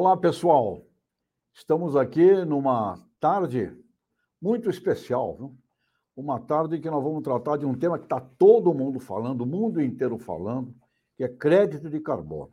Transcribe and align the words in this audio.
Olá, 0.00 0.16
pessoal. 0.16 0.86
Estamos 1.52 1.96
aqui 1.96 2.44
numa 2.44 3.04
tarde 3.18 3.76
muito 4.40 4.70
especial, 4.70 5.36
viu? 5.36 5.58
uma 6.14 6.38
tarde 6.38 6.78
que 6.78 6.88
nós 6.88 7.02
vamos 7.02 7.20
tratar 7.24 7.56
de 7.56 7.66
um 7.66 7.74
tema 7.74 7.98
que 7.98 8.04
está 8.04 8.20
todo 8.20 8.72
mundo 8.72 9.00
falando, 9.00 9.40
o 9.40 9.46
mundo 9.46 9.82
inteiro 9.82 10.16
falando, 10.16 10.72
que 11.16 11.24
é 11.24 11.28
crédito 11.28 11.90
de 11.90 11.98
carbono. 11.98 12.52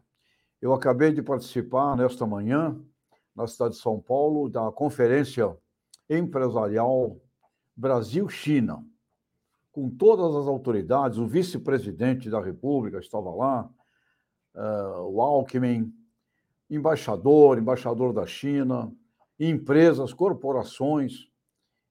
Eu 0.59 0.73
acabei 0.73 1.13
de 1.13 1.21
participar 1.21 1.95
nesta 1.95 2.25
manhã, 2.25 2.83
na 3.35 3.45
cidade 3.45 3.75
de 3.75 3.79
São 3.79 4.01
Paulo, 4.01 4.49
da 4.49 4.71
conferência 4.71 5.55
empresarial 6.09 7.21
Brasil-China, 7.77 8.83
com 9.71 9.87
todas 9.87 10.35
as 10.35 10.47
autoridades, 10.47 11.19
o 11.19 11.27
vice-presidente 11.27 12.27
da 12.27 12.41
República 12.41 12.97
estava 12.97 13.29
lá, 13.29 13.69
uh, 14.55 15.01
o 15.03 15.21
Alckmin, 15.21 15.93
embaixador, 16.69 17.57
embaixador 17.57 18.13
da 18.13 18.25
China, 18.25 18.91
empresas, 19.39 20.13
corporações. 20.13 21.29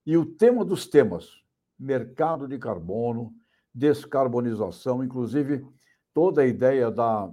E 0.06 0.16
o 0.16 0.26
tema 0.26 0.64
dos 0.64 0.86
temas, 0.86 1.42
mercado 1.78 2.46
de 2.46 2.58
carbono, 2.58 3.32
descarbonização, 3.74 5.02
inclusive 5.02 5.66
toda 6.12 6.42
a 6.42 6.46
ideia 6.46 6.90
da, 6.90 7.30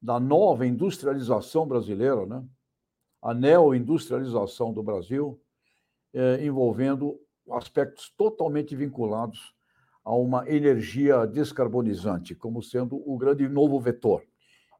da 0.00 0.18
nova 0.18 0.66
industrialização 0.66 1.66
brasileira, 1.66 2.24
né? 2.26 2.44
a 3.20 3.34
neoindustrialização 3.34 4.72
do 4.72 4.82
Brasil, 4.82 5.40
eh, 6.12 6.44
envolvendo 6.44 7.20
aspectos 7.50 8.12
totalmente 8.16 8.74
vinculados 8.74 9.54
a 10.04 10.14
uma 10.14 10.48
energia 10.50 11.26
descarbonizante, 11.26 12.34
como 12.34 12.62
sendo 12.62 12.96
o 13.08 13.16
grande 13.16 13.48
novo 13.48 13.78
vetor. 13.78 14.24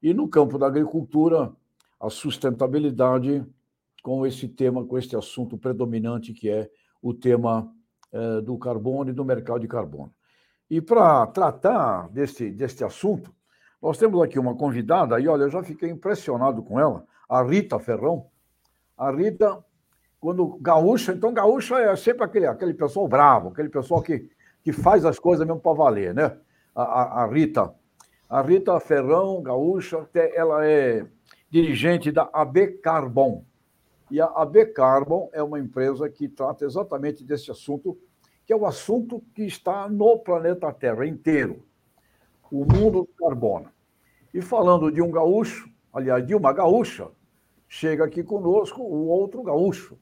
E 0.03 0.12
no 0.12 0.28
campo 0.28 0.59
da 0.59 0.67
agricultura, 0.67 1.55
a 2.03 2.11
sustentabilidade 2.11 3.47
com 4.03 4.27
esse 4.27 4.48
tema, 4.48 4.84
com 4.84 4.98
este 4.98 5.17
assunto 5.17 5.56
predominante 5.56 6.33
que 6.33 6.50
é 6.50 6.69
o 7.00 7.14
tema 7.14 7.72
eh, 8.12 8.41
do 8.41 8.59
carbono 8.59 9.11
e 9.11 9.12
do 9.12 9.25
mercado 9.25 9.61
de 9.61 9.69
carbono. 9.69 10.12
E 10.69 10.81
para 10.81 11.25
tratar 11.28 12.09
deste, 12.09 12.50
deste 12.50 12.83
assunto, 12.83 13.33
nós 13.81 13.97
temos 13.98 14.20
aqui 14.20 14.36
uma 14.36 14.56
convidada, 14.56 15.20
e 15.20 15.28
olha, 15.28 15.44
eu 15.44 15.50
já 15.50 15.62
fiquei 15.62 15.91
impressionado 15.91 16.61
com 16.62 16.81
ela, 16.81 17.05
a 17.28 17.42
Rita 17.42 17.78
Ferrão. 17.78 18.27
A 18.98 19.12
Rita, 19.12 19.64
quando 20.20 20.59
gaúcha, 20.61 21.12
então 21.12 21.33
gaúcha 21.33 21.78
é 21.78 21.94
sempre 21.94 22.25
aquele, 22.25 22.47
aquele 22.47 22.75
pessoal 22.75 23.06
bravo, 23.06 23.50
aquele 23.50 23.69
pessoal 23.69 24.03
que, 24.03 24.28
que 24.62 24.72
faz 24.72 25.05
as 25.05 25.19
coisas 25.19 25.47
mesmo 25.47 25.61
para 25.61 25.72
valer, 25.72 26.14
né? 26.14 26.37
A, 26.75 26.83
a, 26.83 27.22
a 27.22 27.27
Rita. 27.27 27.72
A 28.28 28.42
Rita 28.42 28.78
Ferrão, 28.81 29.42
gaúcha, 29.42 30.09
ela 30.34 30.66
é 30.66 31.06
dirigente 31.53 32.11
da 32.11 32.31
AB 32.33 32.78
Carbon. 32.78 33.45
E 34.11 34.19
a 34.19 34.25
AB 34.25 34.72
Carbon 34.72 35.28
é 35.34 35.42
uma 35.42 35.61
empresa 35.61 36.09
que 36.09 36.27
trata 36.27 36.64
exatamente 36.64 37.22
desse 37.22 37.50
assunto, 37.50 37.98
que 38.47 38.55
é 38.55 38.56
o 38.56 38.64
assunto 38.64 39.22
que 39.34 39.42
está 39.42 39.86
no 39.86 40.19
planeta 40.19 40.72
Terra 40.72 41.06
inteiro, 41.06 41.62
o 42.50 42.64
mundo 42.64 43.03
do 43.03 43.11
carbono. 43.19 43.70
E 44.33 44.41
falando 44.41 44.91
de 44.91 45.03
um 45.03 45.11
gaúcho, 45.11 45.69
aliás, 45.92 46.27
de 46.27 46.34
uma 46.34 46.55
gaúcha, 46.55 47.11
chega 47.69 48.06
aqui 48.06 48.25
conosco 48.25 48.81
o 48.81 49.09
outro 49.09 49.42
gaúcho, 49.42 49.98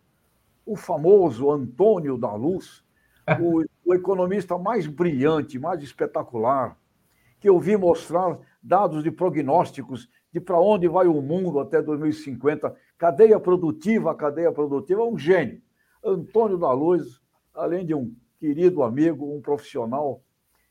o 0.64 0.76
famoso 0.76 1.50
Antônio 1.50 2.16
da 2.16 2.32
Luz, 2.32 2.84
o, 3.40 3.64
o 3.84 3.92
economista 3.92 4.56
mais 4.56 4.86
brilhante, 4.86 5.58
mais 5.58 5.82
espetacular, 5.82 6.78
que 7.40 7.48
eu 7.48 7.58
vi 7.58 7.76
mostrar 7.76 8.38
dados 8.62 9.02
de 9.02 9.10
prognósticos 9.10 10.08
de 10.32 10.40
para 10.40 10.60
onde 10.60 10.86
vai 10.88 11.06
o 11.06 11.20
mundo 11.20 11.58
até 11.58 11.82
2050. 11.82 12.74
Cadeia 12.96 13.40
produtiva, 13.40 14.14
cadeia 14.14 14.52
produtiva, 14.52 15.00
é 15.00 15.04
um 15.04 15.18
gênio. 15.18 15.60
Antônio 16.04 16.56
da 16.56 16.72
Luz, 16.72 17.20
além 17.54 17.84
de 17.84 17.94
um 17.94 18.14
querido 18.38 18.82
amigo, 18.82 19.34
um 19.34 19.40
profissional 19.40 20.22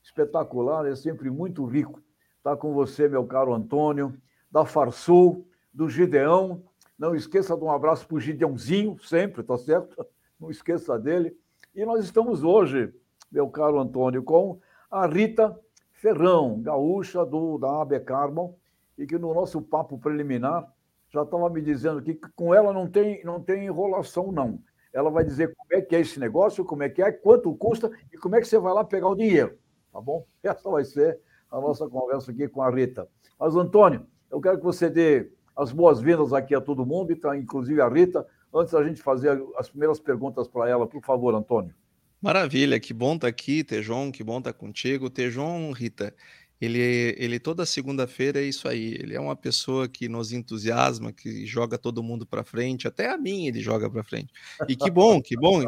espetacular, 0.01 0.85
é 0.85 0.95
sempre 0.95 1.29
muito 1.29 1.65
rico. 1.65 2.01
Está 2.37 2.55
com 2.55 2.73
você, 2.73 3.07
meu 3.07 3.25
caro 3.25 3.53
Antônio, 3.53 4.13
da 4.49 4.65
Farsul, 4.65 5.47
do 5.73 5.89
Gideão. 5.89 6.63
Não 6.97 7.13
esqueça 7.13 7.55
de 7.55 7.63
um 7.63 7.71
abraço 7.71 8.07
para 8.07 8.15
o 8.15 8.19
Gideãozinho, 8.19 8.97
sempre, 8.99 9.43
tá 9.43 9.57
certo? 9.57 10.05
Não 10.39 10.49
esqueça 10.49 10.97
dele. 10.97 11.35
E 11.75 11.85
nós 11.85 12.03
estamos 12.03 12.43
hoje, 12.43 12.93
meu 13.31 13.49
caro 13.49 13.79
Antônio, 13.79 14.23
com 14.23 14.59
a 14.89 15.05
Rita 15.05 15.57
Ferrão, 15.99 16.61
gaúcha 16.61 17.25
do, 17.25 17.57
da 17.57 17.81
AB 17.81 17.99
Carbon, 17.99 18.55
e 18.97 19.05
que 19.05 19.17
no 19.17 19.33
nosso 19.33 19.61
papo 19.61 19.97
preliminar 19.97 20.65
já 21.09 21.23
estava 21.23 21.49
me 21.49 21.61
dizendo 21.61 22.01
que 22.01 22.13
com 22.13 22.53
ela 22.53 22.71
não 22.71 22.87
tem, 22.87 23.21
não 23.25 23.41
tem 23.41 23.65
enrolação, 23.65 24.31
não. 24.31 24.61
Ela 24.93 25.09
vai 25.09 25.25
dizer 25.25 25.53
como 25.53 25.73
é 25.73 25.81
que 25.81 25.95
é 25.95 25.99
esse 25.99 26.17
negócio, 26.17 26.63
como 26.63 26.83
é 26.83 26.89
que 26.89 27.01
é, 27.01 27.11
quanto 27.11 27.53
custa 27.53 27.91
e 28.13 28.17
como 28.17 28.37
é 28.37 28.39
que 28.39 28.47
você 28.47 28.57
vai 28.57 28.73
lá 28.73 28.85
pegar 28.85 29.09
o 29.09 29.15
dinheiro, 29.15 29.57
tá 29.91 29.99
bom? 29.99 30.25
Essa 30.41 30.69
vai 30.69 30.85
ser 30.85 31.19
a 31.51 31.59
nossa 31.59 31.85
conversa 31.89 32.31
aqui 32.31 32.47
com 32.47 32.61
a 32.61 32.69
Rita. 32.69 33.05
Mas, 33.37 33.55
Antônio, 33.57 34.05
eu 34.31 34.39
quero 34.39 34.57
que 34.57 34.63
você 34.63 34.89
dê 34.89 35.29
as 35.53 35.73
boas-vindas 35.73 36.31
aqui 36.31 36.55
a 36.55 36.61
todo 36.61 36.85
mundo, 36.85 37.13
tá, 37.17 37.35
inclusive 37.35 37.81
a 37.81 37.89
Rita, 37.89 38.25
antes 38.53 38.71
da 38.71 38.81
gente 38.85 39.01
fazer 39.01 39.43
as 39.57 39.69
primeiras 39.69 39.99
perguntas 39.99 40.47
para 40.47 40.69
ela. 40.69 40.87
Por 40.87 41.03
favor, 41.03 41.35
Antônio. 41.35 41.75
Maravilha, 42.21 42.79
que 42.79 42.93
bom 42.93 43.15
estar 43.15 43.27
tá 43.27 43.29
aqui, 43.29 43.63
Tejon, 43.63 44.11
que 44.11 44.23
bom 44.23 44.39
estar 44.39 44.53
tá 44.53 44.59
contigo. 44.59 45.09
Tejon, 45.09 45.71
Rita, 45.71 46.13
ele, 46.59 47.15
ele 47.17 47.39
toda 47.39 47.65
segunda-feira 47.65 48.41
é 48.41 48.43
isso 48.43 48.67
aí. 48.67 48.95
Ele 48.99 49.15
é 49.15 49.19
uma 49.19 49.35
pessoa 49.35 49.87
que 49.87 50.09
nos 50.09 50.33
entusiasma, 50.33 51.13
que 51.13 51.45
joga 51.45 51.77
todo 51.77 52.03
mundo 52.03 52.25
para 52.25 52.43
frente, 52.43 52.87
até 52.87 53.09
a 53.09 53.17
mim 53.17 53.47
ele 53.47 53.61
joga 53.61 53.89
para 53.89 54.03
frente. 54.03 54.33
E 54.67 54.75
que 54.75 54.91
bom, 54.91 55.21
que 55.21 55.37
bom, 55.37 55.61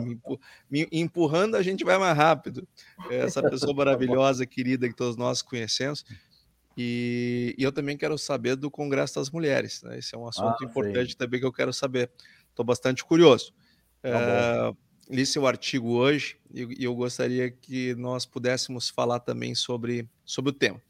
me, 0.69 0.87
empurrando 0.91 1.55
a 1.55 1.61
gente 1.61 1.85
vai 1.85 1.97
mais 1.97 2.17
rápido. 2.17 2.67
É 3.09 3.19
essa 3.19 3.41
pessoa 3.41 3.73
maravilhosa, 3.73 4.45
querida 4.45 4.89
que 4.89 4.95
todos 4.95 5.15
nós 5.15 5.41
conhecemos. 5.41 6.03
E, 6.77 7.55
e 7.57 7.63
eu 7.63 7.71
também 7.71 7.95
quero 7.95 8.17
saber 8.17 8.57
do 8.57 8.69
Congresso 8.69 9.15
das 9.15 9.29
Mulheres. 9.29 9.81
Né? 9.83 9.99
Esse 9.99 10.15
é 10.15 10.17
um 10.17 10.27
assunto 10.27 10.57
ah, 10.61 10.65
importante 10.65 11.11
sim. 11.11 11.17
também 11.17 11.39
que 11.39 11.45
eu 11.45 11.53
quero 11.53 11.71
saber. 11.71 12.11
Estou 12.49 12.65
bastante 12.65 13.05
curioso. 13.05 13.53
Tá 14.01 14.09
é, 14.09 14.73
li 15.11 15.25
seu 15.25 15.45
artigo 15.45 15.89
hoje 15.89 16.37
e 16.53 16.85
eu 16.85 16.95
gostaria 16.95 17.51
que 17.51 17.93
nós 17.95 18.25
pudéssemos 18.25 18.89
falar 18.89 19.19
também 19.19 19.53
sobre, 19.53 20.07
sobre 20.23 20.51
o 20.51 20.53
tema. 20.53 20.81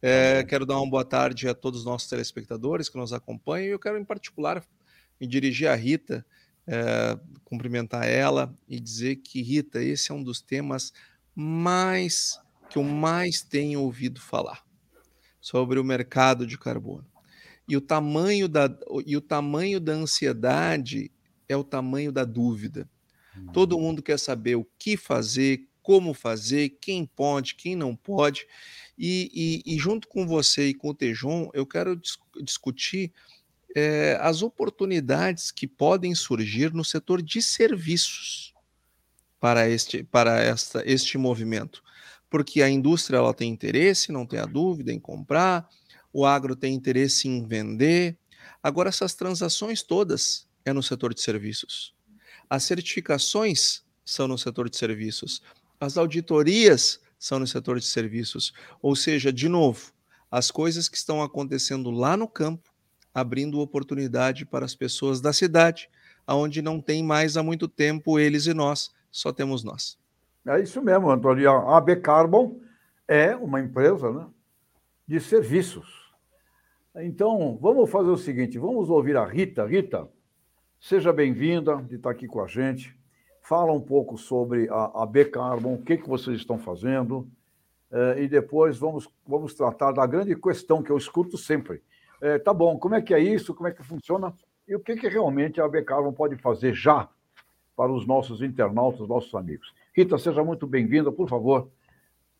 É, 0.00 0.44
quero 0.44 0.66
dar 0.66 0.76
uma 0.76 0.90
boa 0.90 1.04
tarde 1.04 1.48
a 1.48 1.54
todos 1.54 1.80
os 1.80 1.86
nossos 1.86 2.08
telespectadores 2.08 2.88
que 2.88 2.98
nos 2.98 3.12
acompanham 3.12 3.68
e 3.68 3.70
eu 3.70 3.78
quero, 3.78 3.98
em 3.98 4.04
particular, 4.04 4.62
me 5.18 5.26
dirigir 5.26 5.68
à 5.68 5.74
Rita, 5.74 6.24
é, 6.66 7.18
cumprimentar 7.44 8.06
ela 8.06 8.54
e 8.68 8.78
dizer 8.78 9.16
que, 9.16 9.40
Rita, 9.40 9.82
esse 9.82 10.12
é 10.12 10.14
um 10.14 10.22
dos 10.22 10.42
temas 10.42 10.92
mais 11.34 12.38
que 12.68 12.76
eu 12.76 12.82
mais 12.82 13.42
tenho 13.42 13.80
ouvido 13.80 14.20
falar 14.20 14.62
sobre 15.40 15.78
o 15.78 15.84
mercado 15.84 16.46
de 16.46 16.58
carbono. 16.58 17.06
E 17.66 17.76
o 17.76 17.80
tamanho 17.80 18.48
da, 18.48 18.68
e 19.06 19.16
o 19.16 19.20
tamanho 19.20 19.80
da 19.80 19.92
ansiedade 19.92 21.10
é 21.48 21.56
o 21.56 21.64
tamanho 21.64 22.12
da 22.12 22.24
dúvida. 22.24 22.88
Todo 23.52 23.76
uhum. 23.76 23.82
mundo 23.82 24.02
quer 24.02 24.18
saber 24.18 24.56
o 24.56 24.66
que 24.78 24.96
fazer, 24.96 25.66
como 25.82 26.14
fazer, 26.14 26.70
quem 26.80 27.04
pode, 27.04 27.54
quem 27.54 27.74
não 27.74 27.96
pode. 27.96 28.46
E, 28.96 29.62
e, 29.66 29.74
e 29.74 29.78
junto 29.78 30.06
com 30.08 30.26
você 30.26 30.68
e 30.68 30.74
com 30.74 30.90
o 30.90 30.94
Tejon, 30.94 31.50
eu 31.52 31.66
quero 31.66 31.96
dis 31.96 32.18
discutir 32.42 33.12
é, 33.74 34.18
as 34.20 34.42
oportunidades 34.42 35.50
que 35.50 35.66
podem 35.66 36.14
surgir 36.14 36.72
no 36.72 36.84
setor 36.84 37.22
de 37.22 37.40
serviços 37.40 38.54
para 39.40 39.68
este, 39.68 40.04
para 40.04 40.40
esta, 40.40 40.82
este 40.86 41.18
movimento. 41.18 41.82
Porque 42.30 42.62
a 42.62 42.70
indústria 42.70 43.16
ela 43.16 43.34
tem 43.34 43.50
interesse, 43.50 44.12
não 44.12 44.24
tem 44.24 44.38
a 44.38 44.46
dúvida, 44.46 44.92
em 44.92 45.00
comprar, 45.00 45.68
o 46.12 46.24
agro 46.24 46.54
tem 46.54 46.74
interesse 46.74 47.28
em 47.28 47.46
vender. 47.46 48.16
Agora, 48.62 48.88
essas 48.88 49.14
transações 49.14 49.82
todas 49.82 50.46
é 50.64 50.72
no 50.72 50.82
setor 50.82 51.12
de 51.12 51.20
serviços. 51.20 51.94
As 52.52 52.64
certificações 52.64 53.82
são 54.04 54.28
no 54.28 54.36
setor 54.36 54.68
de 54.68 54.76
serviços, 54.76 55.42
as 55.80 55.96
auditorias 55.96 57.00
são 57.18 57.38
no 57.38 57.46
setor 57.46 57.78
de 57.78 57.86
serviços. 57.86 58.52
Ou 58.82 58.94
seja, 58.94 59.32
de 59.32 59.48
novo, 59.48 59.90
as 60.30 60.50
coisas 60.50 60.86
que 60.86 60.98
estão 60.98 61.22
acontecendo 61.22 61.90
lá 61.90 62.14
no 62.14 62.28
campo, 62.28 62.70
abrindo 63.14 63.58
oportunidade 63.58 64.44
para 64.44 64.66
as 64.66 64.74
pessoas 64.74 65.18
da 65.18 65.32
cidade, 65.32 65.88
aonde 66.26 66.60
não 66.60 66.78
tem 66.78 67.02
mais 67.02 67.38
há 67.38 67.42
muito 67.42 67.66
tempo 67.66 68.18
eles 68.18 68.44
e 68.44 68.52
nós, 68.52 68.92
só 69.10 69.32
temos 69.32 69.64
nós. 69.64 69.98
É 70.46 70.60
isso 70.60 70.82
mesmo, 70.82 71.10
Antônio. 71.10 71.50
A 71.50 71.78
AB 71.78 71.96
Carbon 72.02 72.60
é 73.08 73.34
uma 73.34 73.62
empresa 73.62 74.12
né, 74.12 74.26
de 75.08 75.18
serviços. 75.20 76.12
Então, 76.96 77.58
vamos 77.62 77.88
fazer 77.88 78.10
o 78.10 78.18
seguinte: 78.18 78.58
vamos 78.58 78.90
ouvir 78.90 79.16
a 79.16 79.24
Rita. 79.24 79.64
Rita, 79.64 80.06
Seja 80.84 81.12
bem-vinda 81.12 81.76
de 81.76 81.94
estar 81.94 82.10
aqui 82.10 82.26
com 82.26 82.42
a 82.42 82.48
gente. 82.48 82.92
Fala 83.40 83.72
um 83.72 83.80
pouco 83.80 84.18
sobre 84.18 84.68
a, 84.68 85.02
a 85.02 85.06
B 85.06 85.26
Carbon, 85.26 85.74
o 85.74 85.82
que, 85.82 85.96
que 85.96 86.08
vocês 86.08 86.38
estão 86.38 86.58
fazendo, 86.58 87.28
eh, 87.92 88.24
e 88.24 88.28
depois 88.28 88.78
vamos, 88.78 89.08
vamos 89.24 89.54
tratar 89.54 89.92
da 89.92 90.04
grande 90.04 90.34
questão 90.34 90.82
que 90.82 90.90
eu 90.90 90.98
escuto 90.98 91.38
sempre. 91.38 91.80
Eh, 92.20 92.40
tá 92.40 92.52
bom, 92.52 92.76
como 92.80 92.96
é 92.96 93.00
que 93.00 93.14
é 93.14 93.20
isso? 93.20 93.54
Como 93.54 93.68
é 93.68 93.70
que 93.70 93.80
funciona? 93.84 94.34
e 94.66 94.74
o 94.74 94.80
que, 94.80 94.96
que 94.96 95.08
realmente 95.08 95.60
a 95.60 95.66
AB 95.66 95.84
Carbon 95.84 96.12
pode 96.12 96.34
fazer 96.34 96.74
já 96.74 97.08
para 97.76 97.92
os 97.92 98.04
nossos 98.04 98.42
internautas, 98.42 99.06
nossos 99.06 99.32
amigos. 99.36 99.72
Rita, 99.94 100.18
seja 100.18 100.42
muito 100.42 100.66
bem-vinda, 100.66 101.12
por 101.12 101.28
favor, 101.28 101.70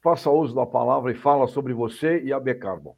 faça 0.01 0.29
uso 0.31 0.53
da 0.53 0.67
palavra 0.67 1.13
e 1.13 1.15
fala 1.15 1.47
sobre 1.47 1.73
você 1.73 2.21
e 2.25 2.33
a 2.33 2.39
AB 2.39 2.57
Carbon. 2.57 2.97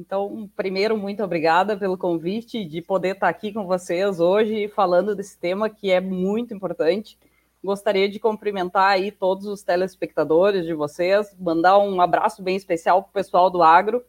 Então, 0.00 0.48
primeiro, 0.56 0.96
muito 0.96 1.22
obrigada 1.22 1.76
pelo 1.76 1.98
convite 1.98 2.64
de 2.64 2.80
poder 2.80 3.16
estar 3.16 3.28
aqui 3.28 3.52
com 3.52 3.66
vocês 3.66 4.18
hoje 4.18 4.66
falando 4.68 5.14
desse 5.14 5.38
tema 5.38 5.68
que 5.68 5.90
é 5.90 6.00
muito 6.00 6.54
importante. 6.54 7.18
Gostaria 7.62 8.08
de 8.08 8.18
cumprimentar 8.18 8.92
aí 8.92 9.12
todos 9.12 9.44
os 9.44 9.62
telespectadores 9.62 10.64
de 10.64 10.72
vocês, 10.72 11.36
mandar 11.38 11.76
um 11.76 12.00
abraço 12.00 12.42
bem 12.42 12.56
especial 12.56 13.02
para 13.02 13.10
o 13.10 13.12
pessoal 13.12 13.50
do 13.50 13.62
agro, 13.62 14.02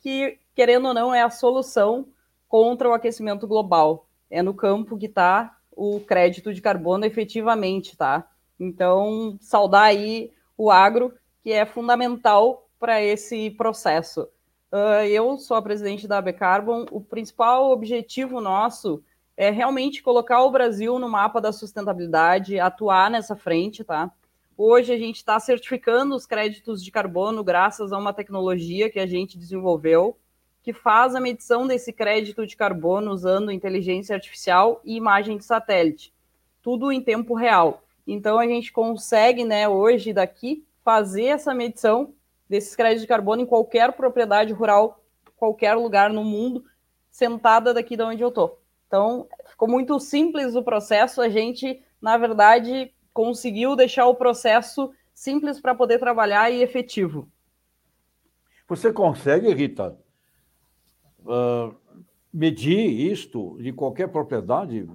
que, 0.00 0.36
querendo 0.52 0.88
ou 0.88 0.94
não, 0.94 1.14
é 1.14 1.22
a 1.22 1.30
solução 1.30 2.08
contra 2.48 2.88
o 2.88 2.92
aquecimento 2.92 3.46
global. 3.46 4.08
É 4.28 4.42
no 4.42 4.52
campo 4.52 4.98
que 4.98 5.06
está 5.06 5.56
o 5.70 6.00
crédito 6.00 6.52
de 6.52 6.60
carbono 6.60 7.04
efetivamente, 7.04 7.96
tá? 7.96 8.28
Então, 8.58 9.38
saudar 9.40 9.84
aí 9.84 10.32
o 10.58 10.72
agro, 10.72 11.14
que 11.44 11.52
é 11.52 11.64
fundamental 11.64 12.68
para 12.80 13.00
esse 13.00 13.50
processo. 13.52 14.28
Uh, 14.72 15.06
eu 15.08 15.38
sou 15.38 15.56
a 15.56 15.62
presidente 15.62 16.08
da 16.08 16.18
AB 16.18 16.32
Carbon. 16.32 16.86
O 16.90 17.00
principal 17.00 17.70
objetivo 17.70 18.40
nosso 18.40 19.02
é 19.36 19.50
realmente 19.50 20.02
colocar 20.02 20.42
o 20.42 20.50
Brasil 20.50 20.98
no 20.98 21.08
mapa 21.08 21.40
da 21.40 21.52
sustentabilidade, 21.52 22.58
atuar 22.58 23.10
nessa 23.10 23.36
frente, 23.36 23.84
tá? 23.84 24.10
Hoje 24.56 24.92
a 24.92 24.98
gente 24.98 25.16
está 25.16 25.38
certificando 25.38 26.14
os 26.14 26.26
créditos 26.26 26.82
de 26.82 26.90
carbono 26.90 27.44
graças 27.44 27.92
a 27.92 27.98
uma 27.98 28.12
tecnologia 28.12 28.90
que 28.90 28.98
a 28.98 29.06
gente 29.06 29.38
desenvolveu, 29.38 30.16
que 30.62 30.72
faz 30.72 31.14
a 31.14 31.20
medição 31.20 31.66
desse 31.66 31.92
crédito 31.92 32.46
de 32.46 32.56
carbono 32.56 33.12
usando 33.12 33.52
inteligência 33.52 34.14
artificial 34.14 34.80
e 34.82 34.96
imagem 34.96 35.36
de 35.36 35.44
satélite, 35.44 36.12
tudo 36.62 36.90
em 36.90 37.02
tempo 37.02 37.34
real. 37.34 37.84
Então 38.06 38.38
a 38.38 38.46
gente 38.46 38.72
consegue, 38.72 39.44
né, 39.44 39.68
hoje 39.68 40.12
daqui 40.12 40.64
fazer 40.82 41.26
essa 41.26 41.54
medição 41.54 42.14
desses 42.48 42.74
créditos 42.76 43.02
de 43.02 43.08
carbono 43.08 43.42
em 43.42 43.46
qualquer 43.46 43.92
propriedade 43.92 44.52
rural, 44.52 45.02
qualquer 45.36 45.74
lugar 45.74 46.10
no 46.10 46.24
mundo, 46.24 46.64
sentada 47.10 47.72
daqui 47.74 47.96
de 47.96 48.02
onde 48.02 48.22
eu 48.22 48.28
estou. 48.28 48.60
Então, 48.86 49.28
ficou 49.46 49.68
muito 49.68 49.98
simples 49.98 50.54
o 50.54 50.62
processo. 50.62 51.20
A 51.20 51.28
gente, 51.28 51.82
na 52.00 52.16
verdade, 52.16 52.92
conseguiu 53.12 53.74
deixar 53.74 54.06
o 54.06 54.14
processo 54.14 54.92
simples 55.12 55.60
para 55.60 55.74
poder 55.74 55.98
trabalhar 55.98 56.50
e 56.50 56.62
efetivo. 56.62 57.28
Você 58.68 58.92
consegue, 58.92 59.52
Rita, 59.54 59.96
uh, 61.20 61.74
medir 62.32 63.10
isto 63.10 63.56
de 63.60 63.72
qualquer 63.72 64.08
propriedade? 64.08 64.86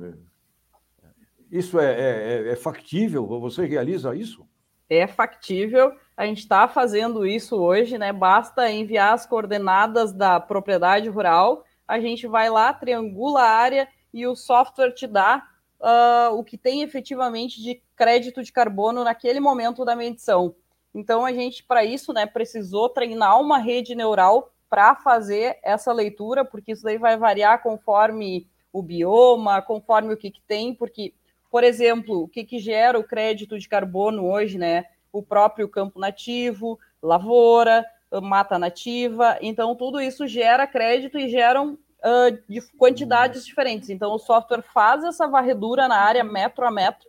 Isso 1.50 1.80
é, 1.80 1.86
é, 1.86 2.52
é, 2.52 2.56
factível? 2.56 3.28
Você 3.28 3.66
realiza 3.66 4.16
isso? 4.16 4.48
É 4.90 5.08
factível. 5.08 5.92
A 6.22 6.26
gente 6.28 6.42
está 6.42 6.68
fazendo 6.68 7.26
isso 7.26 7.56
hoje, 7.56 7.98
né? 7.98 8.14
Basta 8.14 8.70
enviar 8.70 9.12
as 9.16 9.26
coordenadas 9.26 10.14
da 10.14 10.40
propriedade 10.40 11.10
rural 11.10 11.66
a 11.88 12.00
gente 12.00 12.28
vai 12.28 12.48
lá, 12.48 12.72
triangula 12.72 13.42
a 13.42 13.50
área 13.50 13.88
e 14.14 14.28
o 14.28 14.36
software 14.36 14.94
te 14.94 15.08
dá 15.08 15.44
uh, 15.80 16.38
o 16.38 16.44
que 16.44 16.60
tem 16.60 16.84
efetivamente 16.84 17.60
de 17.60 17.82
crédito 17.96 18.44
de 18.44 18.52
carbono 18.52 19.04
naquele 19.04 19.40
momento 19.40 19.84
da 19.84 19.96
medição. 19.96 20.54
Então, 20.94 21.26
a 21.26 21.34
gente, 21.34 21.64
para 21.64 21.84
isso, 21.84 22.14
né, 22.14 22.28
precisou 22.28 22.88
treinar 22.88 23.42
uma 23.42 23.58
rede 23.58 23.96
neural 23.96 24.54
para 24.70 24.94
fazer 24.94 25.58
essa 25.64 25.92
leitura, 25.92 26.46
porque 26.46 26.74
isso 26.74 26.84
daí 26.84 27.00
vai 27.00 27.18
variar 27.18 27.64
conforme 27.64 28.48
o 28.72 28.84
bioma, 28.84 29.60
conforme 29.60 30.14
o 30.14 30.18
que, 30.18 30.30
que 30.30 30.42
tem, 30.44 30.72
porque, 30.72 31.16
por 31.50 31.64
exemplo, 31.64 32.22
o 32.22 32.28
que, 32.28 32.44
que 32.44 32.60
gera 32.60 33.00
o 33.00 33.04
crédito 33.04 33.58
de 33.58 33.68
carbono 33.68 34.32
hoje, 34.32 34.60
né? 34.60 34.86
O 35.12 35.22
próprio 35.22 35.68
campo 35.68 36.00
nativo, 36.00 36.80
lavoura, 37.02 37.86
mata 38.22 38.58
nativa. 38.58 39.38
Então, 39.42 39.76
tudo 39.76 40.02
isso 40.02 40.28
gera 40.28 40.68
crédito 40.68 41.18
e 41.18 41.30
geram 41.30 41.74
uh, 42.00 42.38
de 42.50 42.62
quantidades 42.78 43.46
diferentes. 43.46 43.90
Então, 43.90 44.14
o 44.14 44.20
software 44.20 44.62
faz 44.62 45.04
essa 45.04 45.28
varredura 45.28 45.88
na 45.88 45.98
área 45.98 46.24
metro 46.24 46.66
a 46.66 46.72
metro, 46.72 47.08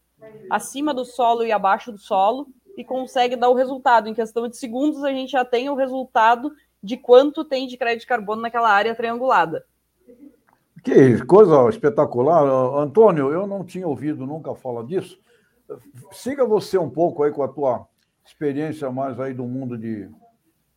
acima 0.50 0.94
do 0.94 1.04
solo 1.04 1.44
e 1.44 1.50
abaixo 1.50 1.90
do 1.90 1.99
solo, 1.99 2.46
e 2.76 2.84
consegue 2.84 3.37
dar 3.37 3.49
o 3.49 3.54
resultado. 3.54 4.08
Em 4.08 4.14
questão 4.14 4.48
de 4.48 4.56
segundos, 4.56 5.02
a 5.02 5.10
gente 5.10 5.32
já 5.32 5.44
tem 5.44 5.69
o 5.69 5.75
resultado 5.75 6.52
de 6.82 6.96
quanto 6.96 7.44
tem 7.44 7.66
de 7.66 7.76
crédito 7.76 8.02
de 8.02 8.06
carbono 8.06 8.43
naquela 8.43 8.70
área 8.70 8.94
triangulada. 8.94 9.64
Que 10.82 11.25
coisa 11.26 11.69
espetacular. 11.69 12.43
Antônio, 12.76 13.31
eu 13.31 13.46
não 13.46 13.64
tinha 13.64 13.87
ouvido 13.87 14.26
nunca 14.26 14.55
falar 14.55 14.84
disso. 14.84 15.20
Siga 16.10 16.44
você 16.44 16.76
um 16.76 16.90
pouco 16.90 17.22
aí 17.22 17.31
com 17.31 17.43
a 17.43 17.48
tua 17.48 17.87
experiência 18.24 18.90
mais 18.90 19.19
aí 19.19 19.34
do 19.34 19.44
mundo 19.44 19.76
de 19.76 20.08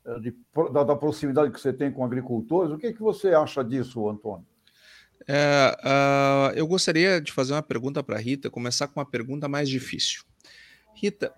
eh, 0.06 0.20
de, 0.20 0.36
da, 0.72 0.84
da, 0.84 0.96
proximidade 0.96 1.52
que 1.52 1.60
você 1.60 1.74
tem 1.74 1.92
com 1.92 2.06
agricultores. 2.06 2.72
O 2.72 2.78
que, 2.78 2.94
que 2.94 3.02
você 3.02 3.30
acha 3.34 3.64
disso, 3.64 4.08
Antônio? 4.08 4.46
É, 5.28 5.76
uh, 5.84 6.56
eu 6.56 6.68
gostaria 6.68 7.20
de 7.20 7.32
fazer 7.32 7.54
uma 7.54 7.64
pergunta 7.64 8.04
para 8.04 8.16
a 8.16 8.20
Rita, 8.20 8.50
começar 8.50 8.88
com 8.88 9.00
uma 9.00 9.06
pergunta 9.06 9.48
mais 9.48 9.68
difícil. 9.68 10.24
Rita, 10.94 11.34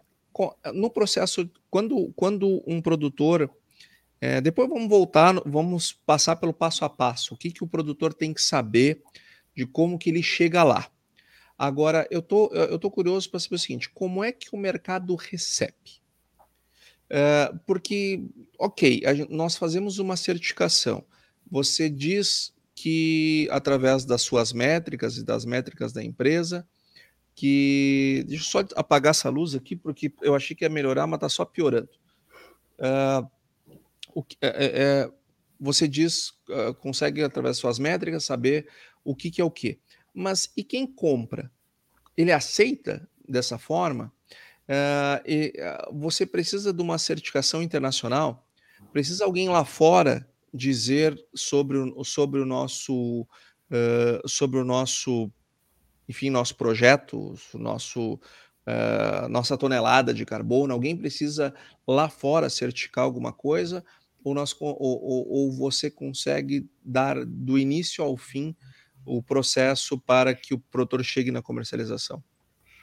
no 0.74 0.90
processo, 0.90 1.50
quando, 1.70 2.12
quando 2.16 2.62
um 2.68 2.82
produtor. 2.82 3.50
É, 4.20 4.42
depois 4.42 4.68
vamos 4.68 4.90
voltar, 4.90 5.36
vamos 5.46 5.94
passar 5.94 6.36
pelo 6.38 6.52
passo 6.52 6.84
a 6.84 6.90
passo. 6.90 7.36
O 7.36 7.38
que, 7.38 7.52
que 7.52 7.64
o 7.64 7.68
produtor 7.68 8.14
tem 8.16 8.34
que 8.34 8.42
saber 8.42 9.04
de 9.56 9.66
como 9.66 9.98
que 9.98 10.10
ele 10.10 10.24
chega 10.24 10.64
lá. 10.64 10.88
Agora, 11.58 12.08
eu 12.12 12.22
tô, 12.22 12.54
eu 12.54 12.78
tô 12.78 12.92
curioso 12.92 13.30
para 13.30 13.40
saber 13.40 13.56
o 13.56 13.60
seguinte: 13.60 13.90
como 13.90 14.24
é 14.24 14.32
que 14.32 14.50
o 14.54 14.58
mercado 14.58 15.16
recebe? 15.16 16.02
Uh, 17.08 17.58
porque, 17.66 18.22
ok, 18.60 19.02
nós 19.30 19.56
fazemos 19.56 19.98
uma 19.98 20.18
certificação. 20.18 21.04
Você 21.50 21.90
diz 21.90 22.54
que, 22.76 23.48
através 23.50 24.06
das 24.06 24.22
suas 24.22 24.54
métricas 24.54 25.18
e 25.18 25.24
das 25.24 25.46
métricas 25.46 25.94
da 25.94 26.04
empresa, 26.04 26.68
que. 27.34 28.26
Deixa 28.28 28.44
eu 28.44 28.48
só 28.48 28.68
apagar 28.76 29.12
essa 29.12 29.30
luz 29.30 29.56
aqui, 29.56 29.76
porque 29.76 30.14
eu 30.22 30.36
achei 30.36 30.56
que 30.56 30.66
ia 30.66 30.70
melhorar, 30.70 31.08
mas 31.08 31.18
está 31.18 31.30
só 31.30 31.46
piorando. 31.46 31.90
Uh, 32.78 33.28
o, 34.14 34.26
é, 34.42 34.48
é, 34.50 35.12
você 35.60 35.88
diz, 35.88 36.30
uh, 36.50 36.74
consegue, 36.76 37.24
através 37.24 37.56
das 37.56 37.60
suas 37.60 37.80
métricas, 37.80 38.26
saber 38.26 38.68
o 39.04 39.16
que, 39.16 39.32
que 39.32 39.42
é 39.42 39.44
o 39.44 39.52
que. 39.52 39.80
Mas 40.18 40.52
e 40.58 40.64
quem 40.64 40.88
compra? 40.88 41.52
Ele 42.18 42.32
aceita 42.32 43.08
dessa 43.30 43.60
forma? 43.60 44.12
Uh, 44.68 45.22
e, 45.24 45.54
uh, 45.60 45.96
você 45.96 46.26
precisa 46.26 46.74
de 46.74 46.82
uma 46.82 46.98
certificação 46.98 47.62
internacional, 47.62 48.50
precisa 48.92 49.26
alguém 49.26 49.48
lá 49.48 49.64
fora 49.64 50.28
dizer 50.52 51.16
sobre 51.36 51.78
o, 51.78 52.04
sobre 52.04 52.40
o 52.40 52.46
nosso 52.46 53.22
uh, 53.22 54.28
sobre 54.28 54.60
o 54.60 54.66
nosso 54.66 55.32
enfim 56.10 56.32
nosso 56.32 56.56
projeto, 56.56 57.36
nosso 57.54 58.20
nossa 59.30 59.58
tonelada 59.58 60.14
de 60.14 60.26
carbono. 60.26 60.74
Alguém 60.74 60.98
precisa 60.98 61.54
lá 61.88 62.10
fora 62.10 62.50
certificar 62.50 63.06
alguma 63.06 63.32
coisa 63.32 63.82
ou, 64.22 64.34
nós, 64.34 64.54
ou, 64.60 64.76
ou, 64.78 65.30
ou 65.30 65.52
você 65.54 65.90
consegue 65.90 66.70
dar 66.84 67.26
do 67.26 67.58
início 67.58 68.04
ao 68.04 68.18
fim 68.18 68.54
o 69.08 69.24
processo 69.24 69.98
para 69.98 70.36
que 70.36 70.54
o 70.54 70.60
produtor 70.60 71.04
chegue 71.04 71.32
na 71.32 71.42
comercialização? 71.42 72.22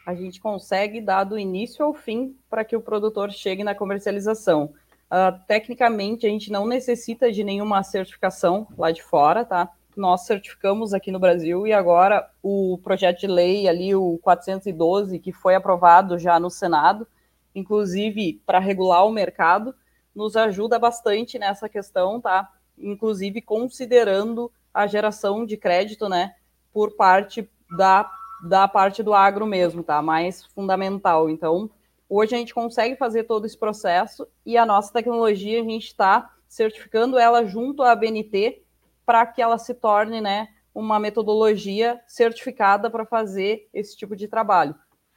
a 0.04 0.14
gente 0.14 0.40
consegue 0.40 1.00
dar 1.00 1.25
do 1.25 1.38
início 1.38 1.85
ao 1.85 1.95
fim 1.95 2.37
para 2.50 2.64
que 2.64 2.76
o 2.76 2.81
produtor 2.81 3.33
chegue 3.33 3.64
na 3.64 3.75
comercialização. 3.75 4.75
Uh, 5.07 5.38
tecnicamente, 5.47 6.26
a 6.26 6.28
gente 6.28 6.52
não 6.52 6.66
necessita 6.66 7.33
de 7.33 7.43
nenhuma 7.43 7.83
certificação 7.83 8.66
lá 8.76 8.90
de 8.90 9.02
fora, 9.02 9.45
tá? 9.45 9.71
Nós 9.97 10.26
certificamos 10.26 10.93
aqui 10.93 11.11
no 11.11 11.21
Brasil 11.21 11.66
e 11.66 11.73
agora 11.73 12.28
o 12.43 12.78
projeto 12.83 13.21
de 13.21 13.26
lei 13.26 13.69
ali, 13.69 13.95
o 13.95 14.19
412, 14.23 15.19
que 15.21 15.33
foi 15.33 15.54
aprovado 15.54 16.19
já 16.19 16.38
no 16.38 16.50
Senado, 16.50 17.07
inclusive 17.54 18.43
para 18.45 18.59
regular 18.59 19.07
o 19.07 19.12
mercado, 19.12 19.75
nos 20.14 20.37
ajuda 20.37 20.78
bastante 20.78 21.38
nessa 21.38 21.69
questão, 21.69 22.21
tá? 22.21 22.50
Inclusive 22.76 23.40
considerando 23.40 24.50
a 24.75 24.87
geração 24.87 25.47
de 25.47 25.57
crédito, 25.57 26.09
né, 26.09 26.35
por 26.73 26.97
parte 26.97 27.49
da 27.71 28.11
da 28.45 28.69
parte 28.69 29.02
do 29.02 29.14
agro 29.14 29.47
mesmo, 29.47 29.83
tá? 29.83 30.02
Mais 30.02 30.45
fundamental. 30.45 31.31
Então, 31.31 31.71
hoje 32.09 32.35
a 32.35 32.38
gente 32.38 32.54
consegue 32.54 32.95
fazer 32.95 33.25
todo 33.25 33.47
esse 33.47 33.57
processo 33.57 34.28
e 34.45 34.59
a 34.59 34.66
nossa 34.66 34.93
tecnologia 34.93 35.61
a 35.61 35.64
gente 35.64 35.87
está 35.87 36.31
certificando 36.47 37.19
ela 37.19 37.45
junto 37.47 37.83
à 37.83 37.95
BNT 37.97 38.62
para 39.07 39.26
que 39.26 39.40
ela 39.40 39.57
se 39.59 39.73
torne, 39.73 40.21
né, 40.21 40.49
uma 40.75 40.99
metodologia 40.99 42.00
certificada 42.07 42.90
para 42.90 43.07
fazer 43.07 43.69
esse 43.73 43.97
tipo 43.97 44.14
de 44.14 44.28
trabalho. 44.28 44.75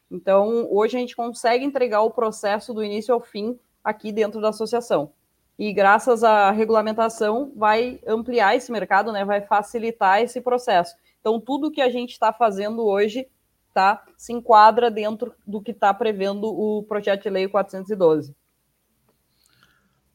Então, 0.09 0.67
hoje 0.71 0.95
a 0.95 0.99
gente 0.99 1.15
consegue 1.15 1.65
entregar 1.65 2.01
o 2.01 2.11
processo 2.11 2.73
do 2.73 2.83
início 2.83 3.13
ao 3.13 3.19
fim 3.19 3.59
aqui 3.83 4.11
dentro 4.11 4.39
da 4.39 4.49
associação. 4.49 5.11
E 5.57 5.73
graças 5.73 6.23
à 6.23 6.51
regulamentação 6.51 7.51
vai 7.55 7.99
ampliar 8.05 8.55
esse 8.55 8.71
mercado, 8.71 9.11
né, 9.11 9.25
vai 9.25 9.41
facilitar 9.41 10.21
esse 10.21 10.39
processo. 10.39 10.95
Então, 11.19 11.39
tudo 11.39 11.71
que 11.71 11.81
a 11.81 11.89
gente 11.89 12.11
está 12.11 12.31
fazendo 12.31 12.85
hoje 12.85 13.27
tá, 13.73 14.03
se 14.15 14.33
enquadra 14.33 14.89
dentro 14.89 15.33
do 15.45 15.61
que 15.61 15.71
está 15.71 15.93
prevendo 15.93 16.47
o 16.47 16.83
projeto 16.83 17.23
de 17.23 17.29
lei 17.29 17.47
412. 17.47 18.35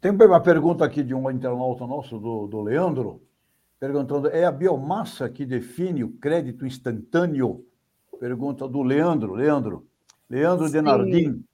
Tem 0.00 0.10
uma 0.10 0.40
pergunta 0.40 0.84
aqui 0.84 1.02
de 1.02 1.14
um 1.14 1.30
internauta 1.30 1.86
nosso, 1.86 2.18
do, 2.18 2.48
do 2.48 2.60
Leandro, 2.60 3.22
perguntando: 3.78 4.28
é 4.28 4.44
a 4.44 4.50
biomassa 4.50 5.28
que 5.28 5.46
define 5.46 6.02
o 6.02 6.12
crédito 6.14 6.66
instantâneo? 6.66 7.64
Pergunta 8.18 8.66
do 8.66 8.82
Leandro. 8.82 9.34
Leandro. 9.34 9.86
Leandro 10.28 10.66
Sim. 10.66 10.72
Denardim. 10.72 11.44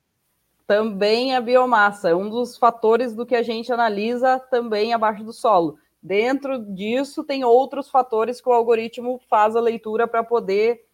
Também 0.69 1.35
a 1.35 1.41
biomassa, 1.41 2.11
é 2.11 2.15
um 2.15 2.29
dos 2.29 2.59
fatores 2.59 3.15
do 3.15 3.25
que 3.25 3.35
a 3.35 3.43
gente 3.43 3.73
analisa 3.73 4.39
também 4.39 4.93
abaixo 4.93 5.25
do 5.25 5.33
solo. 5.33 5.79
Dentro 6.03 6.59
disso, 6.59 7.25
tem 7.25 7.43
outros 7.43 7.89
fatores 7.89 8.39
que 8.39 8.51
o 8.51 8.53
algoritmo 8.53 9.19
faz 9.31 9.57
a 9.57 9.61
leitura 9.61 10.07
para 10.07 10.23
poder 10.23 10.85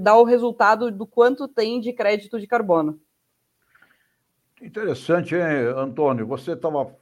dar 0.00 0.16
o 0.16 0.24
resultado 0.24 0.90
do 0.90 1.06
quanto 1.06 1.46
tem 1.46 1.80
de 1.80 1.92
crédito 1.92 2.40
de 2.40 2.46
carbono. 2.46 2.98
Interessante, 4.62 5.34
hein, 5.34 5.42
Antônio? 5.76 6.26
Você 6.26 6.52
estava 6.52 6.96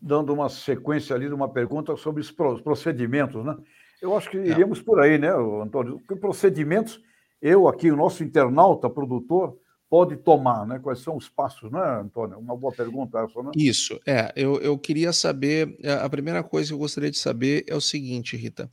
dando 0.00 0.32
uma 0.32 0.48
sequência 0.48 1.14
ali 1.14 1.28
de 1.28 1.34
uma 1.34 1.50
pergunta 1.50 1.94
sobre 1.94 2.22
os 2.22 2.30
procedimentos, 2.30 3.44
né? 3.44 3.54
Eu 4.00 4.16
acho 4.16 4.30
que 4.30 4.38
é. 4.38 4.46
iríamos 4.46 4.80
por 4.80 4.98
aí, 4.98 5.18
né, 5.18 5.28
Antônio? 5.28 6.00
Que 6.08 6.16
procedimentos 6.16 6.98
eu 7.42 7.68
aqui, 7.68 7.90
o 7.90 7.96
nosso 7.96 8.24
internauta, 8.24 8.88
produtor, 8.88 9.58
pode 9.92 10.16
tomar, 10.16 10.66
né? 10.66 10.78
Quais 10.78 11.00
são 11.00 11.18
os 11.18 11.28
passos, 11.28 11.70
né, 11.70 12.00
Antônio? 12.00 12.38
Uma 12.38 12.56
boa 12.56 12.72
pergunta 12.72 13.18
essa, 13.18 13.42
né? 13.42 13.50
Isso, 13.54 14.00
é. 14.06 14.32
Eu, 14.34 14.58
eu 14.62 14.78
queria 14.78 15.12
saber, 15.12 15.76
é, 15.82 15.92
a 15.92 16.08
primeira 16.08 16.42
coisa 16.42 16.68
que 16.68 16.72
eu 16.72 16.78
gostaria 16.78 17.10
de 17.10 17.18
saber 17.18 17.62
é 17.68 17.76
o 17.76 17.80
seguinte, 17.80 18.34
Rita. 18.34 18.72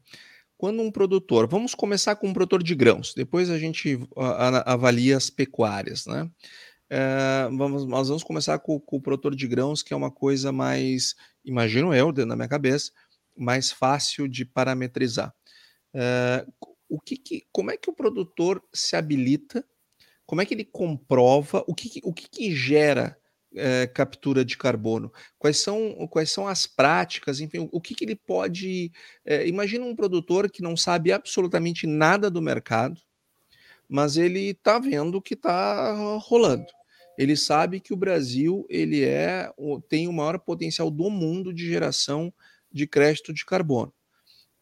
Quando 0.57 0.81
um 0.81 0.89
produtor, 0.89 1.45
vamos 1.45 1.75
começar 1.75 2.15
com 2.15 2.29
um 2.29 2.33
produtor 2.33 2.63
de 2.63 2.73
grãos, 2.73 3.13
depois 3.13 3.49
a 3.49 3.59
gente 3.59 3.99
avalia 4.65 5.17
as 5.17 5.29
pecuárias, 5.29 6.05
né? 6.05 6.31
É, 6.89 7.49
vamos, 7.51 7.85
nós 7.85 8.07
vamos 8.07 8.23
começar 8.23 8.57
com, 8.59 8.79
com, 8.79 8.95
o 8.95 9.01
produtor 9.01 9.35
de 9.35 9.45
grãos, 9.45 9.83
que 9.83 9.93
é 9.93 9.97
uma 9.97 10.09
coisa 10.09 10.53
mais, 10.53 11.15
imagino 11.43 11.93
eu, 11.93 12.13
dentro 12.13 12.29
da 12.29 12.35
minha 12.37 12.47
cabeça, 12.47 12.93
mais 13.35 13.73
fácil 13.73 14.25
de 14.25 14.45
parametrizar. 14.45 15.35
É, 15.93 16.45
o 16.87 16.97
que, 16.97 17.17
que, 17.17 17.45
como 17.51 17.71
é 17.71 17.75
que 17.75 17.89
o 17.89 17.93
produtor 17.93 18.63
se 18.73 18.95
habilita 18.95 19.65
como 20.29 20.43
é 20.43 20.45
que 20.45 20.53
ele 20.53 20.63
comprova 20.63 21.63
o 21.65 21.73
que, 21.73 21.99
o 22.03 22.13
que, 22.13 22.29
que 22.29 22.55
gera 22.55 23.17
é, 23.55 23.87
captura 23.87 24.45
de 24.45 24.55
carbono? 24.55 25.11
Quais 25.39 25.57
são, 25.57 26.07
quais 26.07 26.29
são 26.29 26.47
as 26.47 26.67
práticas? 26.67 27.39
Enfim, 27.39 27.67
o 27.71 27.81
que, 27.81 27.95
que 27.95 28.05
ele 28.05 28.15
pode. 28.15 28.91
É, 29.25 29.47
imagina 29.47 29.83
um 29.83 29.95
produtor 29.95 30.47
que 30.47 30.61
não 30.61 30.77
sabe 30.77 31.11
absolutamente 31.11 31.87
nada 31.87 32.29
do 32.29 32.43
mercado, 32.43 33.01
mas 33.87 34.17
ele 34.17 34.51
está 34.51 34.77
vendo 34.77 35.15
o 35.15 35.21
que 35.21 35.33
está 35.33 35.93
rolando. 36.19 36.67
Ele 37.17 37.35
sabe 37.35 37.79
que 37.79 37.91
o 37.91 37.97
Brasil 37.97 38.67
ele 38.69 39.03
é 39.03 39.51
tem 39.89 40.07
o 40.07 40.13
maior 40.13 40.37
potencial 40.37 40.91
do 40.91 41.09
mundo 41.09 41.51
de 41.51 41.65
geração 41.67 42.31
de 42.71 42.85
crédito 42.85 43.33
de 43.33 43.43
carbono 43.43 43.91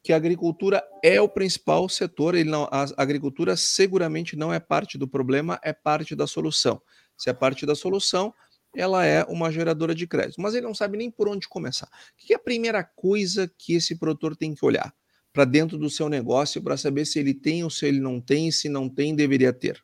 que 0.08 0.14
a 0.14 0.16
agricultura 0.16 0.82
é 1.04 1.20
o 1.20 1.28
principal 1.28 1.90
setor, 1.90 2.34
ele 2.34 2.50
não, 2.50 2.64
a 2.72 2.86
agricultura 2.96 3.58
seguramente 3.58 4.38
não 4.38 4.54
é 4.54 4.58
parte 4.58 4.98
do 4.98 5.06
problema, 5.06 5.60
é 5.62 5.74
parte 5.74 6.16
da 6.16 6.26
solução. 6.26 6.82
Se 7.18 7.30
é 7.30 7.34
parte 7.34 7.66
da 7.66 7.76
solução, 7.76 8.34
ela 8.74 9.06
é 9.06 9.26
uma 9.26 9.52
geradora 9.52 9.94
de 9.94 10.08
crédito, 10.08 10.40
mas 10.40 10.56
ele 10.56 10.66
não 10.66 10.74
sabe 10.74 10.98
nem 10.98 11.12
por 11.12 11.28
onde 11.28 11.50
começar. 11.50 11.88
O 11.88 12.26
que 12.26 12.32
é 12.32 12.38
a 12.38 12.40
primeira 12.40 12.86
coisa 12.86 13.52
que 13.58 13.74
esse 13.74 13.98
produtor 14.00 14.34
tem 14.34 14.56
que 14.56 14.66
olhar 14.66 14.96
para 15.34 15.44
dentro 15.44 15.78
do 15.78 15.90
seu 15.90 16.08
negócio 16.08 16.64
para 16.64 16.78
saber 16.78 17.04
se 17.04 17.20
ele 17.20 17.34
tem 17.34 17.66
ou 17.66 17.70
se 17.70 17.86
ele 17.86 18.00
não 18.00 18.22
tem, 18.22 18.50
se 18.50 18.70
não 18.70 18.88
tem, 18.88 19.14
deveria 19.14 19.52
ter? 19.52 19.84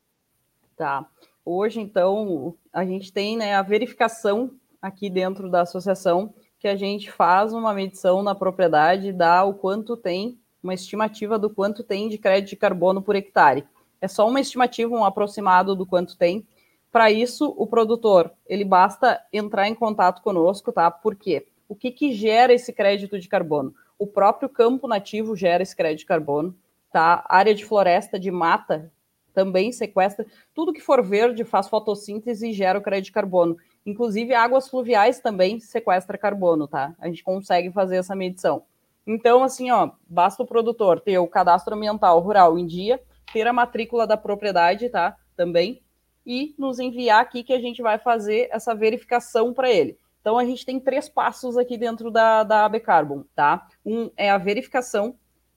Tá. 0.77 1.06
Hoje, 1.44 1.82
então, 1.82 2.56
a 2.72 2.86
gente 2.86 3.12
tem 3.12 3.36
né, 3.36 3.56
a 3.56 3.62
verificação 3.62 4.58
aqui 4.82 5.10
dentro 5.10 5.51
da 5.51 5.63
associação 5.63 6.34
que 6.63 6.67
a 6.70 6.77
gente 6.77 7.12
faz 7.12 7.51
uma 7.51 7.74
medição 7.74 8.24
na 8.24 8.34
propriedade, 8.34 9.12
dá 9.12 9.43
o 9.43 9.53
quanto 9.53 9.98
tem, 9.98 10.39
uma 10.63 10.74
estimativa 10.74 11.38
do 11.38 11.50
quanto 11.50 11.84
tem 11.84 12.08
de 12.08 12.17
crédito 12.17 12.51
de 12.51 12.55
carbono 12.55 13.01
por 13.01 13.17
hectare. 13.17 13.65
É 14.00 14.08
só 14.08 14.25
uma 14.25 14.39
estimativa, 14.39 14.96
um 14.96 15.03
aproximado 15.03 15.75
do 15.75 15.86
quanto 15.86 16.17
tem. 16.17 16.48
Para 16.89 17.12
isso, 17.12 17.53
o 17.58 17.67
produtor, 17.67 18.32
ele 18.48 18.63
basta 18.63 19.22
entrar 19.34 19.67
em 19.67 19.75
contato 19.75 20.22
conosco, 20.22 20.72
tá? 20.72 20.89
Por 20.89 21.17
quê? 21.17 21.46
O 21.67 21.75
que, 21.75 21.91
que 21.91 22.13
gera 22.13 22.53
esse 22.53 22.72
crédito 22.72 23.20
de 23.20 23.27
carbono? 23.27 23.75
O 24.00 24.08
próprio 24.08 24.48
campo 24.48 24.88
nativo 24.88 25.36
gera 25.36 25.63
esse 25.63 25.75
crédito 25.75 26.00
de 26.00 26.05
carbono, 26.05 26.55
tá? 26.93 27.25
Área 27.27 27.53
de 27.53 27.65
floresta, 27.65 28.17
de 28.17 28.32
mata, 28.32 28.89
também 29.34 29.74
sequestra. 29.74 30.25
Tudo 30.55 30.72
que 30.72 30.79
for 30.79 31.03
verde 31.03 31.43
faz 31.43 31.67
fotossíntese 31.67 32.51
e 32.51 32.53
gera 32.53 32.79
o 32.79 32.82
crédito 32.82 33.08
de 33.08 33.12
carbono. 33.12 33.58
Inclusive, 33.86 34.34
águas 34.34 34.70
fluviais 34.70 35.20
também 35.20 35.60
sequestra 35.60 36.18
carbono, 36.18 36.68
tá? 36.68 36.96
A 37.00 37.08
gente 37.08 37.24
consegue 37.24 37.72
fazer 37.72 37.98
essa 37.98 38.16
medição. 38.16 38.63
Então, 39.06 39.44
assim, 39.44 39.70
ó, 39.72 39.92
basta 40.08 40.42
o 40.42 40.46
produtor 40.46 41.02
ter 41.02 41.18
o 41.18 41.28
cadastro 41.28 41.75
ambiental 41.75 42.20
rural 42.22 42.58
em 42.58 42.66
dia, 42.66 43.02
ter 43.34 43.46
a 43.46 43.52
matrícula 43.54 44.08
da 44.08 44.16
propriedade, 44.16 44.90
tá? 44.90 45.18
Também, 45.36 45.82
e 46.25 46.56
nos 46.58 46.80
enviar 46.80 47.22
aqui 47.22 47.44
que 47.44 47.52
a 47.52 47.60
gente 47.60 47.82
vai 47.82 48.00
fazer 48.00 48.48
essa 48.52 48.74
verificação 48.74 49.54
para 49.54 49.70
ele. 49.70 49.98
Então, 50.22 50.38
a 50.38 50.46
gente 50.46 50.66
tem 50.66 50.80
três 50.80 51.10
passos 51.10 51.58
aqui 51.58 51.78
dentro 51.78 52.10
da, 52.10 52.44
da 52.44 52.63
AB 52.63 52.80
Carbon, 52.80 53.25
tá? 53.36 53.68
Um 53.86 54.10
é 54.16 54.30
a 54.30 54.38
verificação. 54.38 55.16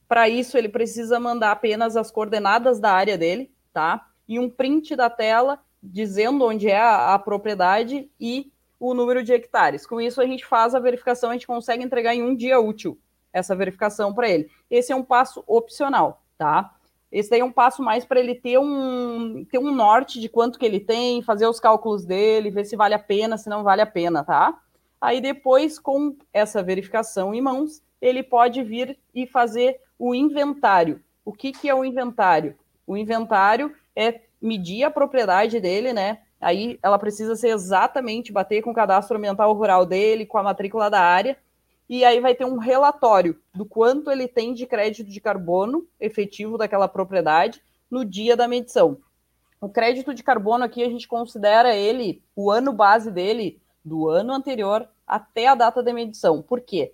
Para 0.09 0.29
isso, 0.29 0.59
ele 0.59 0.69
precisa 0.69 1.21
mandar 1.21 1.53
apenas 1.53 1.97
as 1.97 2.11
coordenadas 2.11 2.81
da 2.81 2.91
área 2.91 3.17
dele, 3.17 3.53
tá? 3.73 4.05
E 4.27 4.41
um 4.41 4.51
print 4.51 4.97
da 4.97 5.09
tela 5.09 5.61
dizendo 5.87 6.45
onde 6.45 6.69
é 6.69 6.81
a, 6.81 7.15
a, 7.15 7.19
propriedade 7.19 8.11
e 8.21 8.53
o 8.79 8.95
número 8.95 9.23
de 9.23 9.33
hectares. 9.33 9.87
Com 9.87 10.01
isso, 10.01 10.21
a 10.21 10.27
gente 10.27 10.45
faz 10.45 10.75
a 10.75 10.81
verificação, 10.81 11.31
a 11.31 11.33
gente 11.33 11.47
consegue 11.47 11.83
entregar 11.83 12.15
em 12.15 12.23
um 12.23 12.35
dia 12.35 12.61
útil 12.61 12.99
essa 13.33 13.55
verificação 13.55 14.13
para 14.15 14.29
ele. 14.29 14.51
Esse 14.71 14.93
é 14.93 14.97
um 14.97 15.03
passo 15.03 15.43
opcional, 15.47 16.23
tá? 16.39 16.75
Esse 17.11 17.31
daí 17.31 17.41
é 17.41 17.45
um 17.45 17.53
passo 17.53 17.83
mais 17.83 18.05
para 18.05 18.19
ele 18.19 18.35
ter 18.35 18.59
um, 18.59 19.45
ter 19.45 19.59
um 19.59 19.73
norte 19.75 20.21
de 20.21 20.29
quanto 20.29 20.59
que 20.59 20.67
ele 20.67 20.81
tem, 20.81 21.23
fazer 21.23 21.47
os 21.47 21.61
cálculos 21.61 22.05
dele, 22.05 22.51
ver 22.51 22.65
se 22.65 22.77
vale 22.77 22.95
a 22.95 22.99
pena, 22.99 23.39
se 23.39 23.49
não 23.49 23.63
vale 23.63 23.81
a 23.81 23.87
pena, 23.87 24.25
tá? 24.25 24.59
Aí 25.01 25.21
depois, 25.21 25.79
com 25.79 26.17
essa 26.33 26.63
verificação 26.63 27.35
em 27.35 27.41
mãos, 27.41 27.83
ele 28.01 28.23
pode 28.23 28.63
vir 28.63 28.99
e 29.15 29.27
fazer 29.27 29.81
o 29.99 30.15
inventário. 30.15 31.01
O 31.25 31.33
que, 31.33 31.53
que 31.53 31.69
é 31.69 31.75
o 31.75 31.85
inventário? 31.85 32.57
O 32.87 32.97
inventário 32.97 33.75
é 33.95 34.21
medir 34.41 34.85
a 34.85 34.91
propriedade 34.91 35.61
dele, 35.61 35.93
né? 35.93 36.19
Aí 36.41 36.79
ela 36.83 36.99
precisa 36.99 37.35
ser 37.35 37.49
exatamente 37.49 38.33
bater 38.33 38.63
com 38.63 38.71
o 38.71 38.75
cadastro 38.75 39.17
ambiental 39.17 39.53
rural 39.53 39.87
dele, 39.87 40.27
com 40.27 40.39
a 40.39 40.43
matrícula 40.43 40.91
da 40.91 41.01
área, 41.01 41.37
e 41.89 42.05
aí 42.05 42.21
vai 42.21 42.35
ter 42.35 42.45
um 42.45 42.59
relatório 42.59 43.41
do 43.55 43.65
quanto 43.65 44.11
ele 44.11 44.27
tem 44.27 44.53
de 44.53 44.67
crédito 44.67 45.09
de 45.09 45.21
carbono 45.21 45.87
efetivo 46.01 46.59
daquela 46.59 46.89
propriedade 46.89 47.63
no 47.91 48.05
dia 48.05 48.37
da 48.37 48.49
medição. 48.49 48.99
O 49.61 49.69
crédito 49.69 50.13
de 50.13 50.23
carbono 50.23 50.65
aqui 50.65 50.83
a 50.83 50.89
gente 50.89 51.09
considera 51.09 51.75
ele 51.75 52.23
o 52.35 52.51
ano 52.51 52.73
base 52.73 53.11
dele 53.11 53.61
do 53.85 54.09
ano 54.09 54.33
anterior 54.33 54.87
até 55.07 55.47
a 55.47 55.55
data 55.55 55.83
da 55.83 55.93
medição. 55.93 56.43
Por 56.43 56.61
quê? 56.61 56.93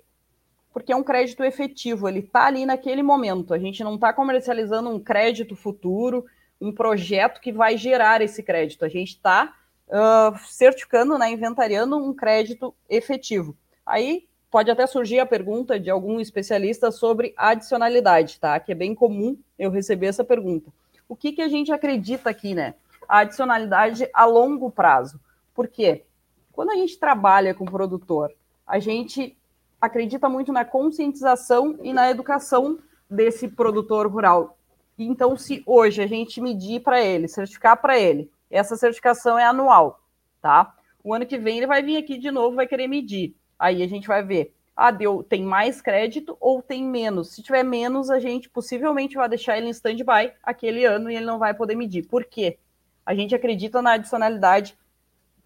Porque 0.73 0.93
é 0.93 0.97
um 0.97 1.03
crédito 1.03 1.43
efetivo, 1.43 2.09
ele 2.09 2.21
está 2.21 2.47
ali 2.47 2.65
naquele 2.65 3.03
momento. 3.03 3.53
A 3.53 3.59
gente 3.59 3.83
não 3.83 3.97
está 3.97 4.13
comercializando 4.13 4.91
um 4.91 5.01
crédito 5.01 5.57
futuro, 5.57 6.25
um 6.62 6.73
projeto 6.73 7.40
que 7.40 7.50
vai 7.50 7.76
gerar 7.76 8.23
esse 8.23 8.40
crédito. 8.40 8.85
A 8.85 8.88
gente 8.88 9.09
está 9.09 9.52
uh, 9.88 10.38
certificando, 10.47 11.19
né, 11.19 11.28
inventariando 11.28 11.97
um 11.97 12.14
crédito 12.14 12.73
efetivo. 12.88 13.57
Aí 13.85 14.28
pode 14.49 14.71
até 14.71 14.87
surgir 14.87 15.19
a 15.19 15.26
pergunta 15.26 15.81
de 15.81 15.90
algum 15.90 16.21
especialista 16.21 16.92
sobre 16.92 17.35
adicionalidade, 17.37 18.38
tá? 18.38 18.61
Que 18.61 18.71
é 18.71 18.75
bem 18.76 18.95
comum 18.95 19.37
eu 19.59 19.71
receber 19.71 20.07
essa 20.07 20.23
pergunta. 20.23 20.71
O 21.09 21.16
que, 21.16 21.33
que 21.33 21.42
a 21.42 21.49
gente 21.49 21.73
acredita 21.73 22.31
aqui, 22.31 22.54
né? 22.54 22.75
A 23.09 23.19
adicionalidade 23.19 24.09
a 24.14 24.25
longo 24.25 24.71
prazo. 24.71 25.19
Por 25.52 25.66
quê? 25.66 26.04
Quando 26.52 26.71
a 26.71 26.76
gente 26.76 26.97
trabalha 26.97 27.54
com 27.54 27.64
produtor, 27.64 28.31
a 28.64 28.78
gente 28.78 29.37
acredita 29.81 30.28
muito 30.28 30.52
na 30.52 30.64
conscientização 30.64 31.76
e 31.83 31.92
na 31.92 32.09
educação 32.09 32.78
desse 33.11 33.49
produtor 33.49 34.07
rural 34.07 34.57
então, 34.99 35.37
se 35.37 35.63
hoje 35.67 36.03
a 36.03 36.07
gente 36.07 36.41
medir 36.41 36.81
para 36.81 37.03
ele, 37.03 37.29
certificar 37.29 37.81
para 37.81 37.99
ele, 37.99 38.31
essa 38.51 38.77
certificação 38.77 39.39
é 39.39 39.45
anual, 39.45 40.01
tá? 40.41 40.75
O 41.03 41.15
ano 41.15 41.27
que 41.27 41.39
vem 41.39 41.59
ele 41.59 41.67
vai 41.67 41.83
vir 41.83 41.97
aqui 41.97 42.19
de 42.19 42.31
novo, 42.31 42.57
vai 42.57 42.67
querer 42.67 42.87
medir. 42.87 43.35
Aí 43.59 43.83
a 43.83 43.89
gente 43.89 44.07
vai 44.07 44.23
ver, 44.23 44.55
ah, 44.77 44.91
deu, 44.91 45.23
tem 45.23 45.43
mais 45.43 45.81
crédito 45.81 46.37
ou 46.41 46.63
tem 46.63 46.85
menos. 46.85 47.31
Se 47.31 47.43
tiver 47.43 47.63
menos, 47.63 48.11
a 48.11 48.19
gente 48.19 48.49
possivelmente 48.49 49.17
vai 49.17 49.29
deixar 49.29 49.57
ele 49.57 49.69
em 49.69 49.71
stand-by 49.71 50.33
aquele 50.43 50.85
ano 50.85 51.11
e 51.11 51.17
ele 51.17 51.25
não 51.25 51.39
vai 51.39 51.55
poder 51.55 51.75
medir. 51.75 52.07
Por 52.07 52.25
quê? 52.25 52.59
A 53.05 53.15
gente 53.15 53.35
acredita 53.35 53.83
na 53.83 53.93
adicionalidade 53.93 54.77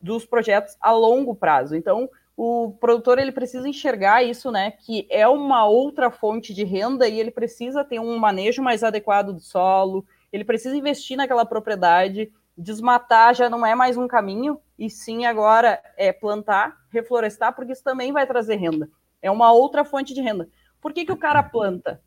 dos 0.00 0.24
projetos 0.26 0.76
a 0.80 0.92
longo 0.92 1.34
prazo. 1.34 1.74
Então, 1.74 2.08
o 2.36 2.76
produtor 2.78 3.18
ele 3.18 3.32
precisa 3.32 3.66
enxergar 3.66 4.22
isso, 4.22 4.50
né? 4.50 4.72
Que 4.72 5.06
é 5.08 5.26
uma 5.26 5.66
outra 5.66 6.10
fonte 6.10 6.52
de 6.52 6.64
renda 6.64 7.08
e 7.08 7.18
ele 7.18 7.30
precisa 7.30 7.82
ter 7.82 7.98
um 7.98 8.18
manejo 8.18 8.62
mais 8.62 8.84
adequado 8.84 9.32
do 9.32 9.40
solo, 9.40 10.04
ele 10.30 10.44
precisa 10.44 10.76
investir 10.76 11.16
naquela 11.16 11.46
propriedade, 11.46 12.30
desmatar 12.56 13.34
já 13.34 13.48
não 13.48 13.64
é 13.64 13.74
mais 13.74 13.96
um 13.96 14.06
caminho, 14.06 14.60
e 14.78 14.90
sim 14.90 15.24
agora 15.24 15.80
é 15.96 16.12
plantar, 16.12 16.76
reflorestar, 16.90 17.54
porque 17.54 17.72
isso 17.72 17.82
também 17.82 18.12
vai 18.12 18.26
trazer 18.26 18.56
renda. 18.56 18.88
É 19.22 19.30
uma 19.30 19.50
outra 19.52 19.84
fonte 19.84 20.12
de 20.12 20.20
renda. 20.20 20.46
Por 20.80 20.92
que, 20.92 21.06
que 21.06 21.12
o 21.12 21.16
cara 21.16 21.42
planta? 21.42 22.02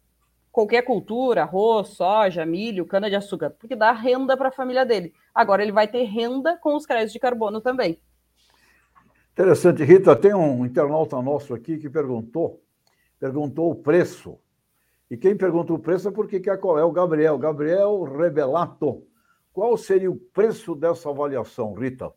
Qualquer 0.52 0.84
cultura, 0.84 1.42
arroz, 1.44 1.90
soja, 1.90 2.46
milho, 2.46 2.86
cana-de-açúcar, 2.86 3.52
porque 3.60 3.76
dá 3.76 3.92
renda 3.92 4.38
para 4.38 4.50
a 4.50 4.52
família 4.52 4.86
dele. 4.86 5.14
Agora 5.34 5.64
ele 5.64 5.72
vai 5.72 5.88
ter 5.88 6.04
renda 6.04 6.58
com 6.58 6.76
os 6.76 6.86
créditos 6.86 7.14
de 7.14 7.20
carbono 7.20 7.62
também. 7.62 8.00
Interessante, 9.32 9.84
Rita. 9.84 10.16
Tem 10.16 10.34
um 10.34 10.66
internauta 10.66 11.22
nosso 11.22 11.54
aqui 11.54 11.78
que 11.78 11.90
perguntou, 11.90 12.62
perguntou 13.20 13.72
o 13.72 13.76
preço. 13.76 14.38
E 15.10 15.18
quem 15.18 15.36
pergunta 15.36 15.74
o 15.74 15.80
preço 15.80 16.08
é 16.08 16.12
porque 16.12 16.40
quer 16.40 16.60
qual 16.60 16.78
é 16.78 16.84
o 16.84 16.92
Gabriel. 16.92 17.38
Gabriel 17.38 18.04
Rebelato. 18.04 19.04
Qual 19.52 19.76
seria 19.78 20.12
o 20.12 20.16
preço 20.16 20.76
dessa 20.76 21.10
avaliação, 21.10 21.74
Rita? 21.74 22.12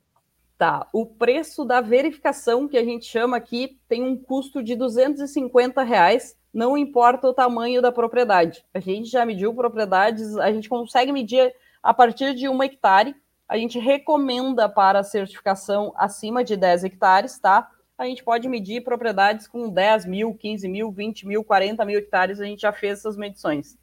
Tá, 0.58 0.86
o 0.92 1.04
preço 1.06 1.64
da 1.64 1.80
verificação 1.80 2.68
que 2.68 2.76
a 2.76 2.84
gente 2.84 3.04
chama 3.04 3.36
aqui 3.36 3.80
tem 3.88 4.02
um 4.02 4.16
custo 4.16 4.62
de 4.62 4.76
250 4.76 5.82
reais, 5.82 6.36
não 6.54 6.78
importa 6.78 7.26
o 7.26 7.34
tamanho 7.34 7.82
da 7.82 7.90
propriedade. 7.90 8.64
A 8.72 8.78
gente 8.78 9.08
já 9.08 9.26
mediu 9.26 9.52
propriedades, 9.54 10.36
a 10.36 10.52
gente 10.52 10.68
consegue 10.68 11.10
medir 11.10 11.52
a 11.82 11.92
partir 11.92 12.34
de 12.34 12.48
um 12.48 12.62
hectare 12.62 13.16
a 13.52 13.58
gente 13.58 13.78
recomenda 13.78 14.66
para 14.66 15.02
certificação 15.02 15.92
acima 15.94 16.42
de 16.42 16.56
10 16.56 16.84
hectares, 16.84 17.38
tá? 17.38 17.70
A 17.98 18.06
gente 18.06 18.24
pode 18.24 18.48
medir 18.48 18.82
propriedades 18.82 19.46
com 19.46 19.68
10 19.68 20.06
mil, 20.06 20.34
15 20.34 20.66
mil, 20.66 20.90
20 20.90 21.26
mil, 21.26 21.44
40 21.44 21.84
mil 21.84 21.98
hectares, 21.98 22.40
a 22.40 22.46
gente 22.46 22.62
já 22.62 22.72
fez 22.72 23.00
essas 23.00 23.14
medições. 23.14 23.76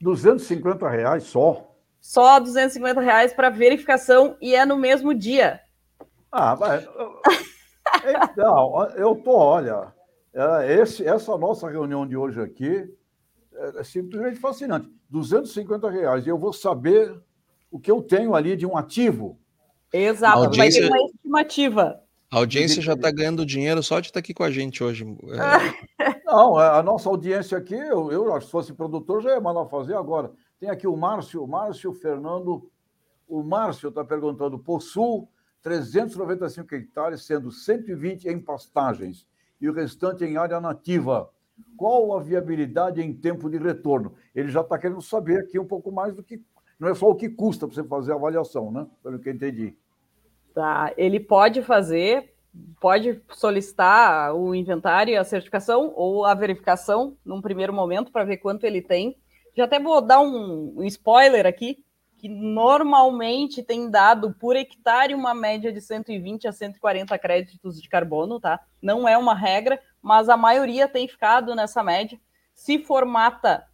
250 0.00 0.88
reais 0.88 1.24
só? 1.24 1.74
Só 2.00 2.38
250 2.38 3.00
reais 3.00 3.32
para 3.32 3.50
verificação 3.50 4.36
e 4.40 4.54
é 4.54 4.64
no 4.64 4.76
mesmo 4.76 5.12
dia. 5.12 5.60
Ah, 6.30 6.56
mas. 6.56 6.86
Então, 8.32 8.88
eu 8.96 9.14
tô, 9.14 9.36
olha, 9.36 9.92
é, 10.32 10.80
esse, 10.80 11.06
essa 11.06 11.36
nossa 11.38 11.70
reunião 11.70 12.06
de 12.06 12.16
hoje 12.16 12.40
aqui 12.40 12.92
é, 13.52 13.80
é 13.80 13.84
simplesmente 13.84 14.40
fascinante. 14.40 14.90
250 15.10 15.90
reais. 15.90 16.26
E 16.26 16.30
eu 16.30 16.38
vou 16.38 16.52
saber 16.52 17.14
o 17.74 17.80
que 17.80 17.90
eu 17.90 18.00
tenho 18.00 18.36
ali 18.36 18.54
de 18.54 18.64
um 18.64 18.76
ativo. 18.76 19.36
Exato, 19.92 20.44
audiência... 20.44 20.82
vai 20.82 20.90
ter 20.90 20.96
uma 20.96 21.10
estimativa. 21.10 22.00
A 22.30 22.36
audiência 22.36 22.80
já 22.80 22.92
está 22.92 23.10
ganhando 23.10 23.44
dinheiro 23.44 23.82
só 23.82 23.98
de 23.98 24.06
estar 24.06 24.14
tá 24.14 24.20
aqui 24.20 24.32
com 24.32 24.44
a 24.44 24.50
gente 24.50 24.84
hoje. 24.84 25.04
É... 25.98 26.22
Não, 26.24 26.60
é, 26.60 26.68
a 26.78 26.82
nossa 26.84 27.08
audiência 27.08 27.58
aqui, 27.58 27.74
eu, 27.74 28.12
eu 28.12 28.40
se 28.40 28.48
fosse 28.48 28.72
produtor, 28.72 29.22
já 29.22 29.30
ia 29.30 29.40
mandar 29.40 29.66
fazer 29.66 29.96
agora. 29.96 30.30
Tem 30.60 30.70
aqui 30.70 30.86
o 30.86 30.96
Márcio, 30.96 31.42
o 31.42 31.48
Márcio 31.48 31.92
Fernando. 31.92 32.70
O 33.26 33.42
Márcio 33.42 33.88
está 33.88 34.04
perguntando: 34.04 34.56
possuo 34.56 35.28
395 35.60 36.72
hectares, 36.76 37.24
sendo 37.24 37.50
120 37.50 38.28
em 38.28 38.38
pastagens 38.38 39.26
e 39.60 39.68
o 39.68 39.72
restante 39.72 40.24
em 40.24 40.36
área 40.36 40.60
nativa. 40.60 41.28
Qual 41.76 42.16
a 42.16 42.22
viabilidade 42.22 43.02
em 43.02 43.12
tempo 43.12 43.50
de 43.50 43.58
retorno? 43.58 44.14
Ele 44.32 44.48
já 44.48 44.60
está 44.60 44.78
querendo 44.78 45.02
saber 45.02 45.40
aqui 45.40 45.58
um 45.58 45.66
pouco 45.66 45.90
mais 45.90 46.14
do 46.14 46.22
que 46.22 46.40
não 46.78 46.88
é 46.88 46.94
só 46.94 47.08
o 47.08 47.14
que 47.14 47.28
custa 47.28 47.66
para 47.66 47.74
você 47.74 47.84
fazer 47.84 48.12
a 48.12 48.16
avaliação, 48.16 48.70
né? 48.70 48.86
Pelo 49.02 49.18
que 49.18 49.28
eu 49.28 49.32
entendi. 49.32 49.76
Tá, 50.54 50.92
ele 50.96 51.18
pode 51.18 51.62
fazer, 51.62 52.34
pode 52.80 53.20
solicitar 53.30 54.34
o 54.34 54.54
inventário, 54.54 55.20
a 55.20 55.24
certificação 55.24 55.92
ou 55.96 56.24
a 56.24 56.34
verificação 56.34 57.16
num 57.24 57.40
primeiro 57.40 57.72
momento 57.72 58.12
para 58.12 58.24
ver 58.24 58.36
quanto 58.36 58.64
ele 58.64 58.80
tem. 58.80 59.16
Já 59.56 59.64
até 59.64 59.80
vou 59.80 60.00
dar 60.00 60.20
um, 60.20 60.74
um 60.76 60.84
spoiler 60.84 61.46
aqui, 61.46 61.84
que 62.18 62.28
normalmente 62.28 63.62
tem 63.62 63.90
dado 63.90 64.32
por 64.32 64.56
hectare 64.56 65.14
uma 65.14 65.34
média 65.34 65.72
de 65.72 65.80
120 65.80 66.48
a 66.48 66.52
140 66.52 67.18
créditos 67.18 67.80
de 67.80 67.88
carbono, 67.88 68.40
tá? 68.40 68.60
Não 68.80 69.06
é 69.08 69.18
uma 69.18 69.34
regra, 69.34 69.78
mas 70.00 70.28
a 70.28 70.36
maioria 70.36 70.88
tem 70.88 71.06
ficado 71.06 71.54
nessa 71.54 71.82
média. 71.82 72.18
Se 72.54 72.78
for 72.78 73.04
mata, 73.04 73.66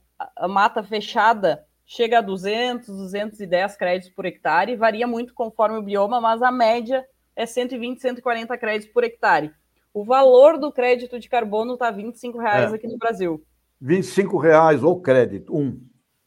mata 0.49 0.83
fechada, 0.83 1.65
chega 1.91 2.21
a 2.21 2.23
200, 2.23 2.87
210 2.87 3.77
créditos 3.77 4.15
por 4.15 4.25
hectare, 4.25 4.77
varia 4.77 5.09
muito 5.09 5.35
conforme 5.35 5.77
o 5.77 5.83
bioma, 5.83 6.21
mas 6.21 6.41
a 6.41 6.53
média 6.53 7.05
é 7.35 7.45
120, 7.45 8.01
140 8.01 8.57
créditos 8.59 8.93
por 8.93 9.03
hectare. 9.03 9.51
O 9.93 10.05
valor 10.05 10.57
do 10.57 10.71
crédito 10.71 11.19
de 11.19 11.29
carbono 11.29 11.75
está 11.75 11.91
25 11.91 12.39
reais 12.39 12.73
é. 12.73 12.77
aqui 12.77 12.87
no 12.87 12.97
Brasil. 12.97 13.45
25 13.81 14.39
reais 14.39 14.85
o 14.85 14.95
crédito, 15.01 15.57
um. 15.57 15.81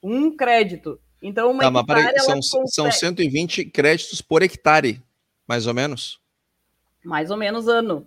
Um 0.03 0.35
crédito. 0.35 0.99
Então, 1.21 1.49
uma 1.51 1.71
tá, 1.71 1.97
hectare, 1.97 2.19
são, 2.19 2.35
consegue... 2.35 2.67
são 2.67 2.91
120 2.91 3.63
créditos 3.65 4.21
por 4.21 4.43
hectare, 4.43 5.01
mais 5.47 5.65
ou 5.65 5.73
menos? 5.73 6.19
Mais 7.05 7.31
ou 7.31 7.37
menos 7.37 7.69
ano. 7.69 8.05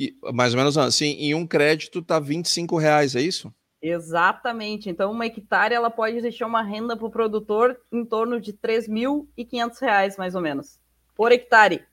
E, 0.00 0.16
mais 0.32 0.54
ou 0.54 0.58
menos 0.58 0.78
ano. 0.78 0.90
Sim, 0.90 1.16
em 1.18 1.34
um 1.34 1.46
crédito 1.46 1.98
está 1.98 2.18
25 2.18 2.78
reais, 2.78 3.14
é 3.14 3.20
isso? 3.20 3.52
Exatamente. 3.82 4.88
Então, 4.88 5.10
uma 5.10 5.26
hectare 5.26 5.74
ela 5.74 5.90
pode 5.90 6.20
deixar 6.20 6.46
uma 6.46 6.62
renda 6.62 6.96
para 6.96 7.06
o 7.06 7.10
produtor 7.10 7.76
em 7.90 8.04
torno 8.04 8.40
de 8.40 8.52
R$ 8.52 8.58
3.500, 8.62 10.16
mais 10.16 10.36
ou 10.36 10.40
menos, 10.40 10.78
por 11.16 11.32
hectare. 11.32 11.84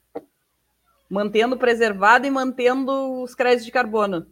Mantendo 1.10 1.58
preservado 1.58 2.28
e 2.28 2.30
mantendo 2.30 3.24
os 3.24 3.34
créditos 3.34 3.66
de 3.66 3.72
carbono. 3.72 4.28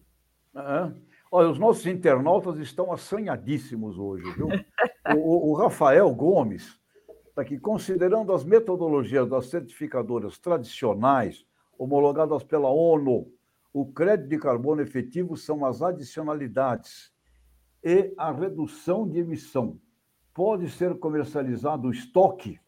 Uhum. 0.53 0.93
Olha, 1.31 1.49
os 1.49 1.57
nossos 1.57 1.87
internautas 1.87 2.59
estão 2.59 2.93
assanhadíssimos 2.93 3.97
hoje, 3.97 4.31
viu? 4.33 4.47
o, 5.17 5.51
o, 5.51 5.53
Rafael 5.55 6.13
Gomes 6.13 6.79
está 7.27 7.41
aqui, 7.41 7.57
considerando 7.57 8.31
as 8.31 8.43
metodologias 8.43 9.27
das 9.27 9.47
certificadoras 9.47 10.37
tradicionais, 10.37 11.43
homologadas 11.77 12.43
pela 12.43 12.69
ONU, 12.69 13.31
o 13.73 13.85
crédito 13.91 14.29
de 14.29 14.37
carbono 14.37 14.81
efetivo 14.81 15.35
são 15.35 15.65
as 15.65 15.81
adicionalidades 15.81 17.11
e 17.83 18.13
a 18.17 18.31
redução 18.31 19.07
de 19.07 19.19
emissão. 19.19 19.79
Pode 20.33 20.69
ser 20.69 20.97
comercializado 20.99 21.87
o 21.87 21.91
estoque? 21.91 22.59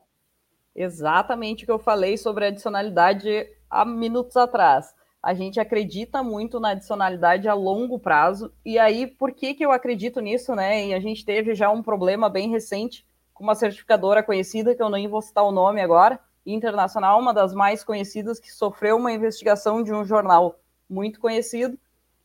Exatamente 0.76 1.64
o 1.64 1.66
que 1.66 1.72
eu 1.72 1.80
falei 1.80 2.18
sobre 2.18 2.46
adicionalidade 2.46 3.48
há 3.70 3.86
minutos 3.86 4.38
atrás. 4.38 4.94
A 5.22 5.34
gente 5.34 5.60
acredita 5.60 6.24
muito 6.24 6.60
na 6.60 6.70
adicionalidade 6.70 7.48
a 7.48 7.54
longo 7.54 8.00
prazo. 8.00 8.54
E 8.66 8.80
aí, 8.80 9.06
por 9.06 9.34
que, 9.34 9.54
que 9.54 9.66
eu 9.66 9.72
acredito 9.72 10.22
nisso, 10.22 10.56
né? 10.56 10.88
E 10.88 10.94
a 10.94 11.00
gente 11.00 11.26
teve 11.26 11.54
já 11.54 11.70
um 11.70 11.84
problema 11.84 12.30
bem 12.30 12.50
recente 12.50 13.06
com 13.34 13.44
uma 13.44 13.56
certificadora 13.56 14.24
conhecida, 14.24 14.74
que 14.74 14.82
eu 14.82 14.90
nem 14.90 15.08
vou 15.08 15.22
citar 15.22 15.44
o 15.44 15.52
nome 15.52 15.82
agora, 15.82 16.20
internacional, 16.46 17.20
uma 17.20 17.34
das 17.34 17.54
mais 17.54 17.84
conhecidas, 17.84 18.40
que 18.40 18.52
sofreu 18.52 18.98
uma 18.98 19.12
investigação 19.12 19.84
de 19.84 19.94
um 19.94 20.06
jornal 20.06 20.60
muito 20.90 21.20
conhecido 21.20 21.78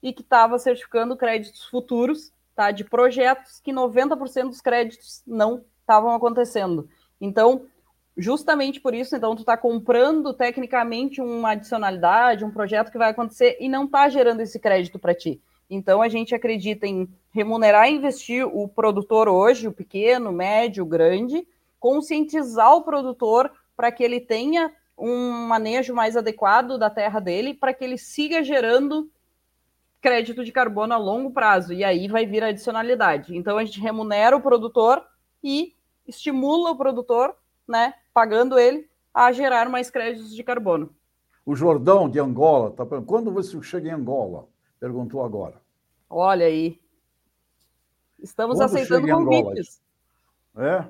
e 0.03 0.13
que 0.13 0.23
estava 0.23 0.59
certificando 0.59 1.17
créditos 1.17 1.65
futuros 1.65 2.33
tá, 2.55 2.71
de 2.71 2.85
projetos 2.85 3.61
que 3.61 3.73
90% 3.73 4.49
dos 4.49 4.61
créditos 4.61 5.23
não 5.27 5.65
estavam 5.81 6.15
acontecendo. 6.15 6.89
Então, 7.21 7.67
justamente 8.17 8.81
por 8.81 8.95
isso, 8.95 9.17
então, 9.17 9.35
tu 9.35 9.41
está 9.41 9.57
comprando 9.57 10.33
tecnicamente 10.33 11.21
uma 11.21 11.53
adicionalidade, 11.53 12.45
um 12.45 12.51
projeto 12.51 12.91
que 12.91 12.99
vai 12.99 13.11
acontecer 13.11 13.57
e 13.61 13.69
não 13.69 13.85
está 13.85 14.09
gerando 14.09 14.41
esse 14.41 14.59
crédito 14.59 14.99
para 14.99 15.15
ti. 15.15 15.41
Então, 15.69 16.03
a 16.03 16.09
gente 16.09 16.35
acredita 16.35 16.87
em 16.87 17.09
remunerar 17.33 17.89
e 17.89 17.95
investir 17.95 18.47
o 18.47 18.69
produtor 18.69 19.29
hoje, 19.29 19.67
o 19.67 19.73
pequeno, 19.73 20.31
médio, 20.31 20.85
grande, 20.85 21.47
conscientizar 21.81 22.75
o 22.75 22.83
produtor 22.83 23.51
para 23.77 23.91
que 23.91 24.05
ele 24.05 24.21
tenha 24.21 24.71
um 24.97 25.47
manejo 25.47 25.93
mais 25.95 26.17
adequado 26.17 26.79
da 26.79 26.89
terra 26.89 27.19
dele, 27.19 27.55
para 27.55 27.75
que 27.75 27.85
ele 27.85 27.99
siga 27.99 28.45
gerando 28.45 29.11
crédito 30.05 30.45
de 30.45 30.53
carbono 30.53 30.93
a 30.93 30.99
longo 30.99 31.31
prazo, 31.31 31.73
e 31.73 31.83
aí 31.83 32.09
vai 32.09 32.27
vir 32.27 32.45
a 32.45 32.49
adicionalidade. 32.49 33.35
Então 33.35 33.57
a 33.57 33.65
gente 33.65 33.81
remunera 33.81 34.37
o 34.37 34.43
produtor 34.43 35.03
e 35.43 35.75
estimula 36.07 36.73
o 36.73 36.77
produtor, 36.77 37.35
né, 37.67 37.95
pagando 38.13 38.59
ele 38.59 38.87
a 39.15 39.33
gerar 39.33 39.71
mais 39.71 39.89
créditos 39.89 40.37
de 40.37 40.45
carbono. 40.45 40.95
O 41.47 41.57
Jordão 41.57 42.07
de 42.07 42.21
Angola, 42.21 42.71
tá, 42.73 42.85
quando 43.07 43.33
você 43.33 43.63
chega 43.63 43.89
em 43.89 43.93
Angola? 43.93 44.47
Perguntou 44.79 45.25
agora. 45.25 45.55
Olha 46.11 46.45
aí. 46.45 46.79
Estamos 48.19 48.59
quando 48.59 48.67
aceitando 48.67 49.09
convites. 49.09 49.81
É? 50.55 50.85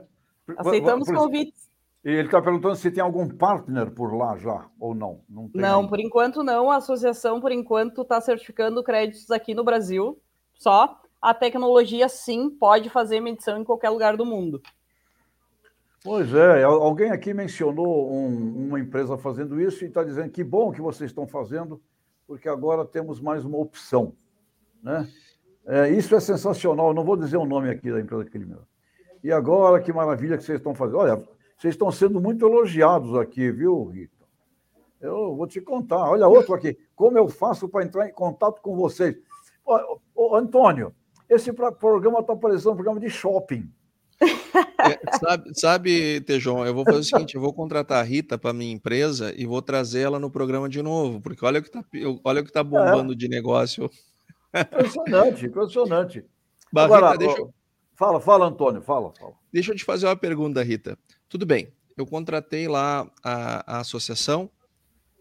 Aceitamos 0.56 1.06
por, 1.06 1.16
convites. 1.16 1.63
E 2.04 2.10
ele 2.10 2.28
está 2.28 2.42
perguntando 2.42 2.76
se 2.76 2.90
tem 2.90 3.02
algum 3.02 3.26
partner 3.26 3.90
por 3.90 4.14
lá 4.14 4.36
já, 4.36 4.66
ou 4.78 4.94
não? 4.94 5.22
Não, 5.28 5.50
não 5.54 5.88
por 5.88 5.98
enquanto 5.98 6.42
não. 6.42 6.70
A 6.70 6.76
associação, 6.76 7.40
por 7.40 7.50
enquanto, 7.50 8.02
está 8.02 8.20
certificando 8.20 8.84
créditos 8.84 9.30
aqui 9.30 9.54
no 9.54 9.64
Brasil 9.64 10.20
só. 10.52 11.00
A 11.20 11.32
tecnologia, 11.32 12.06
sim, 12.06 12.50
pode 12.50 12.90
fazer 12.90 13.20
medição 13.20 13.58
em 13.58 13.64
qualquer 13.64 13.88
lugar 13.88 14.16
do 14.18 14.26
mundo. 14.26 14.60
Pois 16.04 16.34
é, 16.34 16.62
alguém 16.62 17.10
aqui 17.10 17.32
mencionou 17.32 18.12
um, 18.12 18.66
uma 18.66 18.78
empresa 18.78 19.16
fazendo 19.16 19.58
isso 19.58 19.82
e 19.82 19.88
está 19.88 20.04
dizendo 20.04 20.28
que 20.28 20.44
bom 20.44 20.70
que 20.70 20.82
vocês 20.82 21.10
estão 21.10 21.26
fazendo, 21.26 21.80
porque 22.26 22.46
agora 22.46 22.84
temos 22.84 23.18
mais 23.18 23.42
uma 23.42 23.56
opção. 23.56 24.12
Né? 24.82 25.08
É, 25.66 25.88
isso 25.88 26.14
é 26.14 26.20
sensacional, 26.20 26.88
eu 26.88 26.94
não 26.94 27.04
vou 27.04 27.16
dizer 27.16 27.38
o 27.38 27.46
nome 27.46 27.70
aqui 27.70 27.90
da 27.90 27.98
empresa 27.98 28.26
criminosa. 28.26 28.68
E 29.22 29.32
agora, 29.32 29.80
que 29.80 29.90
maravilha 29.90 30.36
que 30.36 30.44
vocês 30.44 30.58
estão 30.58 30.74
fazendo. 30.74 30.98
Olha, 30.98 31.24
vocês 31.64 31.74
estão 31.74 31.90
sendo 31.90 32.20
muito 32.20 32.46
elogiados 32.46 33.16
aqui, 33.16 33.50
viu, 33.50 33.84
Rita? 33.84 34.12
Eu 35.00 35.34
vou 35.34 35.46
te 35.46 35.62
contar. 35.62 36.10
Olha 36.10 36.28
outro 36.28 36.54
aqui. 36.54 36.76
Como 36.94 37.16
eu 37.16 37.26
faço 37.26 37.66
para 37.68 37.84
entrar 37.84 38.06
em 38.06 38.12
contato 38.12 38.60
com 38.60 38.76
vocês? 38.76 39.16
Ô, 39.64 39.98
ô, 40.14 40.36
Antônio, 40.36 40.94
esse 41.28 41.50
programa 41.52 42.20
está 42.20 42.36
parecendo 42.36 42.72
um 42.72 42.74
programa 42.74 43.00
de 43.00 43.08
shopping. 43.08 43.70
É, 44.20 45.18
sabe, 45.18 45.58
sabe, 45.58 46.20
Tejon, 46.20 46.66
eu 46.66 46.74
vou 46.74 46.84
fazer 46.84 46.98
o 46.98 47.04
seguinte: 47.04 47.34
eu 47.34 47.40
vou 47.40 47.52
contratar 47.52 47.98
a 47.98 48.02
Rita 48.02 48.36
para 48.36 48.52
minha 48.52 48.72
empresa 48.72 49.32
e 49.34 49.46
vou 49.46 49.62
trazer 49.62 50.00
ela 50.00 50.18
no 50.18 50.30
programa 50.30 50.68
de 50.68 50.82
novo, 50.82 51.20
porque 51.22 51.44
olha 51.44 51.60
o 51.60 51.62
que 51.62 51.68
está 51.68 51.82
olha 52.22 52.42
o 52.42 52.44
que 52.44 52.52
tá 52.52 52.60
é. 52.60 52.64
bombando 52.64 53.14
é. 53.14 53.16
de 53.16 53.26
negócio. 53.26 53.90
Impressionante, 54.54 55.46
impressionante. 55.46 56.24
Bah, 56.70 56.84
Agora, 56.84 57.16
deixa 57.16 57.38
eu... 57.38 57.54
Fala, 57.94 58.20
fala, 58.20 58.46
Antônio, 58.46 58.82
fala, 58.82 59.12
fala. 59.18 59.32
Deixa 59.52 59.72
eu 59.72 59.76
te 59.76 59.84
fazer 59.84 60.06
uma 60.06 60.16
pergunta, 60.16 60.62
Rita. 60.62 60.98
Tudo 61.28 61.44
bem, 61.46 61.72
eu 61.96 62.06
contratei 62.06 62.68
lá 62.68 63.10
a, 63.22 63.76
a 63.76 63.80
associação, 63.80 64.50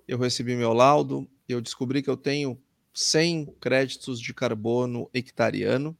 eu 0.07 0.17
recebi 0.17 0.55
meu 0.55 0.73
laudo, 0.73 1.27
eu 1.47 1.61
descobri 1.61 2.01
que 2.01 2.09
eu 2.09 2.17
tenho 2.17 2.59
100 2.93 3.55
créditos 3.59 4.19
de 4.19 4.33
carbono 4.33 5.09
hectariano 5.13 5.97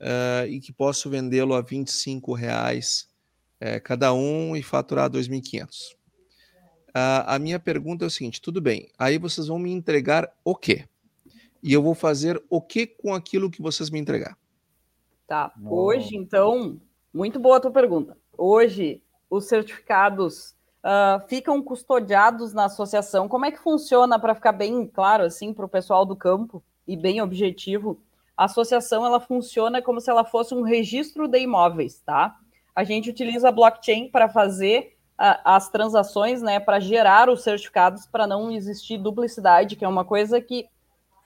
uh, 0.00 0.46
e 0.48 0.60
que 0.60 0.72
posso 0.72 1.10
vendê-lo 1.10 1.54
a 1.54 1.60
25 1.60 2.32
reais 2.32 3.08
uh, 3.60 3.82
cada 3.82 4.12
um 4.12 4.54
e 4.54 4.62
faturar 4.62 5.10
2.500. 5.10 5.94
Uh, 6.88 7.26
a 7.26 7.38
minha 7.38 7.58
pergunta 7.58 8.04
é 8.04 8.06
o 8.06 8.10
seguinte: 8.10 8.40
tudo 8.40 8.60
bem, 8.60 8.88
aí 8.98 9.18
vocês 9.18 9.48
vão 9.48 9.58
me 9.58 9.72
entregar 9.72 10.32
o 10.44 10.54
quê? 10.54 10.86
E 11.62 11.72
eu 11.72 11.82
vou 11.82 11.94
fazer 11.94 12.40
o 12.48 12.60
que 12.60 12.86
com 12.86 13.14
aquilo 13.14 13.50
que 13.50 13.62
vocês 13.62 13.90
me 13.90 13.98
entregar? 13.98 14.38
Tá. 15.26 15.52
Hoje, 15.64 16.14
então, 16.14 16.80
muito 17.12 17.40
boa 17.40 17.56
a 17.56 17.60
tua 17.60 17.70
pergunta. 17.70 18.16
Hoje, 18.36 19.02
os 19.34 19.46
certificados 19.46 20.54
uh, 20.84 21.26
ficam 21.28 21.60
custodiados 21.62 22.52
na 22.52 22.66
associação. 22.66 23.28
Como 23.28 23.44
é 23.44 23.50
que 23.50 23.58
funciona 23.58 24.18
para 24.18 24.34
ficar 24.34 24.52
bem 24.52 24.86
claro 24.86 25.24
assim 25.24 25.52
para 25.52 25.64
o 25.64 25.68
pessoal 25.68 26.04
do 26.04 26.14
campo 26.14 26.62
e 26.86 26.96
bem 26.96 27.20
objetivo? 27.20 28.00
A 28.36 28.44
associação 28.44 29.04
ela 29.04 29.20
funciona 29.20 29.82
como 29.82 30.00
se 30.00 30.10
ela 30.10 30.24
fosse 30.24 30.54
um 30.54 30.62
registro 30.62 31.26
de 31.26 31.40
imóveis, 31.40 32.00
tá? 32.00 32.36
A 32.74 32.84
gente 32.84 33.10
utiliza 33.10 33.48
a 33.48 33.52
blockchain 33.52 34.08
para 34.08 34.28
fazer 34.28 34.96
uh, 35.18 35.40
as 35.44 35.68
transações, 35.68 36.42
né, 36.42 36.60
para 36.60 36.80
gerar 36.80 37.28
os 37.28 37.42
certificados 37.42 38.06
para 38.06 38.26
não 38.26 38.50
existir 38.50 38.98
duplicidade, 38.98 39.76
que 39.76 39.84
é 39.84 39.88
uma 39.88 40.04
coisa 40.04 40.40
que 40.40 40.66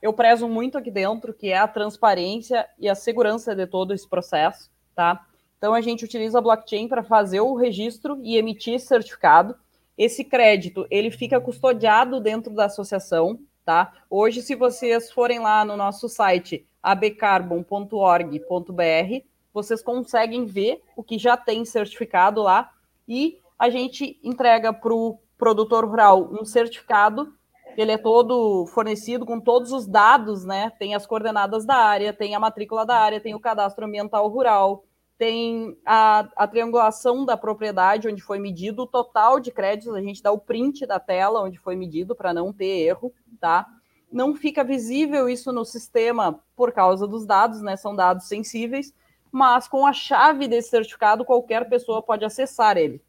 eu 0.01 0.13
prezo 0.13 0.49
muito 0.49 0.79
aqui 0.79 0.91
dentro, 0.91 1.35
que 1.35 1.49
é 1.49 1.59
a 1.59 1.67
transparência 1.67 2.69
e 2.79 2.89
a 2.89 2.95
segurança 2.95 3.55
de 3.55 3.67
todo 3.67 3.93
esse 3.93 4.09
processo, 4.09 4.71
tá? 4.95 5.27
Então 5.59 5.75
a 5.75 5.81
gente 5.81 6.05
utiliza 6.05 6.39
a 6.39 6.41
blockchain 6.41 6.89
para 6.89 7.03
fazer 7.03 7.41
o 7.41 7.55
registro 7.55 8.19
e 8.23 8.37
emitir 8.37 8.81
certificado. 8.81 9.57
Esse 9.97 10.25
crédito, 10.25 10.87
ele 10.91 11.11
fica 11.11 11.41
custodiado 11.41 12.21
dentro 12.21 12.55
da 12.55 12.67
associação, 12.67 13.41
tá? 13.65 13.93
Hoje, 14.09 14.41
se 14.41 14.55
vocês 14.55 15.11
forem 15.11 15.41
lá 15.41 15.65
no 15.65 15.77
nosso 15.77 16.09
site 16.09 16.65
abcarbon.org.br, 16.81 19.25
vocês 19.53 19.83
conseguem 19.83 20.47
ver 20.47 20.81
o 20.97 21.03
que 21.03 21.19
já 21.19 21.37
tem 21.37 21.65
certificado 21.65 22.43
lá 22.43 22.71
e 23.09 23.41
a 23.59 23.69
gente 23.69 24.21
entrega 24.23 24.73
para 24.73 24.95
o 24.95 25.19
produtor 25.37 25.85
rural 25.85 26.31
um 26.33 26.45
certificado 26.45 27.37
ele 27.79 27.93
é 27.93 27.99
todo 27.99 28.67
fornecido 28.67 29.25
com 29.25 29.39
todos 29.39 29.71
os 29.71 29.87
dados, 29.87 30.45
né? 30.45 30.73
Tem 30.81 30.97
as 30.97 31.07
coordenadas 31.07 31.65
da 31.65 31.77
área, 31.77 32.13
tem 32.13 32.35
a 32.35 32.41
matrícula 32.41 32.85
da 32.85 32.97
área, 32.97 33.21
tem 33.21 33.37
o 33.37 33.41
cadastro 33.41 33.87
ambiental 33.87 34.27
rural, 34.27 34.85
tem 35.19 35.77
a, 35.85 36.29
a, 36.37 36.47
triangulação 36.47 37.25
da 37.25 37.37
propriedade, 37.37 38.07
onde 38.07 38.23
foi 38.23 38.39
medido 38.39 38.85
o 38.85 38.87
total 38.87 39.41
de 39.41 39.51
créditos, 39.51 39.93
a 39.93 40.01
gente 40.01 40.23
dá 40.23 40.31
o 40.31 40.39
print 40.39 40.87
da 40.87 41.01
tela 41.01 41.43
onde 41.43 41.59
foi 41.59 41.75
medido 41.75 42.15
para 42.15 42.33
não 42.33 42.53
ter 42.53 42.87
erro, 42.87 43.13
tá? 43.41 43.67
Não 44.11 44.35
fica 44.35 44.63
visível 44.63 45.29
isso 45.29 45.53
no 45.53 45.65
sistema 45.65 46.41
por 46.55 46.73
causa 46.73 47.07
dos 47.07 47.27
dados, 47.27 47.61
né? 47.61 47.77
São 47.77 47.97
dados 47.97 48.29
sensíveis, 48.29 48.95
mas 49.31 49.67
com 49.67 49.85
a 49.85 49.93
chave 49.93 50.47
desse 50.47 50.71
certificado, 50.71 51.25
qualquer 51.25 51.69
pessoa 51.69 52.01
pode 52.01 52.25
acessar 52.25 52.77
ele. 52.77 53.03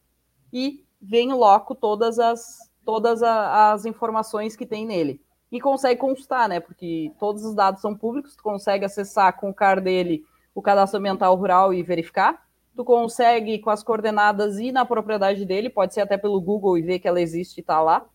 E 0.52 0.84
vem 1.00 1.32
loco 1.32 1.76
todas 1.76 2.18
as, 2.18 2.58
todas 2.84 3.22
a, 3.22 3.72
as 3.72 3.86
informações 3.86 4.56
que 4.56 4.66
tem 4.66 4.84
nele. 4.84 5.22
E 5.52 5.62
consegue 5.62 6.00
constar, 6.00 6.50
né? 6.50 6.60
Porque 6.60 7.14
todos 7.20 7.46
os 7.46 7.54
dados 7.54 7.82
são 7.82 7.96
públicos, 7.96 8.36
tu 8.36 8.42
consegue 8.42 8.84
acessar 8.84 9.40
com 9.40 9.52
o 9.52 9.54
CAR 9.54 9.80
dele 9.80 10.26
o 10.60 10.62
cadastro 10.62 11.00
ambiental 11.00 11.36
rural 11.36 11.74
e 11.74 11.82
verificar. 11.82 12.46
Tu 12.76 12.84
consegue, 12.84 13.60
com 13.60 13.70
as 13.70 13.84
coordenadas, 13.84 14.60
ir 14.60 14.72
na 14.72 14.86
propriedade 14.86 15.46
dele, 15.46 15.70
pode 15.70 15.94
ser 15.94 16.02
até 16.02 16.18
pelo 16.18 16.40
Google 16.40 16.78
e 16.78 16.82
ver 16.82 17.00
que 17.00 17.08
ela 17.08 17.20
existe 17.20 17.58
e 17.58 17.62
está 17.62 17.82
lá. 17.82 18.06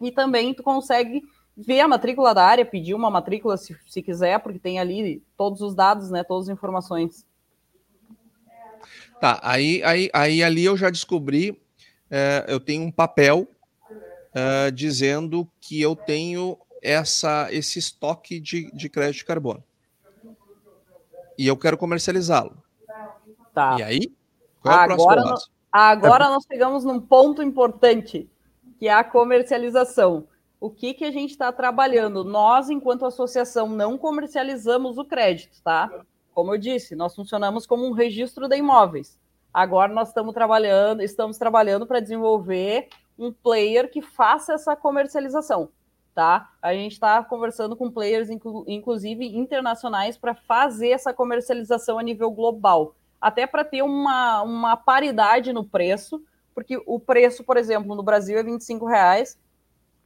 E 0.00 0.10
também 0.10 0.54
tu 0.54 0.62
consegue 0.62 1.22
ver 1.56 1.80
a 1.80 1.88
matrícula 1.88 2.34
da 2.34 2.44
área, 2.44 2.64
pedir 2.64 2.94
uma 2.94 3.10
matrícula 3.10 3.56
se, 3.56 3.76
se 3.86 4.02
quiser, 4.02 4.38
porque 4.40 4.58
tem 4.58 4.78
ali 4.78 5.22
todos 5.36 5.60
os 5.60 5.74
dados, 5.74 6.10
né, 6.10 6.24
todas 6.24 6.48
as 6.48 6.54
informações. 6.54 7.26
Tá, 9.20 9.40
aí, 9.42 9.82
aí, 9.84 10.10
aí 10.12 10.42
ali 10.42 10.64
eu 10.64 10.76
já 10.76 10.90
descobri, 10.90 11.60
é, 12.10 12.44
eu 12.48 12.60
tenho 12.60 12.82
um 12.82 12.90
papel 12.90 13.46
é, 14.34 14.70
dizendo 14.70 15.48
que 15.60 15.80
eu 15.80 15.94
tenho 15.94 16.58
essa, 16.82 17.48
esse 17.50 17.78
estoque 17.78 18.40
de, 18.40 18.70
de 18.72 18.88
crédito 18.88 19.18
de 19.18 19.24
carbono 19.24 19.64
e 21.38 21.46
eu 21.46 21.56
quero 21.56 21.76
comercializá-lo. 21.76 22.56
Tá. 23.52 23.76
E 23.78 23.82
aí? 23.82 24.12
Qual 24.60 24.74
é 24.74 24.92
agora, 24.92 25.20
nós, 25.22 25.50
agora 25.70 26.24
é... 26.24 26.28
nós 26.28 26.44
chegamos 26.50 26.84
num 26.84 27.00
ponto 27.00 27.42
importante, 27.42 28.28
que 28.78 28.88
é 28.88 28.92
a 28.92 29.04
comercialização. 29.04 30.26
O 30.60 30.70
que, 30.70 30.94
que 30.94 31.04
a 31.04 31.10
gente 31.10 31.30
está 31.30 31.52
trabalhando? 31.52 32.24
Nós, 32.24 32.70
enquanto 32.70 33.04
associação, 33.04 33.68
não 33.68 33.98
comercializamos 33.98 34.96
o 34.96 35.04
crédito, 35.04 35.60
tá? 35.62 35.90
Como 36.32 36.52
eu 36.54 36.58
disse, 36.58 36.96
nós 36.96 37.14
funcionamos 37.14 37.66
como 37.66 37.86
um 37.86 37.92
registro 37.92 38.48
de 38.48 38.56
imóveis. 38.56 39.18
Agora 39.52 39.92
nós 39.92 40.08
estamos 40.08 40.34
trabalhando, 40.34 41.02
estamos 41.02 41.38
trabalhando 41.38 41.86
para 41.86 42.00
desenvolver 42.00 42.88
um 43.16 43.30
player 43.30 43.88
que 43.90 44.02
faça 44.02 44.54
essa 44.54 44.74
comercialização 44.74 45.68
tá? 46.14 46.50
A 46.62 46.72
gente 46.72 46.92
está 46.92 47.22
conversando 47.24 47.74
com 47.74 47.90
players, 47.90 48.30
inclu 48.30 48.64
inclusive 48.68 49.26
internacionais, 49.36 50.16
para 50.16 50.34
fazer 50.34 50.90
essa 50.90 51.12
comercialização 51.12 51.98
a 51.98 52.02
nível 52.02 52.30
global, 52.30 52.94
até 53.20 53.46
para 53.46 53.64
ter 53.64 53.82
uma, 53.82 54.42
uma 54.42 54.76
paridade 54.76 55.52
no 55.52 55.64
preço, 55.64 56.22
porque 56.54 56.80
o 56.86 57.00
preço, 57.00 57.42
por 57.42 57.56
exemplo, 57.56 57.94
no 57.96 58.02
Brasil 58.02 58.38
é 58.38 58.42
25 58.42 58.86
reais, 58.86 59.38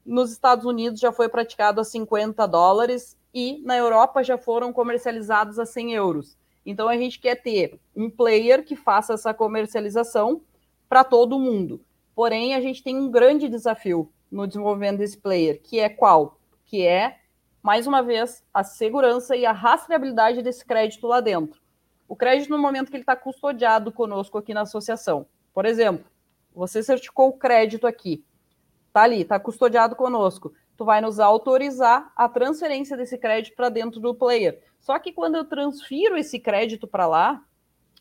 nos 0.05 0.33
Estados 0.33 0.65
Unidos 0.65 0.99
já 0.99 1.13
foi 1.13 1.29
praticado 1.29 1.81
a 1.81 1.85
50 1.85 2.47
dólares 2.47 3.17
e 3.35 3.61
na 3.63 3.77
Europa 3.77 4.25
já 4.25 4.39
foram 4.39 4.73
comercializados 4.73 5.59
a 5.59 5.67
100 5.67 5.93
euros. 5.93 6.37
Então 6.65 6.89
a 6.89 6.97
gente 6.97 7.21
quer 7.21 7.37
ter 7.37 7.79
um 7.95 8.09
player 8.09 8.65
que 8.65 8.75
faça 8.75 9.13
essa 9.13 9.35
comercialização 9.35 10.41
para 10.89 11.05
todo 11.05 11.39
mundo. 11.39 11.83
Porém, 12.15 12.55
a 12.55 12.61
gente 12.61 12.83
tem 12.83 12.97
um 12.97 13.11
grande 13.11 13.49
desafio, 13.49 14.11
no 14.31 14.47
desenvolvimento 14.47 14.99
desse 14.99 15.17
player, 15.17 15.61
que 15.63 15.81
é 15.81 15.89
qual? 15.89 16.39
Que 16.65 16.87
é, 16.87 17.19
mais 17.63 17.87
uma 17.87 18.03
vez, 18.03 18.45
a 18.53 18.63
segurança 18.63 19.37
e 19.37 19.45
a 19.45 19.53
rastreabilidade 19.53 20.43
desse 20.43 20.65
crédito 20.65 21.07
lá 21.07 21.21
dentro. 21.21 21.61
O 22.07 22.17
crédito, 22.17 22.51
no 22.51 22.59
momento 22.59 22.91
que 22.91 22.97
ele 22.97 23.03
está 23.03 23.17
custodiado 23.17 23.93
conosco 23.93 24.39
aqui 24.39 24.55
na 24.55 24.63
associação. 24.63 25.27
Por 25.53 25.67
exemplo, 25.67 26.05
você 26.55 26.83
certificou 26.83 27.29
o 27.29 27.39
crédito 27.39 27.87
aqui, 27.87 28.25
tá 28.93 29.03
ali, 29.03 29.23
está 29.23 29.39
custodiado 29.39 29.97
conosco. 29.97 30.53
Tu 30.77 30.85
vai 30.85 31.01
nos 31.01 31.19
autorizar 31.19 32.13
a 32.15 32.29
transferência 32.29 32.97
desse 32.97 33.19
crédito 33.19 33.57
para 33.57 33.69
dentro 33.69 34.01
do 34.01 34.15
player. 34.15 34.63
Só 34.79 34.99
que 34.99 35.13
quando 35.13 35.35
eu 35.35 35.45
transfiro 35.45 36.17
esse 36.17 36.39
crédito 36.39 36.87
para 36.87 37.07
lá, 37.07 37.45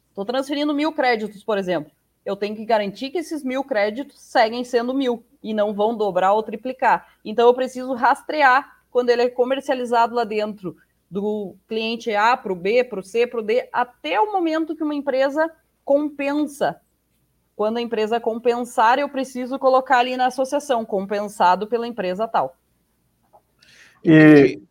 estou 0.09 0.23
transferindo 0.23 0.73
mil 0.73 0.93
créditos, 0.93 1.43
por 1.43 1.57
exemplo 1.57 1.96
eu 2.27 2.35
tenho 2.35 2.57
que 2.57 2.65
garantir 2.65 3.09
que 3.09 3.19
esses 3.19 3.41
mil 3.41 3.63
créditos 3.63 4.19
seguem 4.19 4.61
sendo 4.65 4.93
mil 4.93 5.23
e 5.41 5.53
não 5.53 5.73
vão 5.73 5.95
dobrar 5.95 6.33
ou 6.33 6.43
triplicar. 6.43 7.07
Então, 7.23 7.47
eu 7.47 7.53
preciso 7.53 7.93
rastrear 7.93 8.79
quando 8.91 9.09
ele 9.09 9.21
é 9.21 9.29
comercializado 9.29 10.13
lá 10.13 10.25
dentro 10.25 10.75
do 11.09 11.55
cliente 11.69 12.13
A 12.13 12.35
para 12.35 12.51
o 12.51 12.55
B, 12.55 12.83
para 12.83 12.99
o 12.99 13.03
C, 13.03 13.25
para 13.25 13.39
o 13.39 13.43
D, 13.43 13.69
até 13.71 14.19
o 14.19 14.33
momento 14.33 14.75
que 14.75 14.83
uma 14.83 14.93
empresa 14.93 15.49
compensa. 15.85 16.81
Quando 17.55 17.77
a 17.77 17.81
empresa 17.81 18.19
compensar, 18.19 18.99
eu 18.99 19.07
preciso 19.07 19.57
colocar 19.57 19.99
ali 19.99 20.17
na 20.17 20.25
associação, 20.25 20.83
compensado 20.83 21.65
pela 21.65 21.87
empresa 21.87 22.27
tal. 22.27 22.57
E, 24.03 24.61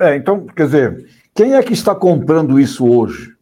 é, 0.00 0.16
então, 0.16 0.46
quer 0.46 0.64
dizer, 0.64 1.08
quem 1.32 1.54
é 1.54 1.62
que 1.62 1.72
está 1.72 1.94
comprando 1.94 2.58
isso 2.58 2.84
hoje? 2.84 3.36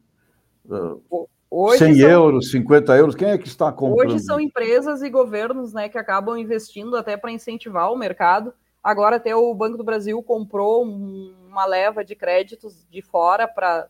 Hoje 1.57 1.79
100 1.79 1.95
são, 2.01 2.11
euros, 2.11 2.51
50 2.51 2.97
euros, 2.97 3.14
quem 3.14 3.29
é 3.29 3.38
que 3.38 3.47
está 3.47 3.71
comprando? 3.71 4.11
Hoje 4.11 4.19
são 4.25 4.40
empresas 4.40 5.03
e 5.03 5.09
governos 5.09 5.73
né, 5.73 5.88
que 5.88 5.97
acabam 5.97 6.37
investindo 6.37 6.97
até 6.97 7.17
para 7.17 7.31
incentivar 7.31 7.93
o 7.93 7.97
mercado. 7.97 8.53
Agora 8.83 9.17
até 9.17 9.37
o 9.37 9.55
Banco 9.55 9.79
do 9.79 9.85
Brasil 9.85 10.21
comprou 10.21 10.83
uma 10.83 11.64
leva 11.64 12.05
de 12.05 12.17
créditos 12.17 12.85
de 12.90 13.01
fora 13.01 13.47
para 13.47 13.87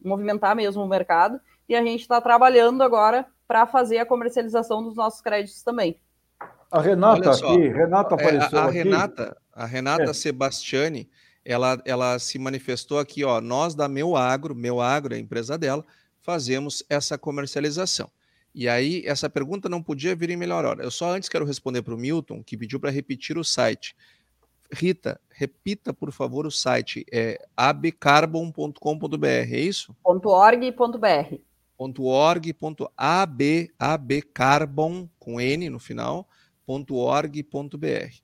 movimentar 0.00 0.54
mesmo 0.54 0.84
o 0.84 0.88
mercado 0.88 1.40
e 1.68 1.74
a 1.74 1.82
gente 1.82 2.02
está 2.02 2.20
trabalhando 2.20 2.80
agora 2.80 3.26
para 3.46 3.66
fazer 3.66 3.98
a 3.98 4.06
comercialização 4.06 4.80
dos 4.80 4.94
nossos 4.94 5.20
créditos 5.20 5.64
também. 5.64 6.00
A 6.70 6.80
Renata 6.80 7.32
aqui, 7.32 7.68
Renata 7.70 8.14
é, 8.14 8.22
apareceu 8.22 8.58
a, 8.60 8.62
a 8.62 8.68
aqui. 8.68 8.78
Renata, 8.78 9.36
a 9.52 9.66
Renata 9.66 10.10
é. 10.10 10.14
Sebastiani, 10.14 11.10
ela, 11.44 11.76
ela 11.84 12.20
se 12.20 12.38
manifestou 12.38 13.00
aqui, 13.00 13.24
ó, 13.24 13.40
nós 13.40 13.74
da 13.74 13.88
Meu 13.88 14.14
Agro, 14.14 14.54
Meu 14.54 14.80
Agro 14.80 15.12
é 15.12 15.16
a 15.16 15.20
empresa 15.20 15.58
dela, 15.58 15.84
fazemos 16.22 16.82
essa 16.88 17.18
comercialização. 17.18 18.10
E 18.54 18.68
aí, 18.68 19.02
essa 19.06 19.30
pergunta 19.30 19.68
não 19.68 19.82
podia 19.82 20.14
vir 20.14 20.30
em 20.30 20.36
melhor 20.36 20.64
hora. 20.64 20.82
Eu 20.82 20.90
só 20.90 21.12
antes 21.12 21.28
quero 21.28 21.44
responder 21.44 21.82
para 21.82 21.94
o 21.94 21.98
Milton, 21.98 22.42
que 22.42 22.56
pediu 22.56 22.80
para 22.80 22.90
repetir 22.90 23.38
o 23.38 23.44
site. 23.44 23.94
Rita, 24.72 25.20
repita, 25.30 25.92
por 25.92 26.12
favor, 26.12 26.46
o 26.46 26.50
site. 26.50 27.04
É 27.12 27.40
abcarbon.com.br, 27.56 29.26
é 29.26 29.60
isso? 29.60 29.94
.org.br. 30.04 31.36
.org.ab, 31.78 33.70
abcarbon, 33.78 35.08
com 35.18 35.40
N 35.40 35.70
no 35.70 35.78
final, 35.78 36.28
.org.br. 36.66 38.14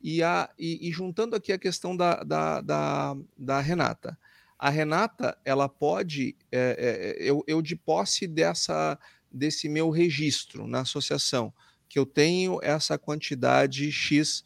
E, 0.00 0.22
a, 0.22 0.50
e, 0.58 0.88
e, 0.88 0.92
juntando 0.92 1.34
aqui 1.34 1.52
a 1.52 1.58
questão 1.58 1.96
da, 1.96 2.22
da, 2.22 2.60
da, 2.60 3.16
da 3.36 3.60
Renata. 3.60 4.18
A 4.58 4.70
Renata, 4.70 5.36
ela 5.44 5.68
pode, 5.68 6.36
é, 6.50 7.16
é, 7.18 7.30
eu, 7.30 7.42
eu 7.46 7.60
de 7.60 7.76
posse 7.76 8.26
dessa, 8.26 8.98
desse 9.30 9.68
meu 9.68 9.90
registro 9.90 10.66
na 10.66 10.80
associação, 10.80 11.52
que 11.88 11.98
eu 11.98 12.06
tenho 12.06 12.58
essa 12.62 12.98
quantidade 12.98 13.90
X 13.90 14.44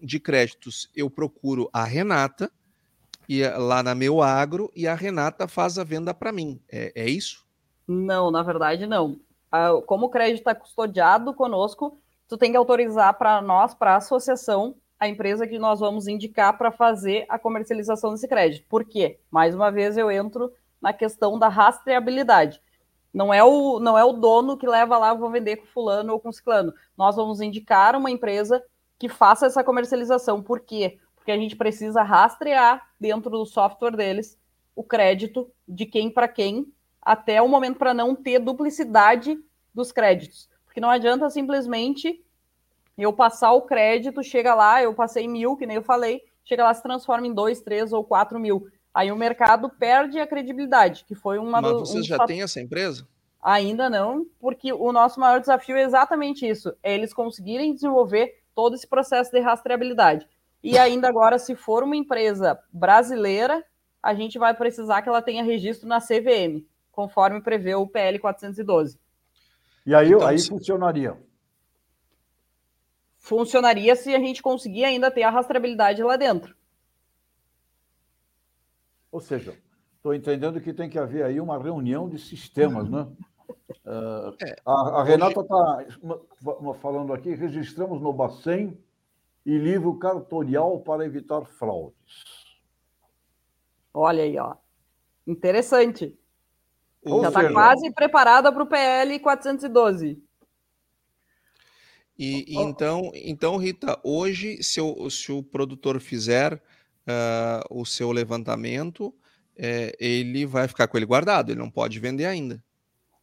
de 0.00 0.20
créditos, 0.20 0.90
eu 0.94 1.10
procuro 1.10 1.68
a 1.72 1.84
Renata, 1.84 2.50
e 3.28 3.42
lá 3.48 3.82
na 3.82 3.94
meu 3.94 4.22
agro, 4.22 4.70
e 4.74 4.86
a 4.86 4.94
Renata 4.94 5.48
faz 5.48 5.78
a 5.78 5.84
venda 5.84 6.14
para 6.14 6.30
mim. 6.30 6.60
É, 6.70 6.92
é 6.94 7.08
isso? 7.08 7.44
Não, 7.86 8.30
na 8.30 8.42
verdade 8.42 8.86
não. 8.86 9.18
Como 9.86 10.06
o 10.06 10.10
crédito 10.10 10.38
está 10.38 10.54
custodiado 10.54 11.34
conosco, 11.34 11.98
tu 12.28 12.36
tem 12.36 12.50
que 12.50 12.56
autorizar 12.56 13.14
para 13.14 13.40
nós, 13.40 13.74
para 13.74 13.94
a 13.94 13.96
associação, 13.96 14.76
a 14.98 15.08
empresa 15.08 15.46
que 15.46 15.58
nós 15.58 15.80
vamos 15.80 16.06
indicar 16.06 16.56
para 16.56 16.70
fazer 16.70 17.26
a 17.28 17.38
comercialização 17.38 18.12
desse 18.12 18.26
crédito. 18.26 18.66
Por 18.68 18.84
quê? 18.84 19.18
Mais 19.30 19.54
uma 19.54 19.70
vez 19.70 19.96
eu 19.96 20.10
entro 20.10 20.52
na 20.80 20.92
questão 20.92 21.38
da 21.38 21.48
rastreabilidade. 21.48 22.60
Não 23.12 23.32
é 23.32 23.42
o, 23.42 23.80
não 23.80 23.96
é 23.96 24.04
o 24.04 24.12
dono 24.12 24.56
que 24.56 24.66
leva 24.66 24.98
lá, 24.98 25.14
vou 25.14 25.30
vender 25.30 25.56
com 25.56 25.66
fulano 25.66 26.12
ou 26.12 26.20
com 26.20 26.32
ciclano. 26.32 26.72
Nós 26.96 27.16
vamos 27.16 27.40
indicar 27.40 27.96
uma 27.96 28.10
empresa 28.10 28.62
que 28.98 29.08
faça 29.08 29.46
essa 29.46 29.64
comercialização. 29.64 30.42
Por 30.42 30.60
quê? 30.60 30.98
Porque 31.14 31.32
a 31.32 31.36
gente 31.36 31.56
precisa 31.56 32.02
rastrear 32.02 32.86
dentro 33.00 33.30
do 33.30 33.46
software 33.46 33.96
deles 33.96 34.38
o 34.74 34.84
crédito 34.84 35.50
de 35.66 35.86
quem 35.86 36.10
para 36.10 36.28
quem 36.28 36.70
até 37.00 37.40
o 37.40 37.48
momento 37.48 37.78
para 37.78 37.94
não 37.94 38.14
ter 38.14 38.38
duplicidade 38.38 39.38
dos 39.74 39.92
créditos. 39.92 40.48
Porque 40.64 40.80
não 40.80 40.90
adianta 40.90 41.30
simplesmente 41.30 42.22
eu 43.02 43.12
passar 43.12 43.52
o 43.52 43.62
crédito, 43.62 44.22
chega 44.22 44.54
lá, 44.54 44.82
eu 44.82 44.94
passei 44.94 45.28
mil, 45.28 45.56
que 45.56 45.66
nem 45.66 45.76
eu 45.76 45.82
falei, 45.82 46.22
chega 46.44 46.64
lá, 46.64 46.72
se 46.72 46.82
transforma 46.82 47.26
em 47.26 47.34
dois, 47.34 47.60
três 47.60 47.92
ou 47.92 48.02
quatro 48.02 48.38
mil. 48.38 48.66
Aí 48.94 49.12
o 49.12 49.16
mercado 49.16 49.68
perde 49.68 50.18
a 50.18 50.26
credibilidade, 50.26 51.04
que 51.04 51.14
foi 51.14 51.38
uma 51.38 51.60
Mas 51.60 51.72
do, 51.72 51.78
vocês 51.80 52.04
um 52.04 52.06
já 52.06 52.26
têm 52.26 52.42
essa 52.42 52.60
empresa? 52.60 53.06
Ainda 53.42 53.90
não, 53.90 54.26
porque 54.40 54.72
o 54.72 54.90
nosso 54.90 55.20
maior 55.20 55.38
desafio 55.38 55.76
é 55.76 55.82
exatamente 55.82 56.48
isso: 56.48 56.74
é 56.82 56.94
eles 56.94 57.12
conseguirem 57.12 57.74
desenvolver 57.74 58.40
todo 58.54 58.74
esse 58.74 58.86
processo 58.86 59.30
de 59.30 59.38
rastreabilidade. 59.38 60.26
E 60.64 60.78
ainda 60.78 61.08
agora, 61.08 61.38
se 61.38 61.54
for 61.54 61.84
uma 61.84 61.94
empresa 61.94 62.58
brasileira, 62.72 63.62
a 64.02 64.14
gente 64.14 64.38
vai 64.38 64.54
precisar 64.54 65.02
que 65.02 65.08
ela 65.08 65.20
tenha 65.20 65.44
registro 65.44 65.86
na 65.86 66.00
CVM, 66.00 66.64
conforme 66.90 67.42
prevê 67.42 67.74
o 67.74 67.86
PL 67.86 68.18
412. 68.18 68.98
E 69.84 69.94
aí, 69.94 70.08
então, 70.08 70.26
aí 70.26 70.38
se... 70.38 70.48
funcionaria? 70.48 71.16
Funcionaria 73.26 73.96
se 73.96 74.14
a 74.14 74.20
gente 74.20 74.40
conseguir 74.40 74.84
ainda 74.84 75.10
ter 75.10 75.24
a 75.24 75.30
rastreabilidade 75.30 76.00
lá 76.00 76.16
dentro. 76.16 76.54
Ou 79.10 79.18
seja, 79.18 79.52
estou 79.96 80.14
entendendo 80.14 80.60
que 80.60 80.72
tem 80.72 80.88
que 80.88 80.96
haver 80.96 81.24
aí 81.24 81.40
uma 81.40 81.60
reunião 81.60 82.08
de 82.08 82.20
sistemas, 82.20 82.88
né? 82.88 83.08
Uh, 83.84 84.36
é, 84.44 84.56
a, 84.64 84.72
a, 85.00 85.02
Renata 85.02 85.40
está 85.40 86.74
falando 86.80 87.12
aqui, 87.12 87.34
registramos 87.34 88.00
no 88.00 88.12
Bacen 88.12 88.80
e 89.44 89.58
livro 89.58 89.98
cartorial 89.98 90.78
para 90.82 91.04
evitar 91.04 91.44
fraudes. 91.46 92.22
Olha 93.92 94.22
aí, 94.22 94.38
ó. 94.38 94.54
Interessante. 95.26 96.16
Ou 97.04 97.22
Já 97.22 97.28
está 97.28 97.52
quase 97.52 97.92
preparada 97.92 98.52
para 98.52 98.62
o 98.62 98.66
PL 98.68 99.18
412. 99.18 100.25
E, 102.18 102.54
e, 102.54 102.56
então, 102.56 103.10
então, 103.14 103.56
Rita, 103.56 103.98
hoje, 104.02 104.62
se 104.62 104.80
o, 104.80 105.10
se 105.10 105.30
o 105.30 105.42
produtor 105.42 106.00
fizer 106.00 106.54
uh, 106.54 107.62
o 107.70 107.84
seu 107.84 108.10
levantamento, 108.10 109.14
é, 109.56 109.94
ele 109.98 110.46
vai 110.46 110.66
ficar 110.66 110.88
com 110.88 110.96
ele 110.96 111.06
guardado, 111.06 111.50
ele 111.50 111.58
não 111.58 111.70
pode 111.70 111.98
vender 112.00 112.26
ainda. 112.26 112.62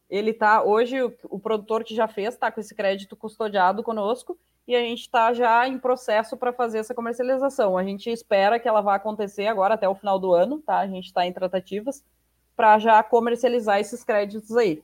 Ele 0.08 0.32
tá 0.32 0.62
hoje 0.62 1.02
o, 1.02 1.12
o 1.24 1.38
produtor 1.38 1.82
que 1.82 1.94
já 1.94 2.06
fez 2.06 2.34
está 2.34 2.52
com 2.52 2.60
esse 2.60 2.74
crédito 2.74 3.16
custodiado 3.16 3.82
conosco 3.82 4.38
e 4.66 4.74
a 4.74 4.80
gente 4.80 5.00
está 5.00 5.32
já 5.32 5.66
em 5.68 5.78
processo 5.78 6.36
para 6.36 6.52
fazer 6.52 6.78
essa 6.78 6.94
comercialização. 6.94 7.76
A 7.76 7.84
gente 7.84 8.08
espera 8.10 8.58
que 8.58 8.68
ela 8.68 8.80
vá 8.80 8.94
acontecer 8.94 9.46
agora 9.46 9.74
até 9.74 9.88
o 9.88 9.94
final 9.94 10.18
do 10.18 10.32
ano, 10.32 10.60
tá? 10.60 10.78
A 10.78 10.86
gente 10.86 11.06
está 11.06 11.26
em 11.26 11.32
tratativas 11.32 12.04
para 12.56 12.78
já 12.78 13.02
comercializar 13.02 13.80
esses 13.80 14.04
créditos 14.04 14.56
aí. 14.56 14.82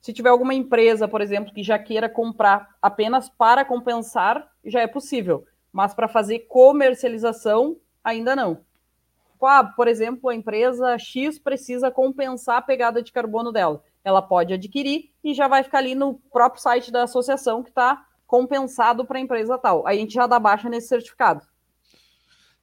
Se 0.00 0.12
tiver 0.12 0.30
alguma 0.30 0.54
empresa, 0.54 1.06
por 1.06 1.20
exemplo, 1.20 1.52
que 1.52 1.62
já 1.62 1.78
queira 1.78 2.08
comprar 2.08 2.76
apenas 2.80 3.28
para 3.28 3.64
compensar, 3.64 4.50
já 4.64 4.80
é 4.80 4.86
possível. 4.86 5.44
Mas 5.72 5.94
para 5.94 6.08
fazer 6.08 6.40
comercialização, 6.40 7.76
ainda 8.02 8.34
não. 8.34 8.64
Ah, 9.42 9.64
por 9.64 9.88
exemplo, 9.88 10.28
a 10.28 10.34
empresa 10.34 10.98
X 10.98 11.38
precisa 11.38 11.90
compensar 11.90 12.58
a 12.58 12.62
pegada 12.62 13.02
de 13.02 13.12
carbono 13.12 13.50
dela 13.50 13.82
ela 14.04 14.22
pode 14.22 14.52
adquirir 14.52 15.10
e 15.22 15.34
já 15.34 15.46
vai 15.48 15.62
ficar 15.62 15.78
ali 15.78 15.94
no 15.94 16.14
próprio 16.32 16.62
site 16.62 16.90
da 16.90 17.04
associação 17.04 17.62
que 17.62 17.70
está 17.70 18.04
compensado 18.26 19.04
para 19.04 19.18
a 19.18 19.20
empresa 19.20 19.58
tal. 19.58 19.86
Aí 19.86 19.98
a 19.98 20.00
gente 20.00 20.14
já 20.14 20.26
dá 20.26 20.38
baixa 20.38 20.68
nesse 20.68 20.88
certificado. 20.88 21.46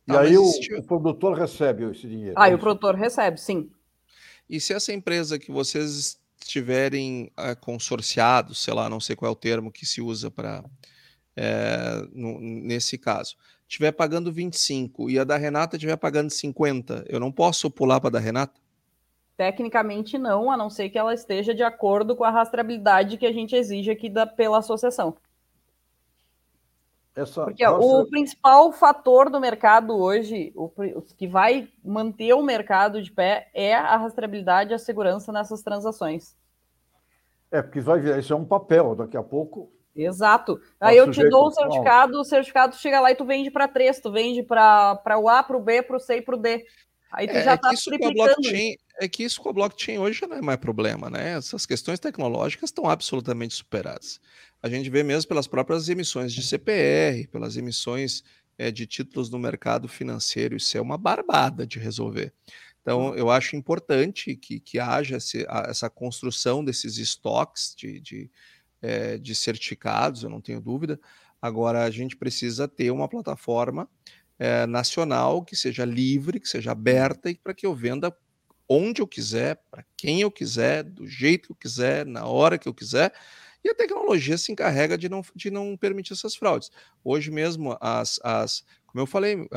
E 0.07 0.11
ah, 0.11 0.21
aí 0.21 0.37
o, 0.37 0.43
o, 0.43 0.83
produtor 0.83 1.37
recebe 1.37 1.83
esse 1.91 2.07
dinheiro. 2.07 2.33
Aí 2.37 2.51
é 2.53 2.55
o 2.55 2.59
produtor 2.59 2.95
recebe, 2.95 3.39
sim. 3.39 3.69
E 4.49 4.59
se 4.59 4.73
essa 4.73 4.93
empresa 4.93 5.37
que 5.37 5.51
vocês 5.51 6.17
estiverem 6.39 7.31
é, 7.37 7.55
consorciados, 7.55 8.63
sei 8.63 8.73
lá, 8.73 8.89
não 8.89 8.99
sei 8.99 9.15
qual 9.15 9.29
é 9.29 9.31
o 9.31 9.35
termo 9.35 9.71
que 9.71 9.85
se 9.85 10.01
usa 10.01 10.29
para 10.29 10.63
é, 11.35 12.07
nesse 12.13 12.97
caso, 12.97 13.35
estiver 13.67 13.91
pagando 13.91 14.31
25 14.31 15.09
e 15.09 15.19
a 15.19 15.23
da 15.23 15.37
Renata 15.37 15.75
estiver 15.75 15.95
pagando 15.95 16.31
50, 16.31 17.05
eu 17.07 17.19
não 17.19 17.31
posso 17.31 17.69
pular 17.69 17.99
para 17.99 18.07
a 18.07 18.11
da 18.11 18.19
Renata? 18.19 18.59
Tecnicamente 19.37 20.17
não, 20.17 20.49
a 20.49 20.57
não 20.57 20.67
ser 20.67 20.89
que 20.89 20.97
ela 20.97 21.13
esteja 21.13 21.53
de 21.53 21.61
acordo 21.61 22.15
com 22.15 22.23
a 22.23 22.31
rastreabilidade 22.31 23.17
que 23.17 23.25
a 23.25 23.31
gente 23.31 23.55
exige 23.55 23.91
aqui 23.91 24.09
da, 24.09 24.25
pela 24.25 24.57
associação. 24.57 25.15
Essa 27.17 27.45
Porque 27.45 27.65
o 27.65 28.05
principal 28.05 28.71
fator 28.71 29.31
do 29.31 29.39
mercado 29.39 29.97
hoje, 29.97 30.53
o, 30.55 30.65
o, 30.65 31.01
que 31.01 31.27
vai 31.27 31.67
manter 31.83 32.31
o 32.33 32.43
mercado 32.43 33.01
de 33.01 33.11
pé, 33.11 33.49
é 33.55 33.73
a 33.73 33.97
rastreabilidade 33.97 34.69
e 34.69 34.75
a 34.75 34.77
segurança 34.77 35.31
nessas 35.31 35.63
transações. 35.63 36.37
É, 37.51 37.59
porque 37.59 37.81
vai 37.81 37.99
ver, 37.99 38.19
isso 38.19 38.31
é 38.31 38.35
um 38.35 38.45
papel, 38.45 38.93
daqui 38.93 39.17
a 39.17 39.23
pouco. 39.23 39.71
Exato. 39.95 40.59
Tá 40.77 40.89
Aí 40.89 40.97
eu 40.97 41.09
te 41.09 41.27
dou 41.27 41.47
o 41.47 41.51
certificado, 41.51 42.19
o 42.19 42.23
certificado 42.23 42.75
chega 42.75 42.99
lá 42.99 43.11
e 43.11 43.15
tu 43.15 43.25
vende 43.25 43.49
para 43.49 43.67
três, 43.67 43.99
tu 43.99 44.11
vende 44.11 44.43
para 44.43 45.17
o 45.19 45.27
A, 45.27 45.41
para 45.41 45.57
o 45.57 45.59
B, 45.59 45.81
para 45.81 45.97
o 45.97 45.99
C 45.99 46.17
e 46.17 46.21
para 46.21 46.35
o 46.35 46.37
D. 46.37 46.63
Aí 47.11 47.27
tu 47.27 47.35
é, 47.35 47.43
já 47.43 47.55
está 47.55 47.71
é 47.71 47.75
triplicando. 47.75 48.47
É 48.99 49.07
que 49.07 49.23
isso 49.23 49.41
com 49.41 49.49
a 49.49 49.53
blockchain 49.53 49.99
hoje 49.99 50.19
já 50.21 50.27
não 50.27 50.37
é 50.37 50.41
mais 50.41 50.59
problema, 50.59 51.09
né? 51.09 51.33
Essas 51.37 51.65
questões 51.65 51.99
tecnológicas 51.99 52.69
estão 52.69 52.89
absolutamente 52.89 53.53
superadas. 53.53 54.19
A 54.61 54.67
gente 54.67 54.89
vê 54.89 55.03
mesmo 55.03 55.27
pelas 55.29 55.45
próprias 55.45 55.87
emissões 55.87 56.33
de 56.33 56.41
CPR, 56.41 57.27
pelas 57.27 57.57
emissões 57.57 58.23
é, 58.57 58.71
de 58.71 58.87
títulos 58.87 59.29
no 59.29 59.37
mercado 59.37 59.87
financeiro, 59.87 60.57
isso 60.57 60.75
é 60.77 60.81
uma 60.81 60.97
barbada 60.97 61.65
de 61.65 61.77
resolver. 61.77 62.33
Então, 62.81 63.13
eu 63.15 63.29
acho 63.29 63.55
importante 63.55 64.35
que, 64.35 64.59
que 64.59 64.79
haja 64.79 65.17
esse, 65.17 65.45
essa 65.67 65.89
construção 65.89 66.63
desses 66.63 66.97
estoques 66.97 67.75
de, 67.77 67.99
de, 67.99 68.31
é, 68.81 69.17
de 69.17 69.35
certificados, 69.35 70.23
eu 70.23 70.29
não 70.29 70.41
tenho 70.41 70.61
dúvida. 70.61 70.99
Agora, 71.41 71.83
a 71.83 71.91
gente 71.91 72.15
precisa 72.15 72.67
ter 72.67 72.89
uma 72.89 73.07
plataforma 73.07 73.87
é, 74.39 74.65
nacional 74.65 75.43
que 75.43 75.55
seja 75.55 75.85
livre, 75.85 76.39
que 76.39 76.47
seja 76.47 76.71
aberta 76.71 77.29
e 77.29 77.35
para 77.35 77.53
que 77.53 77.65
eu 77.65 77.75
venda 77.75 78.15
onde 78.67 79.01
eu 79.01 79.07
quiser, 79.07 79.61
para 79.71 79.85
quem 79.95 80.21
eu 80.21 80.31
quiser, 80.31 80.83
do 80.83 81.07
jeito 81.07 81.47
que 81.47 81.51
eu 81.51 81.55
quiser, 81.55 82.05
na 82.05 82.25
hora 82.25 82.57
que 82.57 82.67
eu 82.67 82.73
quiser. 82.73 83.13
E 83.63 83.69
a 83.69 83.75
tecnologia 83.75 84.37
se 84.37 84.51
encarrega 84.51 84.97
de 84.97 85.09
não, 85.09 85.21
de 85.35 85.49
não 85.49 85.75
permitir 85.75 86.13
essas 86.13 86.35
fraudes. 86.35 86.71
Hoje 87.03 87.31
mesmo, 87.31 87.77
as, 87.81 88.19
as 88.23 88.63
Como 88.85 89.01
eu 89.01 89.07
falei, 89.07 89.47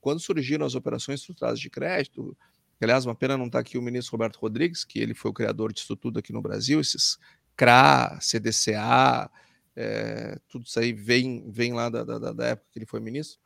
quando 0.00 0.20
surgiram 0.20 0.66
as 0.66 0.74
operações 0.74 1.20
estruturadas 1.20 1.60
de 1.60 1.70
crédito, 1.70 2.36
aliás, 2.80 3.06
uma 3.06 3.14
pena 3.14 3.36
não 3.36 3.46
estar 3.46 3.58
tá 3.58 3.60
aqui 3.60 3.78
o 3.78 3.82
ministro 3.82 4.12
Roberto 4.12 4.36
Rodrigues, 4.36 4.84
que 4.84 4.98
ele 4.98 5.14
foi 5.14 5.30
o 5.30 5.34
criador 5.34 5.72
disso 5.72 5.96
tudo 5.96 6.18
aqui 6.18 6.32
no 6.32 6.42
Brasil, 6.42 6.80
esses 6.80 7.18
CRA, 7.56 8.18
CDCA, 8.20 9.30
é, 9.74 10.38
tudo 10.48 10.66
isso 10.66 10.78
aí 10.78 10.92
vem, 10.92 11.50
vem 11.50 11.72
lá 11.72 11.88
da, 11.88 12.02
da, 12.04 12.32
da 12.32 12.46
época 12.46 12.68
que 12.72 12.78
ele 12.78 12.86
foi 12.86 13.00
ministro. 13.00 13.40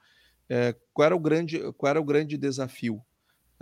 É, 0.49 0.75
qual, 0.93 1.07
era 1.07 1.17
o 1.17 1.21
grande, 1.21 1.61
qual 1.75 1.91
era 1.91 2.01
o 2.01 2.05
grande 2.05 2.37
desafio? 2.37 3.03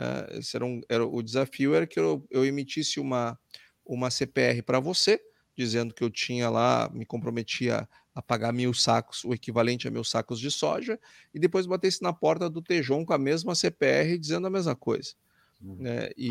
É, 0.00 0.38
esse 0.38 0.56
era, 0.56 0.64
um, 0.64 0.80
era 0.88 1.06
o 1.06 1.22
desafio 1.22 1.74
era 1.74 1.86
que 1.86 2.00
eu, 2.00 2.26
eu 2.30 2.46
emitisse 2.46 2.98
uma, 2.98 3.38
uma 3.84 4.10
CPR 4.10 4.62
para 4.62 4.80
você, 4.80 5.20
dizendo 5.54 5.92
que 5.92 6.02
eu 6.02 6.08
tinha 6.08 6.48
lá, 6.48 6.90
me 6.90 7.04
comprometia 7.04 7.86
a 8.14 8.22
pagar 8.22 8.50
mil 8.50 8.72
sacos, 8.72 9.22
o 9.24 9.34
equivalente 9.34 9.86
a 9.86 9.90
mil 9.90 10.02
sacos 10.02 10.40
de 10.40 10.50
soja, 10.50 10.98
e 11.34 11.38
depois 11.38 11.66
batesse 11.66 12.02
na 12.02 12.14
porta 12.14 12.48
do 12.48 12.62
Tejon 12.62 13.04
com 13.04 13.12
a 13.12 13.18
mesma 13.18 13.54
CPR 13.54 14.18
dizendo 14.18 14.46
a 14.46 14.50
mesma 14.50 14.74
coisa. 14.74 15.12
Uhum. 15.60 15.76
Né? 15.76 16.08
E, 16.16 16.30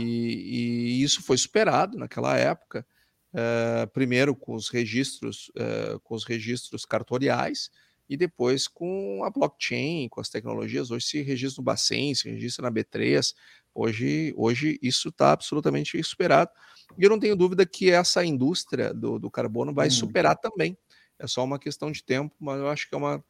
e, 1.00 1.04
isso 1.04 1.22
foi 1.22 1.38
superado 1.38 1.96
naquela 1.96 2.36
época, 2.36 2.84
uh, 3.34 3.88
primeiro 3.92 4.36
com 4.36 4.56
os 4.56 4.70
registros, 4.70 5.50
uh, 5.50 6.00
com 6.00 6.16
os 6.16 6.24
registros 6.24 6.86
cartoriais, 6.86 7.70
e 8.10 8.18
depois 8.18 8.68
com 8.68 9.24
a 9.24 9.30
blockchain, 9.30 10.10
com 10.10 10.20
as 10.20 10.30
tecnologias. 10.30 10.90
Hoje 10.90 11.06
se 11.06 11.22
registra 11.22 11.62
no 11.62 11.66
Bacen, 11.66 12.16
se 12.16 12.30
registra 12.30 12.64
na 12.64 12.72
B3. 12.72 13.36
Hoje, 13.74 14.34
hoje 14.36 14.80
isso 14.82 15.10
está 15.10 15.32
absolutamente 15.32 16.02
superado. 16.04 16.50
E 16.98 17.04
eu 17.04 17.10
não 17.10 17.20
tenho 17.20 17.36
dúvida 17.36 17.66
que 17.66 17.92
essa 17.92 18.26
indústria 18.26 18.94
do, 18.94 19.20
do 19.20 19.30
carbono 19.30 19.74
vai 19.74 19.88
hum. 19.88 19.92
superar 19.92 20.36
também. 20.36 20.76
É 21.20 21.28
só 21.28 21.44
uma 21.44 21.60
questão 21.60 21.92
de 21.92 22.04
tempo, 22.04 22.36
mas 22.40 22.60
eu 22.60 22.68
acho 22.68 22.90
que 22.90 22.96
é, 22.96 22.98
uma, 22.98 23.24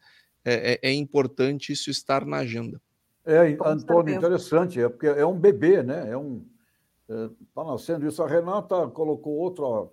é, 0.45 0.73
é, 0.73 0.89
é 0.89 0.93
importante 0.93 1.73
isso 1.73 1.89
estar 1.89 2.25
na 2.25 2.37
agenda. 2.37 2.81
É, 3.25 3.57
Antônio, 3.65 4.15
interessante, 4.15 4.81
é 4.81 4.87
porque 4.87 5.07
é 5.07 5.25
um 5.25 5.37
bebê, 5.37 5.83
né? 5.83 6.09
É 6.09 6.17
um 6.17 6.45
está 7.09 7.61
é, 7.61 7.65
nascendo 7.65 8.07
isso. 8.07 8.21
A 8.21 8.27
Renata 8.27 8.87
colocou 8.87 9.33
outra 9.33 9.89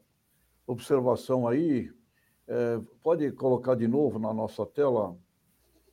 observação 0.66 1.48
aí. 1.48 1.90
É, 2.48 2.80
pode 3.02 3.30
colocar 3.32 3.74
de 3.74 3.88
novo 3.88 4.18
na 4.18 4.32
nossa 4.32 4.64
tela 4.64 5.16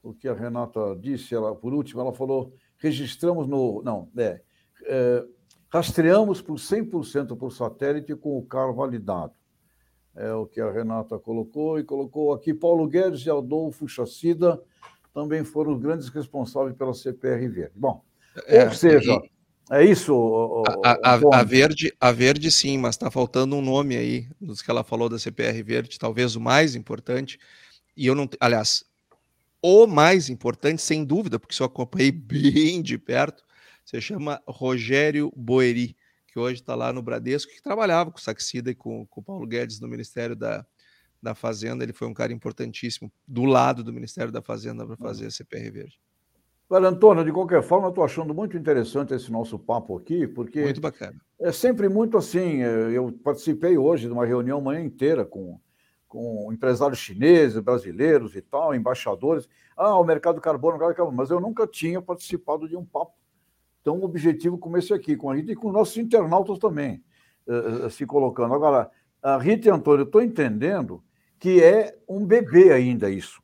o 0.02 0.14
que 0.14 0.28
a 0.28 0.34
Renata 0.34 0.96
disse. 1.00 1.34
Ela, 1.34 1.56
por 1.56 1.74
último, 1.74 2.02
ela 2.02 2.14
falou: 2.14 2.54
registramos 2.78 3.48
no. 3.48 3.82
Não, 3.84 4.10
é, 4.18 4.42
é 4.86 5.26
rastreamos 5.70 6.40
por 6.40 6.56
100% 6.56 7.36
por 7.36 7.52
satélite 7.52 8.16
com 8.16 8.38
o 8.38 8.46
CAR 8.46 8.72
validado. 8.74 9.34
É 10.16 10.32
o 10.32 10.46
que 10.46 10.62
a 10.62 10.72
Renata 10.72 11.18
colocou, 11.18 11.80
e 11.80 11.84
colocou 11.84 12.32
aqui 12.32 12.54
Paulo 12.54 12.88
Guedes 12.88 13.26
e 13.26 13.32
Adolfo 13.32 13.88
Chacida 13.88 14.62
também 15.14 15.44
foram 15.44 15.74
os 15.74 15.80
grandes 15.80 16.10
responsáveis 16.10 16.76
pela 16.76 16.94
CPR 16.94 17.48
Verde. 17.48 17.74
Bom, 17.76 18.04
é, 18.48 18.66
ou 18.66 18.72
seja, 18.72 19.14
e... 19.14 19.32
é 19.74 19.86
isso. 19.86 20.14
O, 20.14 20.64
a, 20.84 20.92
a, 21.04 21.40
a, 21.40 21.44
Verde, 21.44 21.94
a 22.00 22.12
Verde 22.12 22.52
sim, 22.52 22.78
mas 22.78 22.96
está 22.96 23.10
faltando 23.10 23.56
um 23.56 23.62
nome 23.62 23.96
aí 23.98 24.28
dos 24.40 24.62
que 24.62 24.70
ela 24.70 24.84
falou 24.84 25.10
da 25.10 25.20
CPR 25.20 25.62
Verde, 25.64 26.00
talvez 26.00 26.36
o 26.36 26.42
mais 26.42 26.76
importante. 26.76 27.40
E 27.96 28.06
eu 28.06 28.16
não, 28.16 28.30
aliás, 28.40 28.86
o 29.62 29.88
mais 29.88 30.30
importante, 30.30 30.82
sem 30.82 31.06
dúvida, 31.06 31.40
porque 31.40 31.62
eu 31.62 31.66
acompanhei 31.66 32.12
bem 32.14 32.82
de 32.82 32.98
perto, 32.98 33.44
se 33.86 34.00
chama 34.02 34.42
Rogério 34.48 35.32
Boeri, 35.36 35.96
que 36.28 36.40
hoje 36.40 36.62
está 36.62 36.76
lá 36.76 36.92
no 36.92 37.02
Bradesco, 37.02 37.52
que 37.52 37.62
trabalhava 37.62 38.12
com 38.12 38.18
o 38.18 38.22
Saxida 38.22 38.72
e 38.72 38.76
com, 38.76 39.06
com 39.06 39.22
o 39.22 39.24
Paulo 39.24 39.46
Guedes 39.46 39.80
no 39.80 39.88
Ministério 39.88 40.36
da, 40.36 40.66
da 41.22 41.36
Fazenda. 41.36 41.84
Ele 41.84 41.94
foi 41.94 42.08
um 42.08 42.14
cara 42.14 42.34
importantíssimo 42.34 43.12
do 43.28 43.46
lado 43.46 43.84
do 43.84 43.94
Ministério 43.94 44.32
da 44.32 44.42
Fazenda 44.42 44.86
para 44.86 44.98
fazer 44.98 45.28
a 45.28 45.32
CPR 45.32 45.72
Verde. 45.72 46.00
Olha, 46.74 46.90
Antônio, 46.90 47.24
de 47.24 47.32
qualquer 47.32 47.62
forma, 47.62 47.86
eu 47.86 47.90
estou 47.90 48.04
achando 48.04 48.34
muito 48.34 48.58
interessante 48.58 49.14
esse 49.14 49.32
nosso 49.32 49.60
papo 49.60 49.96
aqui, 49.96 50.26
porque. 50.26 50.64
Muito 50.64 50.82
bacana. 50.82 51.22
É 51.40 51.52
sempre 51.52 51.88
muito 51.88 52.18
assim. 52.18 52.64
É, 52.64 52.90
eu 52.98 53.12
participei 53.24 53.78
hoje 53.78 54.08
de 54.08 54.12
uma 54.12 54.26
reunião 54.26 54.60
manhã 54.60 54.82
inteira 54.82 55.24
com, 55.24 55.60
com 56.08 56.52
empresários 56.52 56.98
chineses, 56.98 57.60
brasileiros 57.60 58.36
e 58.36 58.42
tal, 58.42 58.74
embaixadores. 58.74 59.48
Ah, 59.78 60.00
o 60.00 60.04
mercado 60.04 60.42
carbono, 60.42 60.80
mas 61.12 61.30
eu 61.30 61.40
nunca 61.40 61.68
tinha 61.68 62.02
participado 62.02 62.68
de 62.68 62.76
um 62.76 62.84
papo 62.84 63.14
tão 63.84 64.02
objetivo 64.02 64.58
como 64.58 64.76
esse 64.76 64.96
aqui, 64.96 65.16
com 65.16 65.30
a 65.30 65.36
Rita 65.36 65.52
e 65.52 65.56
com 65.56 65.72
nossos 65.72 65.98
internautas 65.98 66.58
também 66.58 67.04
uh, 67.46 67.86
uh, 67.86 67.90
se 67.92 68.04
colocando. 68.04 68.52
Agora, 68.56 68.90
a 69.22 69.38
Rita 69.38 69.68
e 69.68 69.72
Antônio, 69.72 70.02
eu 70.02 70.08
estou 70.08 70.24
entendendo 70.24 71.04
que 71.38 71.62
é 71.62 71.96
um 72.10 72.26
bebê 72.26 72.72
ainda 72.72 73.12
isso. 73.12 73.43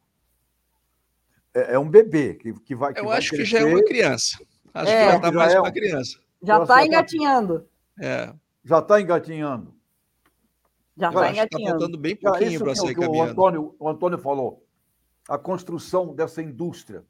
É, 1.54 1.74
é 1.74 1.80
um 1.80 1.90
bebê 1.90 2.36
que, 2.36 2.54
que 2.54 2.76
vai. 2.76 2.94
Que 2.94 3.00
eu 3.02 3.06
vai 3.06 3.18
acho 3.18 3.30
crescer. 3.30 3.44
que 3.44 3.50
já 3.50 3.60
é 3.60 3.66
uma 3.66 3.84
criança. 3.84 4.40
Acho 4.74 4.92
é, 4.92 5.06
que 5.06 5.12
já 5.12 5.16
está 5.16 5.32
mais 5.32 5.54
é 5.54 5.60
uma 5.60 5.72
criança. 5.72 6.20
Já 6.42 6.62
está 6.62 6.86
engatinhando. 6.86 7.68
É. 8.00 8.34
Já 8.64 8.80
está 8.80 9.02
engatinhando. 9.02 9.74
Já 10.96 11.10
está 11.10 11.32
engatinhando. 11.32 11.66
Está 11.66 11.70
faltando 11.70 11.98
bem 11.98 12.16
pouquinho 12.16 12.60
para 12.60 12.76
ser 12.76 12.94
caminhando. 12.94 13.18
O 13.18 13.24
Antônio, 13.24 13.76
o 13.80 13.90
Antônio 13.90 14.18
falou. 14.18 14.66
A 15.28 15.38
construção 15.38 16.14
dessa 16.16 16.42
indústria 16.42 17.06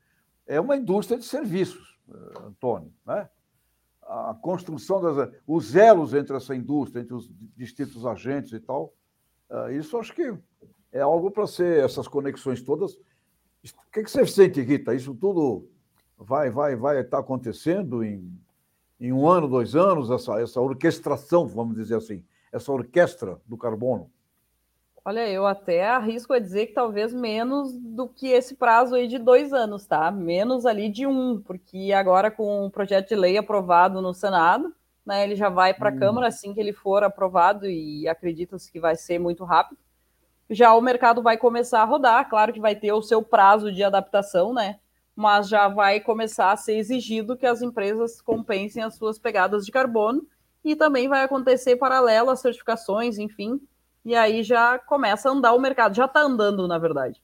é 0.45 0.59
uma 0.59 0.75
indústria 0.75 1.17
de 1.17 1.25
serviços. 1.25 1.97
Eh, 2.09 2.39
Antônio, 2.47 2.93
né? 3.05 3.29
a 4.01 4.33
construção 4.41 4.99
das 4.99 5.29
os 5.45 5.75
elos 5.75 6.15
entre 6.15 6.35
essa 6.35 6.55
indústria, 6.55 7.01
entre 7.01 7.13
os 7.13 7.29
distintos 7.55 8.05
agentes 8.05 8.51
e 8.53 8.59
tal, 8.59 8.93
eh, 9.49 9.75
isso 9.75 9.97
acho 9.97 10.13
que 10.13 10.33
é 10.91 11.01
algo 11.01 11.29
para 11.29 11.45
ser 11.45 11.83
essas 11.83 12.07
conexões 12.07 12.61
todas. 12.61 12.97
O 13.63 13.91
que, 13.91 14.03
que 14.03 14.11
você 14.11 14.25
sente, 14.25 14.61
Rita? 14.61 14.93
Isso 14.93 15.13
tudo 15.13 15.67
vai 16.17 16.49
vai 16.49 16.75
vai 16.75 16.99
estar 17.01 17.19
acontecendo 17.19 18.03
em, 18.03 18.31
em 18.99 19.11
um 19.11 19.27
ano, 19.27 19.47
dois 19.47 19.75
anos, 19.75 20.11
essa, 20.11 20.39
essa 20.41 20.61
orquestração, 20.61 21.47
vamos 21.47 21.75
dizer 21.75 21.95
assim, 21.95 22.23
essa 22.51 22.71
orquestra 22.71 23.39
do 23.45 23.57
carbono? 23.57 24.09
Olha, 25.03 25.27
eu 25.27 25.47
até 25.47 25.87
arrisco 25.87 26.33
a 26.33 26.39
dizer 26.39 26.67
que 26.67 26.73
talvez 26.73 27.13
menos 27.13 27.73
do 27.73 28.07
que 28.07 28.27
esse 28.27 28.55
prazo 28.55 28.95
aí 28.95 29.07
de 29.07 29.17
dois 29.17 29.53
anos, 29.53 29.85
tá? 29.85 30.11
Menos 30.11 30.65
ali 30.65 30.89
de 30.89 31.07
um, 31.07 31.41
porque 31.41 31.91
agora 31.93 32.29
com 32.29 32.65
o 32.65 32.71
projeto 32.71 33.09
de 33.09 33.15
lei 33.15 33.37
aprovado 33.37 34.01
no 34.01 34.13
Senado, 34.13 34.73
né, 35.05 35.23
ele 35.23 35.35
já 35.35 35.49
vai 35.49 35.73
para 35.73 35.89
a 35.89 35.93
hum. 35.93 35.97
Câmara 35.97 36.27
assim 36.27 36.53
que 36.53 36.59
ele 36.59 36.73
for 36.73 37.03
aprovado 37.03 37.65
e 37.65 38.07
acredita-se 38.07 38.71
que 38.71 38.79
vai 38.79 38.95
ser 38.95 39.17
muito 39.19 39.43
rápido. 39.43 39.79
Já 40.49 40.73
o 40.73 40.81
mercado 40.81 41.21
vai 41.21 41.37
começar 41.37 41.81
a 41.81 41.85
rodar, 41.85 42.27
claro 42.29 42.51
que 42.51 42.59
vai 42.59 42.75
ter 42.75 42.91
o 42.91 43.01
seu 43.01 43.21
prazo 43.21 43.71
de 43.71 43.83
adaptação, 43.83 44.53
né? 44.53 44.79
Mas 45.15 45.47
já 45.47 45.67
vai 45.67 45.99
começar 45.99 46.51
a 46.51 46.57
ser 46.57 46.77
exigido 46.77 47.37
que 47.37 47.45
as 47.45 47.61
empresas 47.61 48.21
compensem 48.21 48.81
as 48.81 48.95
suas 48.95 49.19
pegadas 49.19 49.65
de 49.65 49.71
carbono 49.71 50.25
e 50.63 50.75
também 50.75 51.07
vai 51.07 51.23
acontecer 51.23 51.75
paralelo 51.75 52.29
às 52.29 52.39
certificações, 52.39 53.17
enfim, 53.17 53.61
e 54.03 54.15
aí 54.15 54.43
já 54.43 54.79
começa 54.79 55.29
a 55.29 55.31
andar 55.31 55.53
o 55.53 55.59
mercado, 55.59 55.95
já 55.95 56.05
está 56.05 56.21
andando, 56.21 56.67
na 56.67 56.77
verdade. 56.77 57.21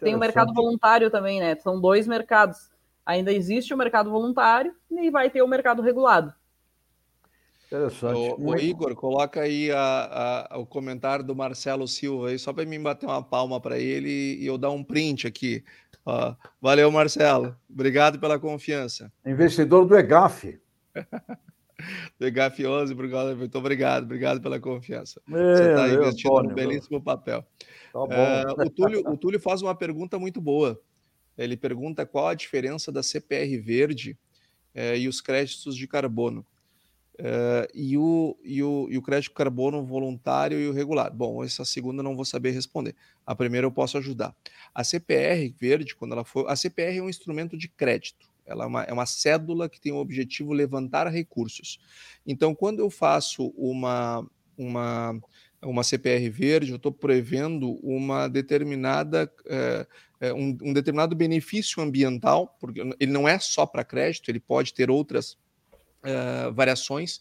Tem 0.00 0.14
o 0.14 0.18
mercado 0.18 0.52
voluntário 0.52 1.10
também, 1.10 1.40
né? 1.40 1.54
São 1.56 1.80
dois 1.80 2.06
mercados. 2.06 2.70
Ainda 3.04 3.32
existe 3.32 3.72
o 3.72 3.76
mercado 3.76 4.10
voluntário 4.10 4.74
e 4.90 5.10
vai 5.10 5.30
ter 5.30 5.42
o 5.42 5.48
mercado 5.48 5.80
regulado. 5.80 6.34
Interessante. 7.66 8.34
O, 8.38 8.50
o 8.50 8.56
Igor, 8.56 8.94
coloca 8.94 9.40
aí 9.40 9.70
a, 9.72 10.48
a, 10.50 10.58
o 10.58 10.66
comentário 10.66 11.24
do 11.24 11.34
Marcelo 11.34 11.88
Silva 11.88 12.28
aí, 12.28 12.38
só 12.38 12.52
para 12.52 12.64
mim 12.64 12.80
bater 12.80 13.06
uma 13.06 13.22
palma 13.22 13.60
para 13.60 13.78
ele 13.78 14.36
e 14.40 14.46
eu 14.46 14.56
dar 14.56 14.70
um 14.70 14.84
print 14.84 15.26
aqui. 15.26 15.64
valeu, 16.60 16.90
Marcelo. 16.90 17.56
Obrigado 17.68 18.20
pela 18.20 18.38
confiança. 18.38 19.12
Investidor 19.24 19.84
do 19.84 19.96
EGAF. 19.96 20.60
PGF 22.18 22.66
11, 22.66 22.94
muito 23.36 23.58
obrigado, 23.58 24.04
obrigado 24.04 24.40
pela 24.40 24.58
confiança. 24.58 25.20
Você 25.28 25.70
está 25.70 25.88
investindo 25.88 26.28
Antônio, 26.28 26.50
um 26.50 26.54
belíssimo 26.54 27.02
papel. 27.02 27.44
Tá 27.92 28.00
uh, 28.00 28.66
o, 28.66 28.70
Túlio, 28.70 29.00
o 29.08 29.16
Túlio 29.16 29.40
faz 29.40 29.62
uma 29.62 29.74
pergunta 29.74 30.18
muito 30.18 30.40
boa. 30.40 30.80
Ele 31.36 31.56
pergunta 31.56 32.06
qual 32.06 32.28
a 32.28 32.34
diferença 32.34 32.90
da 32.90 33.02
CPR 33.02 33.58
verde 33.58 34.18
uh, 34.74 34.96
e 34.96 35.06
os 35.06 35.20
créditos 35.20 35.76
de 35.76 35.86
carbono. 35.86 36.46
Uh, 37.18 37.66
e, 37.72 37.96
o, 37.96 38.36
e, 38.44 38.62
o, 38.62 38.88
e 38.90 38.98
o 38.98 39.02
crédito 39.02 39.32
carbono 39.32 39.82
voluntário 39.82 40.60
e 40.60 40.68
o 40.68 40.72
regular. 40.72 41.10
Bom, 41.10 41.42
essa 41.42 41.64
segunda 41.64 42.02
não 42.02 42.14
vou 42.14 42.26
saber 42.26 42.50
responder. 42.50 42.94
A 43.26 43.34
primeira 43.34 43.66
eu 43.66 43.72
posso 43.72 43.96
ajudar. 43.96 44.36
A 44.74 44.84
CPR 44.84 45.54
verde, 45.58 45.94
quando 45.94 46.12
ela 46.12 46.24
for. 46.24 46.46
A 46.48 46.54
CPR 46.54 46.98
é 46.98 47.02
um 47.02 47.08
instrumento 47.08 47.56
de 47.56 47.68
crédito. 47.68 48.28
Ela 48.44 48.64
é 48.64 48.66
uma, 48.66 48.82
é 48.84 48.92
uma 48.92 49.06
cédula 49.06 49.68
que 49.68 49.80
tem 49.80 49.92
o 49.92 49.96
objetivo 49.96 50.52
levantar 50.52 51.08
recursos. 51.08 51.78
Então, 52.26 52.54
quando 52.54 52.80
eu 52.80 52.90
faço 52.90 53.48
uma, 53.56 54.24
uma, 54.56 55.18
uma 55.62 55.82
CPR 55.82 56.28
verde, 56.28 56.70
eu 56.70 56.76
estou 56.76 56.92
prevendo 56.92 57.72
uma 57.82 58.28
determinada, 58.28 59.32
é, 60.20 60.32
um, 60.32 60.56
um, 60.62 60.72
determinado 60.72 61.16
benefício 61.16 61.82
ambiental, 61.82 62.56
porque 62.60 62.80
ele 63.00 63.12
não 63.12 63.26
é 63.26 63.38
só 63.38 63.66
para 63.66 63.84
crédito, 63.84 64.30
ele 64.30 64.40
pode 64.40 64.72
ter 64.72 64.90
outras 64.90 65.36
é, 66.02 66.50
variações, 66.50 67.20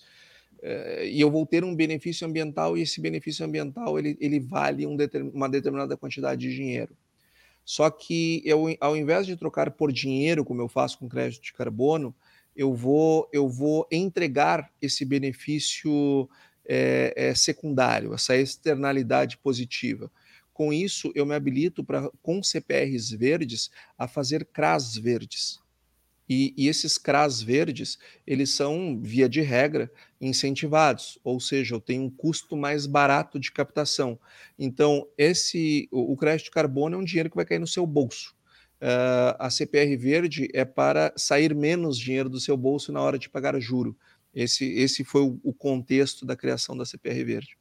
é, 0.62 1.08
e 1.08 1.22
eu 1.22 1.30
vou 1.30 1.46
ter 1.46 1.64
um 1.64 1.76
benefício 1.76 2.28
ambiental, 2.28 2.78
e 2.78 2.82
esse 2.82 3.00
benefício 3.02 3.46
ambiental 3.46 4.00
ele, 4.00 4.18
ele 4.20 4.40
vale 4.40 4.86
um 4.88 4.96
determin, 4.96 5.32
uma 5.34 5.50
determinada 5.50 5.96
quantidade 5.96 6.42
de 6.42 6.56
dinheiro. 6.56 6.96
Só 7.64 7.90
que 7.90 8.44
eu, 8.46 8.76
ao 8.80 8.96
invés 8.96 9.26
de 9.26 9.36
trocar 9.36 9.72
por 9.72 9.92
dinheiro, 9.92 10.46
como 10.46 10.62
eu 10.62 10.68
faço 10.68 11.00
com 11.00 11.10
crédito 11.10 11.44
de 11.44 11.54
carbono, 11.54 12.16
eu 12.56 12.74
vou, 12.74 13.28
eu 13.34 13.50
vou 13.50 13.88
entregar 13.92 14.72
esse 14.82 15.04
benefício 15.04 16.30
é, 16.68 17.14
é, 17.16 17.36
secundário, 17.36 18.14
essa 18.14 18.36
externalidade 18.36 19.38
positiva. 19.38 20.12
Com 20.54 20.72
isso, 20.72 21.12
eu 21.14 21.26
me 21.26 21.36
habilito 21.36 21.84
para, 21.84 22.10
com 22.22 22.42
CPRs 22.42 23.14
verdes, 23.16 23.70
a 23.98 24.08
fazer 24.08 24.46
CRAS 24.46 24.96
verdes. 24.96 25.60
E, 26.28 26.54
e, 26.58 26.68
esses 26.68 26.98
CRAS 26.98 27.42
verdes, 27.42 28.00
eles 28.26 28.50
são, 28.50 29.00
via 29.00 29.30
de 29.30 29.42
regra, 29.42 29.92
incentivados, 30.20 31.20
ou 31.24 31.40
seja, 31.40 31.76
eu 31.76 31.80
tenho 31.80 32.04
um 32.04 32.10
custo 32.10 32.58
mais 32.58 32.88
barato 32.88 33.40
de 33.40 33.52
captação. 33.52 34.20
Então, 34.58 35.08
esse 35.18 35.88
o, 35.92 36.14
o 36.14 36.18
crédito 36.18 36.46
de 36.46 36.52
carbono 36.52 36.96
é 36.96 37.00
um 37.00 37.04
dinheiro 37.04 37.30
que 37.30 37.36
vai 37.36 37.46
cair 37.46 37.60
no 37.60 37.68
seu 37.68 37.86
bolso. 37.86 38.36
Uh, 38.82 39.38
a 39.40 39.50
CPR 39.50 39.96
verde 39.96 40.50
é 40.54 40.66
para 40.66 41.14
sair 41.16 41.56
menos 41.56 41.98
dinheiro 41.98 42.30
do 42.30 42.40
seu 42.40 42.58
bolso 42.58 42.92
na 42.92 43.02
hora 43.02 43.18
de 43.18 43.30
pagar 43.30 43.58
juro. 43.60 43.96
Esse, 44.34 44.66
esse 44.74 45.04
foi 45.04 45.22
o, 45.22 45.40
o 45.44 45.54
contexto 45.54 46.26
da 46.26 46.36
criação 46.36 46.76
da 46.76 46.86
CPR 46.86 47.24
verde. 47.24 47.58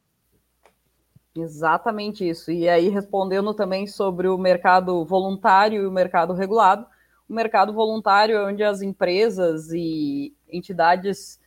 Exatamente 1.37 2.27
isso. 2.27 2.51
E 2.51 2.67
aí, 2.67 2.89
respondendo 2.89 3.53
também 3.53 3.87
sobre 3.87 4.27
o 4.27 4.37
mercado 4.37 5.03
voluntário 5.05 5.83
e 5.83 5.87
o 5.87 5.91
mercado 5.91 6.33
regulado, 6.33 6.85
o 7.29 7.33
mercado 7.33 7.73
voluntário 7.73 8.37
é 8.37 8.45
onde 8.45 8.63
as 8.63 8.81
empresas 8.81 9.71
e 9.71 10.35
entidades 10.47 11.39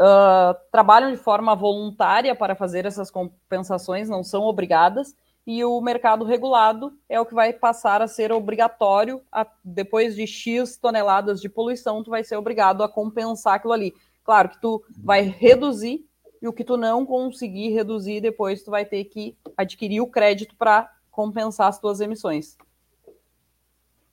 uh, 0.00 0.54
trabalham 0.70 1.10
de 1.10 1.16
forma 1.16 1.54
voluntária 1.54 2.34
para 2.34 2.54
fazer 2.54 2.84
essas 2.84 3.10
compensações, 3.10 4.08
não 4.08 4.24
são 4.24 4.42
obrigadas, 4.42 5.14
e 5.46 5.62
o 5.64 5.80
mercado 5.80 6.24
regulado 6.24 6.96
é 7.08 7.20
o 7.20 7.26
que 7.26 7.34
vai 7.34 7.52
passar 7.52 8.00
a 8.00 8.08
ser 8.08 8.32
obrigatório, 8.32 9.20
a, 9.30 9.46
depois 9.62 10.14
de 10.14 10.26
X 10.26 10.76
toneladas 10.76 11.40
de 11.40 11.48
poluição, 11.48 12.02
tu 12.02 12.10
vai 12.10 12.24
ser 12.24 12.36
obrigado 12.36 12.82
a 12.82 12.88
compensar 12.88 13.54
aquilo 13.54 13.74
ali. 13.74 13.94
Claro 14.24 14.48
que 14.48 14.60
tu 14.60 14.82
vai 14.96 15.22
reduzir, 15.22 16.06
e 16.40 16.48
o 16.48 16.52
que 16.52 16.64
tu 16.64 16.76
não 16.76 17.06
conseguir 17.06 17.70
reduzir, 17.70 18.20
depois 18.20 18.62
tu 18.62 18.70
vai 18.70 18.84
ter 18.84 19.04
que 19.04 19.36
adquirir 19.56 20.00
o 20.00 20.06
crédito 20.06 20.54
para 20.56 20.90
compensar 21.10 21.68
as 21.68 21.78
tuas 21.78 22.00
emissões. 22.00 22.56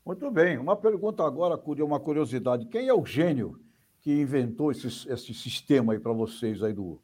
Muito 0.05 0.29
bem. 0.31 0.57
Uma 0.57 0.75
pergunta 0.75 1.23
agora, 1.23 1.59
uma 1.83 1.99
curiosidade. 1.99 2.65
Quem 2.65 2.87
é 2.87 2.93
o 2.93 3.05
gênio 3.05 3.59
que 4.01 4.21
inventou 4.21 4.71
esse, 4.71 4.87
esse 4.87 5.33
sistema 5.33 5.93
aí 5.93 5.99
para 5.99 6.11
vocês 6.11 6.63
aí 6.63 6.73
do 6.73 6.99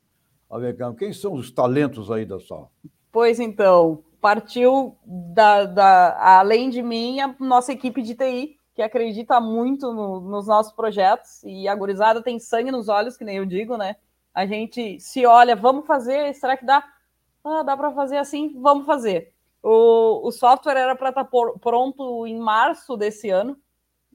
americano? 0.49 0.95
Quem 0.95 1.13
são 1.13 1.33
os 1.33 1.51
talentos 1.51 2.09
aí 2.09 2.25
da 2.25 2.39
sala? 2.39 2.69
Pois 3.11 3.39
então, 3.39 4.03
partiu 4.19 4.97
da, 5.05 5.65
da 5.65 6.39
além 6.39 6.69
de 6.69 6.81
mim, 6.81 7.19
a 7.19 7.35
nossa 7.39 7.71
equipe 7.71 8.01
de 8.01 8.15
TI, 8.15 8.57
que 8.75 8.81
acredita 8.81 9.39
muito 9.39 9.91
no, 9.91 10.19
nos 10.19 10.47
nossos 10.47 10.71
projetos, 10.73 11.43
e 11.43 11.67
a 11.67 11.75
gurizada 11.75 12.21
tem 12.21 12.39
sangue 12.39 12.71
nos 12.71 12.89
olhos, 12.89 13.17
que 13.17 13.23
nem 13.23 13.37
eu 13.37 13.45
digo, 13.45 13.77
né? 13.77 13.95
A 14.33 14.45
gente 14.45 14.99
se 14.99 15.25
olha, 15.25 15.55
vamos 15.55 15.87
fazer, 15.87 16.33
será 16.35 16.55
que 16.55 16.65
dá? 16.65 16.83
Ah, 17.43 17.63
dá 17.63 17.75
para 17.75 17.91
fazer 17.91 18.17
assim, 18.17 18.59
vamos 18.59 18.85
fazer. 18.85 19.33
O, 19.61 20.27
o 20.27 20.31
software 20.31 20.77
era 20.77 20.95
para 20.95 21.09
estar 21.09 21.23
tá 21.23 21.29
pronto 21.59 22.25
em 22.25 22.37
março 22.37 22.95
desse 22.95 23.29
ano 23.29 23.57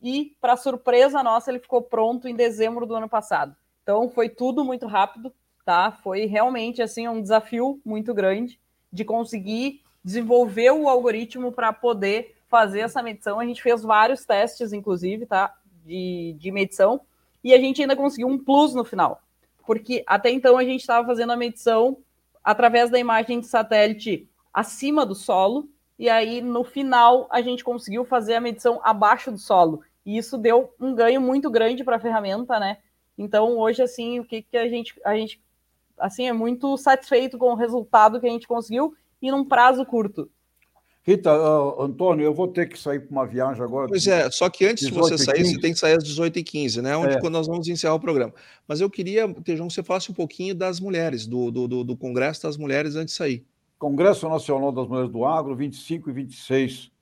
e, 0.01 0.37
para 0.41 0.57
surpresa 0.57 1.23
nossa, 1.23 1.51
ele 1.51 1.59
ficou 1.59 1.83
pronto 1.83 2.29
em 2.29 2.35
dezembro 2.35 2.87
do 2.87 2.95
ano 2.95 3.09
passado. 3.09 3.55
Então, 3.83 4.09
foi 4.11 4.29
tudo 4.29 4.65
muito 4.65 4.87
rápido, 4.87 5.33
tá? 5.65 5.93
Foi 6.03 6.27
realmente 6.27 6.83
assim 6.83 7.07
um 7.09 7.21
desafio 7.21 7.81
muito 7.85 8.15
grande 8.15 8.59
de 8.93 9.05
conseguir 9.05 9.83
desenvolver 10.05 10.71
o 10.73 10.89
algoritmo 10.89 11.53
para 11.53 11.73
poder 11.73 12.35
fazer 12.49 12.81
essa 12.81 13.03
medição. 13.03 13.39
A 13.39 13.47
gente 13.47 13.63
fez 13.63 13.83
vários 13.83 14.25
testes, 14.25 14.73
inclusive, 14.73 15.27
tá? 15.27 15.55
De, 15.85 16.37
de 16.39 16.51
medição 16.51 17.01
e 17.43 17.53
a 17.53 17.59
gente 17.59 17.83
ainda 17.83 17.97
conseguiu 17.97 18.29
um 18.29 18.39
plus 18.39 18.75
no 18.75 18.85
final, 18.85 19.21
porque 19.67 20.05
até 20.07 20.31
então 20.31 20.57
a 20.57 20.65
gente 20.65 20.81
estava 20.81 21.07
fazendo 21.07 21.33
a 21.33 21.37
medição 21.37 21.97
através 22.43 22.91
da 22.91 22.99
imagem 22.99 23.41
de 23.41 23.47
satélite 23.47 24.29
acima 24.53 25.07
do 25.07 25.15
solo, 25.15 25.69
e 25.99 26.09
aí 26.09 26.41
no 26.41 26.65
final 26.65 27.29
a 27.31 27.41
gente 27.41 27.65
conseguiu 27.65 28.05
fazer 28.05 28.35
a 28.35 28.41
medição 28.41 28.81
abaixo 28.83 29.31
do 29.31 29.39
solo. 29.39 29.83
E 30.05 30.17
isso 30.17 30.37
deu 30.37 30.75
um 30.81 30.95
ganho 30.95 31.21
muito 31.21 31.51
grande 31.51 31.85
para 31.85 31.97
a 31.97 32.01
ferramenta, 32.01 32.59
né? 32.59 32.79
Então 33.17 33.57
hoje 33.59 33.83
assim, 33.83 34.19
o 34.19 34.25
que, 34.25 34.43
que 34.43 34.57
a 34.57 34.69
gente 34.69 34.95
a 35.05 35.15
gente 35.15 35.41
assim 35.99 36.27
é 36.27 36.33
muito 36.33 36.77
satisfeito 36.77 37.39
com 37.39 37.53
o 37.53 37.57
resultado 37.57 38.21
que 38.21 38.27
a 38.27 38.31
gente 38.31 38.49
conseguiu 38.49 38.95
e 39.21 39.31
num 39.31 39.45
prazo 39.45 39.87
curto. 39.87 40.29
Rita, 41.05 41.37
uh, 41.37 41.83
Antônio, 41.83 42.25
eu 42.25 42.33
vou 42.33 42.47
ter 42.47 42.69
que 42.69 42.79
sair 42.79 43.01
para 43.01 43.11
uma 43.11 43.27
viagem 43.27 43.63
agora. 43.63 43.89
Pois 43.89 44.07
é, 44.07 44.31
só 44.31 44.49
que 44.49 44.65
antes 44.65 44.87
de 44.87 44.93
você 44.93 45.19
sair, 45.19 45.45
você 45.45 45.59
tem 45.59 45.73
que 45.73 45.79
sair 45.79 45.97
às 45.97 46.05
18h15, 46.05 46.81
né? 46.81 46.97
Onde 46.97 47.15
é. 47.15 47.21
quando 47.21 47.33
nós 47.33 47.49
vamos 47.49 47.67
encerrar 47.67 47.95
o 47.95 48.01
programa. 48.01 48.33
Mas 48.69 48.81
eu 48.81 48.89
queria, 48.89 49.33
Tejão, 49.43 49.67
que 49.67 49.75
você 49.75 49.83
falasse 49.83 50.13
um 50.13 50.15
pouquinho 50.15 50.55
das 50.55 50.79
mulheres, 50.79 51.27
do, 51.27 51.51
do, 51.51 51.83
do 51.83 51.97
Congresso 51.97 52.45
das 52.45 52.57
Mulheres 52.57 52.95
antes 52.95 53.15
de 53.15 53.19
sair. 53.19 53.45
Congresso 53.83 54.29
Nacional 54.29 54.71
das 54.71 54.87
Mulheres 54.87 55.11
do 55.11 55.25
Agro, 55.25 55.57
25 55.57 56.09
e 56.09 56.13
26 56.13 56.93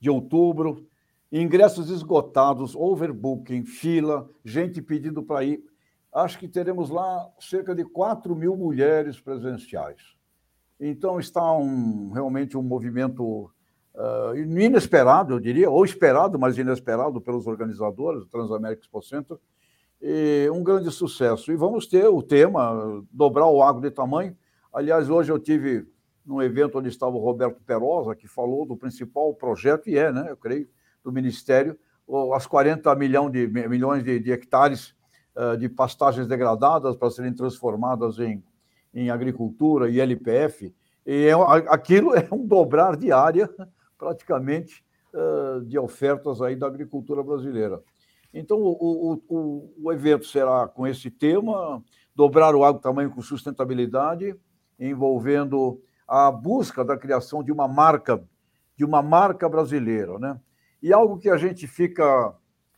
de 0.00 0.08
outubro. 0.08 0.88
Ingressos 1.30 1.90
esgotados, 1.90 2.74
overbooking, 2.74 3.66
fila, 3.66 4.30
gente 4.42 4.80
pedindo 4.80 5.22
para 5.22 5.44
ir. 5.44 5.62
Acho 6.10 6.38
que 6.38 6.48
teremos 6.48 6.88
lá 6.88 7.28
cerca 7.38 7.74
de 7.74 7.84
4 7.84 8.34
mil 8.34 8.56
mulheres 8.56 9.20
presenciais. 9.20 10.16
Então 10.80 11.20
está 11.20 11.52
um, 11.52 12.12
realmente 12.12 12.56
um 12.56 12.62
movimento 12.62 13.50
uh, 13.94 14.34
inesperado, 14.34 15.34
eu 15.34 15.38
diria, 15.38 15.68
ou 15.68 15.84
esperado, 15.84 16.38
mas 16.38 16.56
inesperado 16.56 17.20
pelos 17.20 17.46
organizadores, 17.46 18.22
o 18.22 18.26
Transamérica 18.26 18.80
Expo 18.80 19.02
Center, 19.02 19.36
e 20.00 20.48
um 20.50 20.64
grande 20.64 20.90
sucesso. 20.90 21.52
E 21.52 21.56
vamos 21.56 21.86
ter 21.86 22.06
o 22.06 22.22
tema, 22.22 23.04
dobrar 23.12 23.48
o 23.48 23.62
agro 23.62 23.82
de 23.82 23.90
tamanho. 23.90 24.34
Aliás, 24.72 25.10
hoje 25.10 25.30
eu 25.30 25.38
tive 25.38 25.91
num 26.24 26.40
evento 26.40 26.78
onde 26.78 26.88
estava 26.88 27.16
o 27.16 27.20
Roberto 27.20 27.60
Perosa, 27.64 28.14
que 28.14 28.28
falou 28.28 28.64
do 28.64 28.76
principal 28.76 29.34
projeto, 29.34 29.88
e 29.88 29.98
é, 29.98 30.12
né, 30.12 30.26
eu 30.30 30.36
creio, 30.36 30.68
do 31.02 31.10
Ministério, 31.10 31.76
as 32.34 32.46
40 32.46 32.94
milhão 32.94 33.30
de, 33.30 33.46
milhões 33.46 34.04
de, 34.04 34.18
de 34.20 34.32
hectares 34.32 34.94
uh, 35.36 35.56
de 35.56 35.68
pastagens 35.68 36.26
degradadas 36.26 36.96
para 36.96 37.10
serem 37.10 37.32
transformadas 37.32 38.18
em, 38.18 38.42
em 38.94 39.10
agricultura 39.10 39.88
e 39.88 40.00
LPF. 40.00 40.74
E 41.06 41.26
é, 41.26 41.32
aquilo 41.68 42.14
é 42.16 42.28
um 42.30 42.46
dobrar 42.46 42.96
de 42.96 43.10
área, 43.12 43.48
praticamente, 43.98 44.84
uh, 45.12 45.60
de 45.62 45.78
ofertas 45.78 46.40
aí 46.40 46.56
da 46.56 46.66
agricultura 46.66 47.22
brasileira. 47.22 47.82
Então, 48.34 48.58
o, 48.58 49.20
o, 49.28 49.74
o, 49.82 49.92
evento 49.92 50.24
será 50.24 50.66
com 50.66 50.86
esse 50.86 51.10
tema, 51.10 51.82
dobrar 52.14 52.54
o 52.54 52.64
agro 52.64 52.80
tamanho 52.80 53.10
com 53.10 53.20
sustentabilidade, 53.20 54.34
envolvendo 54.80 55.82
a 56.12 56.30
busca 56.30 56.84
da 56.84 56.94
criação 56.94 57.42
de 57.42 57.50
uma 57.50 57.66
marca, 57.66 58.22
de 58.76 58.84
uma 58.84 59.00
marca 59.00 59.48
brasileira, 59.48 60.18
né? 60.18 60.38
E 60.82 60.92
algo 60.92 61.16
que 61.16 61.30
a 61.30 61.38
gente 61.38 61.66
fica 61.66 62.34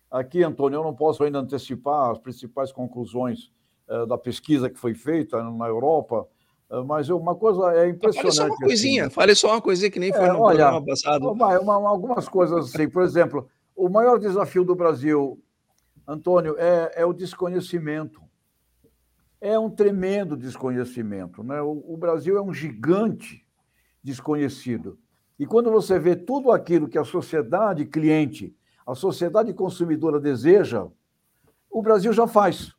aqui, 0.08 0.44
Antônio, 0.44 0.76
eu 0.76 0.84
não 0.84 0.94
posso 0.94 1.24
ainda 1.24 1.40
antecipar 1.40 2.12
as 2.12 2.18
principais 2.20 2.70
conclusões 2.70 3.50
uh, 3.88 4.06
da 4.06 4.16
pesquisa 4.16 4.70
que 4.70 4.78
foi 4.78 4.94
feita 4.94 5.42
na 5.50 5.66
Europa, 5.66 6.28
uh, 6.70 6.84
mas 6.84 7.10
uma 7.10 7.34
coisa 7.34 7.74
é 7.74 7.88
impressionante. 7.88 8.36
Fale 8.36 8.36
só 8.36 8.46
uma 8.46 8.56
coisinha, 8.56 9.06
assim. 9.06 9.14
fale 9.14 9.34
só 9.34 9.50
uma 9.50 9.60
coisinha 9.60 9.90
que 9.90 9.98
nem 9.98 10.12
foi 10.12 10.26
é, 10.26 10.32
no 10.32 10.38
olha, 10.38 10.58
programa 10.58 10.86
passado. 10.86 11.32
Uma, 11.32 11.58
uma, 11.58 11.88
algumas 11.88 12.28
coisas 12.28 12.72
assim, 12.72 12.88
por 12.88 13.02
exemplo, 13.02 13.48
o 13.74 13.88
maior 13.88 14.20
desafio 14.20 14.62
do 14.62 14.76
Brasil, 14.76 15.42
Antônio, 16.06 16.54
é, 16.56 16.92
é 16.94 17.04
o 17.04 17.12
desconhecimento 17.12 18.22
é 19.44 19.58
um 19.58 19.68
tremendo 19.68 20.38
desconhecimento. 20.38 21.44
Né? 21.44 21.60
O, 21.60 21.84
o 21.86 21.96
Brasil 21.98 22.38
é 22.38 22.40
um 22.40 22.54
gigante 22.54 23.46
desconhecido. 24.02 24.98
E 25.38 25.44
quando 25.44 25.70
você 25.70 25.98
vê 25.98 26.16
tudo 26.16 26.50
aquilo 26.50 26.88
que 26.88 26.96
a 26.96 27.04
sociedade 27.04 27.84
cliente, 27.84 28.56
a 28.86 28.94
sociedade 28.94 29.52
consumidora 29.52 30.18
deseja, 30.18 30.86
o 31.70 31.82
Brasil 31.82 32.10
já 32.10 32.26
faz. 32.26 32.72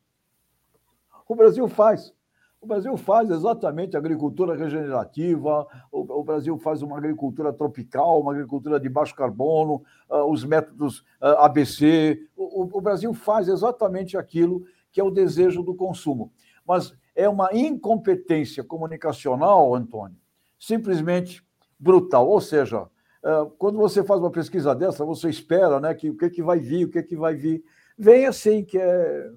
O 1.28 1.36
Brasil 1.36 1.68
faz. 1.68 2.12
O 2.60 2.66
Brasil 2.66 2.96
faz 2.96 3.30
exatamente 3.30 3.96
agricultura 3.96 4.56
regenerativa, 4.56 5.68
o, 5.92 6.24
Brasil 6.24 6.58
faz 6.58 6.82
uma 6.82 6.98
agricultura 6.98 7.52
tropical, 7.52 8.20
uma 8.20 8.32
agricultura 8.32 8.80
de 8.80 8.88
baixo 8.88 9.14
carbono, 9.14 9.84
uh, 10.10 10.24
os 10.24 10.44
métodos 10.44 11.04
ah, 11.20 11.44
ABC. 11.44 12.20
O, 12.34 12.62
o 12.76 12.80
Brasil 12.80 13.14
faz 13.14 13.46
exatamente 13.46 14.16
aquilo 14.16 14.64
que 14.90 15.00
é 15.00 15.04
o 15.04 15.12
desejo 15.12 15.62
do 15.62 15.76
consumo 15.76 16.32
mas 16.66 16.92
é 17.14 17.28
uma 17.28 17.48
incompetência 17.52 18.62
comunicacional, 18.62 19.74
Antônio, 19.74 20.16
simplesmente 20.58 21.42
brutal. 21.78 22.28
Ou 22.28 22.40
seja, 22.40 22.86
é, 23.24 23.46
quando 23.58 23.78
você 23.78 24.04
faz 24.04 24.20
uma 24.20 24.30
pesquisa 24.30 24.74
dessa, 24.74 25.04
você 25.04 25.28
espera 25.28 25.80
né, 25.80 25.94
que 25.94 26.10
o 26.10 26.16
que, 26.16 26.30
que 26.30 26.42
vai 26.42 26.58
vir, 26.58 26.84
o 26.84 26.90
que, 26.90 27.02
que 27.02 27.16
vai 27.16 27.34
vir. 27.34 27.64
Vem 27.98 28.26
assim, 28.26 28.64
que 28.64 28.78
é, 28.78 29.30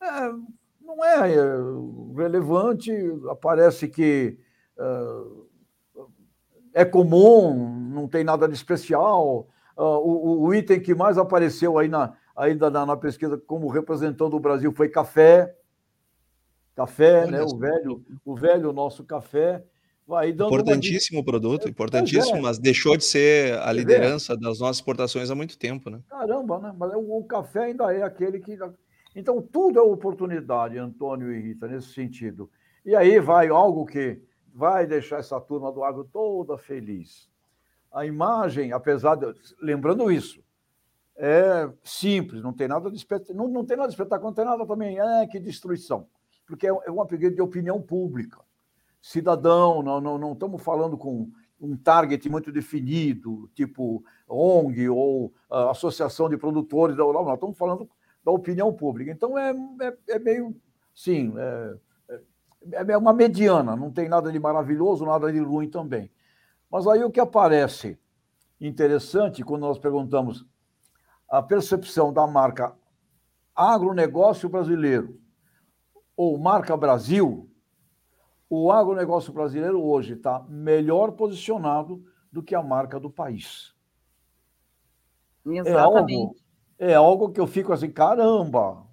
é 0.00 0.32
não 0.80 1.04
é, 1.04 1.32
é 1.32 2.20
relevante, 2.20 2.92
aparece 3.30 3.88
que. 3.88 4.36
É, 4.78 5.42
é 6.74 6.84
comum, 6.84 7.90
não 7.90 8.08
tem 8.08 8.24
nada 8.24 8.48
de 8.48 8.54
especial. 8.54 9.46
O, 9.76 10.46
o, 10.46 10.54
item 10.54 10.80
que 10.80 10.94
mais 10.94 11.18
apareceu 11.18 11.78
aí 11.78 11.88
na, 11.88 12.14
ainda 12.36 12.70
na, 12.70 12.84
na, 12.84 12.96
pesquisa 12.96 13.38
como 13.38 13.68
representando 13.68 14.34
o 14.34 14.40
Brasil 14.40 14.72
foi 14.72 14.88
café. 14.88 15.54
Café, 16.74 17.26
né? 17.30 17.42
O 17.42 17.56
velho, 17.56 18.04
o 18.24 18.34
velho 18.34 18.72
nosso 18.72 19.04
café. 19.04 19.64
Vai 20.06 20.32
dando 20.32 20.48
importantíssimo 20.48 21.20
uma... 21.20 21.24
produto, 21.24 21.68
importantíssimo, 21.68 22.38
é. 22.38 22.40
mas 22.40 22.58
deixou 22.58 22.96
de 22.96 23.04
ser 23.04 23.56
a 23.60 23.72
liderança 23.72 24.36
das 24.36 24.58
nossas 24.58 24.78
exportações 24.78 25.30
há 25.30 25.34
muito 25.34 25.56
tempo, 25.56 25.88
né? 25.88 26.00
Caramba, 26.08 26.58
né? 26.58 26.74
Mas 26.76 26.92
o, 26.94 27.18
o 27.18 27.24
café 27.24 27.64
ainda 27.66 27.92
é 27.94 28.02
aquele 28.02 28.40
que. 28.40 28.58
Então, 29.14 29.40
tudo 29.40 29.78
é 29.78 29.82
oportunidade, 29.82 30.76
Antônio 30.76 31.32
e 31.32 31.40
Rita, 31.40 31.68
nesse 31.68 31.92
sentido. 31.92 32.50
E 32.84 32.96
aí 32.96 33.20
vai 33.20 33.48
algo 33.48 33.86
que 33.86 34.20
vai 34.52 34.86
deixar 34.86 35.18
essa 35.18 35.40
turma 35.40 35.70
do 35.70 35.84
agro 35.84 36.08
toda 36.12 36.58
feliz. 36.58 37.30
A 37.92 38.04
imagem, 38.04 38.72
apesar 38.72 39.14
de. 39.14 39.32
Lembrando 39.60 40.10
isso, 40.10 40.42
é 41.16 41.70
simples, 41.84 42.42
não 42.42 42.52
tem 42.52 42.66
nada 42.66 42.90
de 42.90 42.96
espetáculo, 42.96 43.38
não, 43.38 43.48
não 43.48 43.64
tem 43.64 43.76
nada 43.76 43.88
de 43.88 43.94
espetáculo, 43.94 44.30
não 44.30 44.34
tem 44.34 44.44
nada 44.44 44.66
também, 44.66 44.98
é 44.98 45.26
que 45.26 45.38
destruição. 45.38 46.08
Porque 46.52 46.66
é, 46.66 46.70
é 46.70 46.90
uma 46.90 47.06
pergunta 47.06 47.34
de 47.34 47.40
opinião 47.40 47.80
pública. 47.80 48.38
Cidadão, 49.00 49.82
não, 49.82 50.02
não, 50.02 50.18
não 50.18 50.32
estamos 50.34 50.62
falando 50.62 50.98
com 50.98 51.32
um 51.58 51.74
target 51.74 52.28
muito 52.28 52.52
definido, 52.52 53.50
tipo 53.54 54.04
ONG 54.28 54.86
ou 54.90 55.32
uh, 55.50 55.70
Associação 55.70 56.28
de 56.28 56.36
Produtores 56.36 56.94
da 56.94 57.02
Europa, 57.02 57.28
não, 57.28 57.34
estamos 57.34 57.56
falando 57.56 57.88
da 58.22 58.30
opinião 58.30 58.70
pública. 58.70 59.10
Então 59.10 59.38
é, 59.38 59.54
é, 59.80 59.96
é 60.08 60.18
meio, 60.18 60.54
sim, 60.94 61.32
é, 61.38 61.74
é, 62.72 62.92
é 62.92 62.98
uma 62.98 63.14
mediana, 63.14 63.74
não 63.74 63.90
tem 63.90 64.06
nada 64.06 64.30
de 64.30 64.38
maravilhoso, 64.38 65.06
nada 65.06 65.32
de 65.32 65.38
ruim 65.38 65.70
também. 65.70 66.10
Mas 66.70 66.86
aí 66.86 67.02
o 67.02 67.10
que 67.10 67.20
aparece 67.20 67.98
interessante 68.60 69.42
quando 69.42 69.62
nós 69.62 69.78
perguntamos 69.78 70.44
a 71.30 71.40
percepção 71.40 72.12
da 72.12 72.26
marca 72.26 72.74
agronegócio 73.56 74.50
brasileiro 74.50 75.22
ou 76.22 76.38
marca 76.38 76.76
Brasil, 76.76 77.50
o 78.48 78.70
agronegócio 78.70 79.32
brasileiro 79.32 79.82
hoje 79.82 80.12
está 80.12 80.38
melhor 80.48 81.10
posicionado 81.12 82.04
do 82.30 82.40
que 82.40 82.54
a 82.54 82.62
marca 82.62 83.00
do 83.00 83.10
país. 83.10 83.74
Exatamente. 85.44 85.68
É 85.68 85.74
algo, 85.80 86.36
é 86.78 86.94
algo 86.94 87.32
que 87.32 87.40
eu 87.40 87.46
fico 87.48 87.72
assim, 87.72 87.90
caramba. 87.90 88.86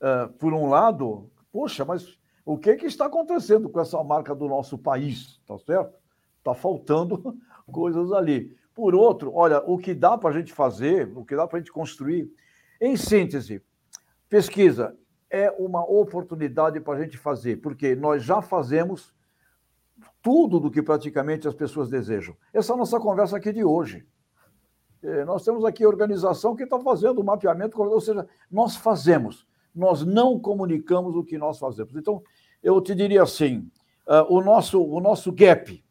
É, 0.00 0.26
por 0.26 0.52
um 0.52 0.68
lado, 0.68 1.30
poxa, 1.52 1.84
mas 1.84 2.18
o 2.44 2.58
que, 2.58 2.74
que 2.74 2.86
está 2.86 3.06
acontecendo 3.06 3.68
com 3.68 3.80
essa 3.80 4.02
marca 4.02 4.34
do 4.34 4.48
nosso 4.48 4.76
país? 4.76 5.40
Tá 5.46 5.56
certo? 5.60 5.96
Está 6.38 6.54
faltando 6.54 7.38
coisas 7.70 8.10
ali. 8.10 8.56
Por 8.74 8.96
outro, 8.96 9.32
olha, 9.32 9.62
o 9.64 9.78
que 9.78 9.94
dá 9.94 10.18
para 10.18 10.30
a 10.30 10.32
gente 10.32 10.52
fazer, 10.52 11.12
o 11.16 11.24
que 11.24 11.36
dá 11.36 11.46
para 11.46 11.58
a 11.58 11.60
gente 11.60 11.70
construir, 11.70 12.28
em 12.80 12.96
síntese, 12.96 13.62
pesquisa 14.28 14.96
é 15.32 15.50
uma 15.58 15.82
oportunidade 15.82 16.78
para 16.78 16.98
a 16.98 17.02
gente 17.02 17.16
fazer, 17.16 17.56
porque 17.62 17.96
nós 17.96 18.22
já 18.22 18.42
fazemos 18.42 19.14
tudo 20.20 20.60
do 20.60 20.70
que 20.70 20.82
praticamente 20.82 21.48
as 21.48 21.54
pessoas 21.54 21.88
desejam. 21.88 22.36
Essa 22.52 22.72
é 22.72 22.74
a 22.74 22.78
nossa 22.78 23.00
conversa 23.00 23.38
aqui 23.38 23.50
de 23.50 23.64
hoje. 23.64 24.06
É, 25.02 25.24
nós 25.24 25.42
temos 25.42 25.64
aqui 25.64 25.84
a 25.84 25.88
organização 25.88 26.54
que 26.54 26.64
está 26.64 26.78
fazendo 26.78 27.18
o 27.22 27.24
mapeamento, 27.24 27.80
ou 27.80 28.00
seja, 28.00 28.28
nós 28.50 28.76
fazemos, 28.76 29.46
nós 29.74 30.04
não 30.04 30.38
comunicamos 30.38 31.16
o 31.16 31.24
que 31.24 31.38
nós 31.38 31.58
fazemos. 31.58 31.96
Então, 31.96 32.22
eu 32.62 32.78
te 32.82 32.94
diria 32.94 33.22
assim: 33.22 33.70
uh, 34.06 34.26
o, 34.28 34.42
nosso, 34.42 34.84
o 34.84 35.00
nosso 35.00 35.32
gap 35.32 35.82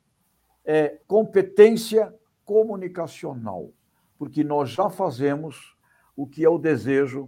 é 0.63 0.99
competência 1.07 2.13
comunicacional, 2.45 3.71
porque 4.19 4.43
nós 4.43 4.69
já 4.69 4.87
fazemos 4.87 5.75
o 6.15 6.27
que 6.27 6.45
é 6.45 6.49
o 6.49 6.59
desejo 6.59 7.27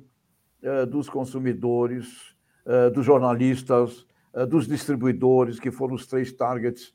dos 0.89 1.09
consumidores, 1.09 2.35
uh, 2.65 2.91
dos 2.91 3.05
jornalistas, 3.05 4.05
dos 4.49 4.67
distribuidores, 4.67 5.59
que 5.59 5.69
foram 5.69 5.93
os 5.93 6.07
três 6.07 6.31
targets 6.33 6.91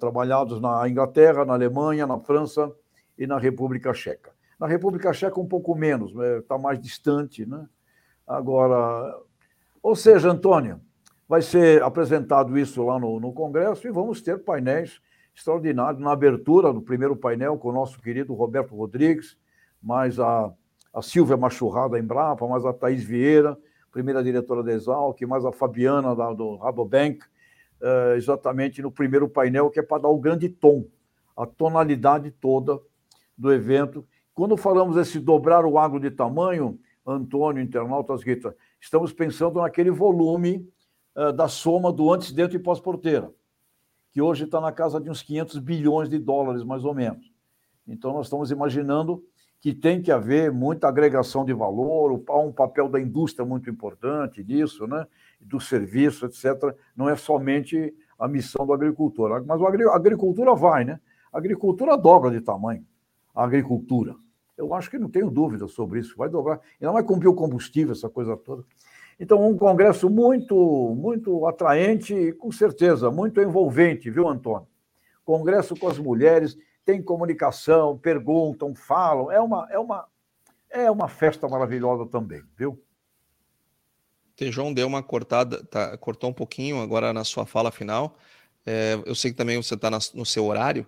trabalhados 0.00 0.58
na 0.58 0.88
Inglaterra, 0.88 1.44
na 1.44 1.52
Alemanha, 1.52 2.06
na 2.06 2.18
França 2.18 2.72
e 3.18 3.26
na 3.26 3.38
República 3.38 3.92
Checa. 3.92 4.32
Na 4.58 4.66
República 4.66 5.12
Checa, 5.12 5.38
um 5.38 5.46
pouco 5.46 5.74
menos, 5.74 6.14
está 6.38 6.56
mais 6.56 6.80
distante, 6.80 7.44
né? 7.44 7.66
Agora, 8.26 9.18
ou 9.82 9.94
seja, 9.94 10.30
Antônio, 10.30 10.80
vai 11.28 11.42
ser 11.42 11.82
apresentado 11.82 12.58
isso 12.58 12.84
lá 12.84 12.98
no, 12.98 13.20
no 13.20 13.32
Congresso 13.32 13.86
e 13.86 13.90
vamos 13.90 14.22
ter 14.22 14.42
painéis 14.42 15.00
extraordinários. 15.34 16.02
Na 16.02 16.12
abertura 16.12 16.72
do 16.72 16.80
primeiro 16.80 17.16
painel, 17.16 17.58
com 17.58 17.68
o 17.68 17.72
nosso 17.72 18.00
querido 18.00 18.34
Roberto 18.34 18.74
Rodrigues, 18.74 19.36
mais 19.82 20.18
a, 20.18 20.52
a 20.96 21.02
Silvia 21.02 21.36
Machurrada 21.36 21.90
da 21.90 21.98
Embrapa, 21.98 22.48
mais 22.48 22.64
a 22.64 22.72
Thaís 22.72 23.04
Vieira, 23.04 23.58
primeira 23.92 24.24
diretora 24.24 24.62
da 24.62 24.72
Exalc, 24.72 25.20
mais 25.26 25.44
a 25.44 25.52
Fabiana 25.52 26.16
da, 26.16 26.32
do 26.32 26.56
Rabobank, 26.56 27.20
uh, 27.82 28.16
exatamente 28.16 28.80
no 28.80 28.90
primeiro 28.90 29.28
painel, 29.28 29.68
que 29.68 29.78
é 29.78 29.82
para 29.82 30.02
dar 30.02 30.08
o 30.08 30.18
grande 30.18 30.48
tom, 30.48 30.86
a 31.36 31.44
tonalidade 31.44 32.30
toda 32.30 32.80
do 33.36 33.52
evento. 33.52 34.06
Quando 34.32 34.56
falamos 34.56 34.96
desse 34.96 35.20
dobrar 35.20 35.66
o 35.66 35.78
agro 35.78 36.00
de 36.00 36.10
tamanho, 36.10 36.80
Antônio, 37.06 37.62
internautas, 37.62 38.22
Rita, 38.22 38.56
estamos 38.80 39.12
pensando 39.12 39.60
naquele 39.60 39.90
volume 39.90 40.66
uh, 41.14 41.30
da 41.30 41.46
soma 41.46 41.92
do 41.92 42.10
antes, 42.10 42.32
dentro 42.32 42.56
e 42.56 42.58
pós-porteira, 42.58 43.30
que 44.12 44.22
hoje 44.22 44.44
está 44.44 44.62
na 44.62 44.72
casa 44.72 44.98
de 44.98 45.10
uns 45.10 45.20
500 45.20 45.58
bilhões 45.58 46.08
de 46.08 46.18
dólares, 46.18 46.64
mais 46.64 46.86
ou 46.86 46.94
menos. 46.94 47.30
Então, 47.86 48.14
nós 48.14 48.26
estamos 48.26 48.50
imaginando 48.50 49.22
que 49.66 49.74
tem 49.74 50.00
que 50.00 50.12
haver 50.12 50.52
muita 50.52 50.86
agregação 50.86 51.44
de 51.44 51.52
valor, 51.52 52.22
há 52.28 52.38
um 52.38 52.52
papel 52.52 52.88
da 52.88 53.00
indústria 53.00 53.44
muito 53.44 53.68
importante 53.68 54.40
disso, 54.40 54.86
né? 54.86 55.04
do 55.40 55.58
serviço, 55.58 56.24
etc. 56.24 56.72
Não 56.96 57.08
é 57.08 57.16
somente 57.16 57.92
a 58.16 58.28
missão 58.28 58.64
do 58.64 58.72
agricultor. 58.72 59.44
Mas 59.44 59.60
a 59.60 59.96
agricultura 59.96 60.54
vai, 60.54 60.84
né? 60.84 61.00
A 61.32 61.38
agricultura 61.38 61.96
dobra 61.96 62.30
de 62.30 62.40
tamanho. 62.40 62.86
A 63.34 63.42
agricultura. 63.42 64.14
Eu 64.56 64.72
acho 64.72 64.88
que 64.88 65.00
não 65.00 65.08
tenho 65.08 65.32
dúvida 65.32 65.66
sobre 65.66 65.98
isso. 65.98 66.16
Vai 66.16 66.28
dobrar. 66.28 66.60
E 66.80 66.84
não 66.84 66.92
vai 66.92 67.02
cumprir 67.02 67.26
o 67.26 67.34
combustível, 67.34 67.90
essa 67.90 68.08
coisa 68.08 68.36
toda. 68.36 68.62
Então, 69.18 69.44
um 69.50 69.58
congresso 69.58 70.08
muito, 70.08 70.94
muito 70.96 71.44
atraente 71.44 72.14
e, 72.14 72.32
com 72.32 72.52
certeza, 72.52 73.10
muito 73.10 73.40
envolvente, 73.40 74.10
viu, 74.10 74.28
Antônio? 74.28 74.68
Congresso 75.24 75.74
com 75.74 75.88
as 75.88 75.98
mulheres, 75.98 76.56
tem 76.86 77.02
comunicação, 77.02 77.98
perguntam, 77.98 78.74
falam. 78.74 79.30
É 79.30 79.38
uma, 79.38 79.68
é 79.70 79.78
uma, 79.78 80.06
é 80.70 80.90
uma 80.90 81.08
festa 81.08 81.46
maravilhosa 81.46 82.06
também, 82.06 82.42
viu? 82.56 82.82
João 84.40 84.72
deu 84.72 84.86
uma 84.86 85.02
cortada, 85.02 85.64
tá, 85.64 85.98
cortou 85.98 86.30
um 86.30 86.32
pouquinho 86.32 86.80
agora 86.80 87.12
na 87.12 87.24
sua 87.24 87.44
fala 87.44 87.70
final. 87.70 88.16
É, 88.64 88.98
eu 89.04 89.14
sei 89.14 89.30
que 89.30 89.36
também 89.36 89.56
você 89.56 89.74
está 89.74 89.90
no 89.90 90.24
seu 90.24 90.46
horário, 90.46 90.86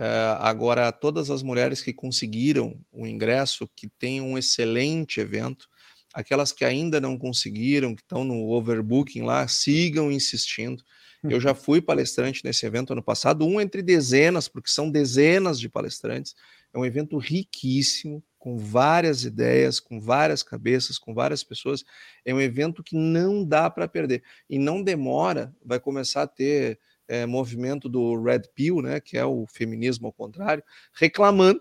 Uh, 0.00 0.32
agora, 0.40 0.90
todas 0.90 1.28
as 1.30 1.42
mulheres 1.42 1.82
que 1.82 1.92
conseguiram 1.92 2.80
o 2.90 3.06
ingresso, 3.06 3.68
que 3.76 3.86
tem 3.86 4.18
um 4.18 4.38
excelente 4.38 5.20
evento, 5.20 5.68
aquelas 6.14 6.52
que 6.52 6.64
ainda 6.64 6.98
não 6.98 7.18
conseguiram, 7.18 7.94
que 7.94 8.00
estão 8.00 8.24
no 8.24 8.48
overbooking 8.48 9.20
lá, 9.20 9.46
sigam 9.46 10.10
insistindo. 10.10 10.82
Eu 11.22 11.40
já 11.40 11.54
fui 11.54 11.80
palestrante 11.82 12.44
nesse 12.44 12.64
evento 12.64 12.92
ano 12.92 13.02
passado, 13.02 13.46
um 13.46 13.60
entre 13.60 13.82
dezenas, 13.82 14.48
porque 14.48 14.70
são 14.70 14.90
dezenas 14.90 15.60
de 15.60 15.68
palestrantes. 15.68 16.34
É 16.72 16.78
um 16.78 16.84
evento 16.84 17.18
riquíssimo, 17.18 18.22
com 18.38 18.56
várias 18.56 19.24
ideias, 19.24 19.78
com 19.78 20.00
várias 20.00 20.42
cabeças, 20.42 20.98
com 20.98 21.12
várias 21.12 21.44
pessoas. 21.44 21.84
É 22.24 22.32
um 22.32 22.40
evento 22.40 22.82
que 22.82 22.96
não 22.96 23.44
dá 23.44 23.68
para 23.68 23.86
perder. 23.86 24.22
E 24.48 24.58
não 24.58 24.82
demora, 24.82 25.54
vai 25.62 25.78
começar 25.78 26.22
a 26.22 26.26
ter 26.26 26.78
é, 27.06 27.26
movimento 27.26 27.88
do 27.88 28.20
Red 28.22 28.42
Pill, 28.54 28.80
né, 28.80 28.98
que 28.98 29.18
é 29.18 29.24
o 29.24 29.46
feminismo 29.46 30.06
ao 30.06 30.12
contrário, 30.12 30.64
reclamando 30.94 31.60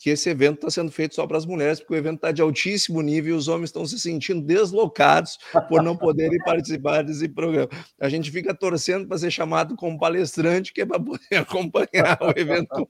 que 0.00 0.08
esse 0.08 0.30
evento 0.30 0.54
está 0.54 0.70
sendo 0.70 0.90
feito 0.90 1.14
só 1.14 1.26
para 1.26 1.36
as 1.36 1.44
mulheres, 1.44 1.78
porque 1.78 1.92
o 1.92 1.96
evento 1.96 2.16
está 2.16 2.32
de 2.32 2.40
altíssimo 2.40 3.02
nível 3.02 3.34
e 3.34 3.36
os 3.36 3.48
homens 3.48 3.68
estão 3.68 3.84
se 3.84 4.00
sentindo 4.00 4.40
deslocados 4.40 5.38
por 5.68 5.82
não 5.82 5.94
poderem 5.94 6.38
participar 6.42 7.04
desse 7.04 7.28
programa. 7.28 7.68
A 8.00 8.08
gente 8.08 8.30
fica 8.30 8.54
torcendo 8.54 9.06
para 9.06 9.18
ser 9.18 9.30
chamado 9.30 9.76
como 9.76 9.98
palestrante, 9.98 10.72
que 10.72 10.80
é 10.80 10.86
para 10.86 10.98
poder 10.98 11.20
acompanhar 11.36 12.18
o 12.22 12.32
evento. 12.34 12.88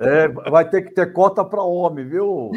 É, 0.00 0.26
vai 0.26 0.68
ter 0.68 0.82
que 0.82 0.92
ter 0.92 1.12
cota 1.12 1.44
para 1.44 1.62
homem, 1.62 2.08
viu? 2.08 2.50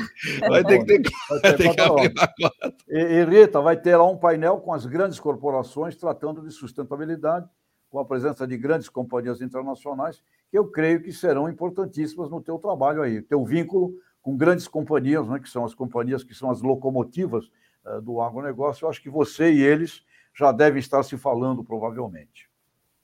Vai 0.50 0.64
ter 0.64 0.80
que 0.80 0.86
ter, 0.86 1.12
vai 1.30 1.40
ter, 1.42 1.54
ter 1.58 1.76
cota. 1.76 2.14
cota. 2.42 2.76
E, 2.90 2.98
e 2.98 3.26
Rita, 3.26 3.62
vai 3.62 3.78
ter 3.78 3.96
lá 3.96 4.10
um 4.10 4.18
painel 4.18 4.58
com 4.58 4.74
as 4.74 4.88
grandes 4.88 5.20
corporações 5.20 5.96
tratando 5.96 6.42
de 6.42 6.50
sustentabilidade 6.50 7.48
com 7.90 8.00
a 8.00 8.06
presença 8.06 8.48
de 8.48 8.58
grandes 8.58 8.90
companhias 8.90 9.42
internacionais, 9.42 10.22
que 10.50 10.58
eu 10.58 10.68
creio 10.70 11.02
que 11.02 11.12
serão 11.12 11.50
importantíssimas 11.50 12.30
no 12.30 12.42
teu 12.42 12.58
trabalho 12.58 13.02
aí, 13.02 13.22
teu 13.22 13.44
vínculo 13.44 13.94
com 14.22 14.36
grandes 14.36 14.68
companhias, 14.68 15.28
né, 15.28 15.40
que 15.40 15.50
são 15.50 15.64
as 15.64 15.74
companhias 15.74 16.24
que 16.24 16.34
são 16.34 16.50
as 16.50 16.62
locomotivas 16.62 17.46
uh, 17.86 18.02
do 18.02 18.22
agronegócio. 18.22 18.86
Eu 18.86 18.90
acho 18.90 19.02
que 19.02 19.10
você 19.10 19.52
e 19.52 19.62
eles 19.62 20.04
já 20.34 20.52
devem 20.52 20.80
estar 20.80 21.04
se 21.04 21.18
falando, 21.18 21.64
provavelmente. 21.64 22.50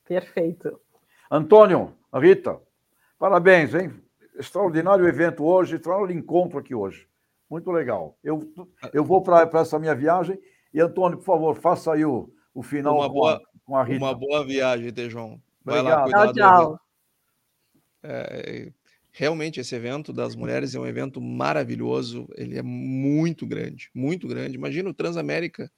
Perfeito. 0.04 0.80
Antônio, 1.30 1.94
Rita, 2.14 2.60
Parabéns, 3.22 3.76
hein? 3.76 3.94
Extraordinário 4.36 5.08
evento 5.08 5.44
hoje, 5.46 5.76
extraordinário 5.76 6.20
encontro 6.20 6.58
aqui 6.58 6.74
hoje. 6.74 7.08
Muito 7.48 7.70
legal. 7.70 8.18
Eu, 8.24 8.52
eu 8.92 9.06
vou 9.06 9.22
para 9.22 9.48
essa 9.60 9.78
minha 9.78 9.94
viagem 9.94 10.40
e, 10.74 10.82
Antônio, 10.82 11.20
por 11.20 11.26
favor, 11.26 11.56
faça 11.56 11.94
aí 11.94 12.04
o, 12.04 12.34
o 12.52 12.64
final 12.64 12.98
uma 12.98 13.08
boa, 13.08 13.40
com 13.66 13.76
a 13.76 13.84
Rita. 13.84 14.04
Uma 14.04 14.14
boa 14.14 14.46
viagem, 14.46 14.92
Tejão. 14.92 15.42
Vai 15.64 15.80
Obrigado. 15.80 16.10
lá, 16.10 16.26
Tchau, 16.26 16.34
tchau. 16.34 16.80
É, 18.04 18.72
realmente, 19.12 19.60
esse 19.60 19.76
evento 19.76 20.12
das 20.12 20.36
mulheres 20.36 20.74
é 20.74 20.80
um 20.80 20.86
evento 20.86 21.22
maravilhoso. 21.22 22.28
Ele 22.36 22.58
é 22.58 22.62
muito 22.62 23.46
grande, 23.46 23.90
muito 23.94 24.28
grande. 24.28 24.56
Imagina 24.56 24.90
o 24.90 24.94
Transamérica 24.94 25.72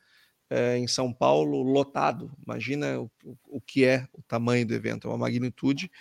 é, 0.50 0.78
em 0.78 0.88
São 0.88 1.12
Paulo 1.12 1.62
lotado. 1.62 2.32
Imagina 2.46 3.02
o, 3.02 3.12
o, 3.48 3.60
que 3.60 3.86
é 3.86 4.08
o 4.14 4.22
tamanho 4.22 4.66
do 4.66 4.74
evento. 4.74 5.08
É 5.08 5.12
uma 5.12 5.18
magnitude 5.18 5.92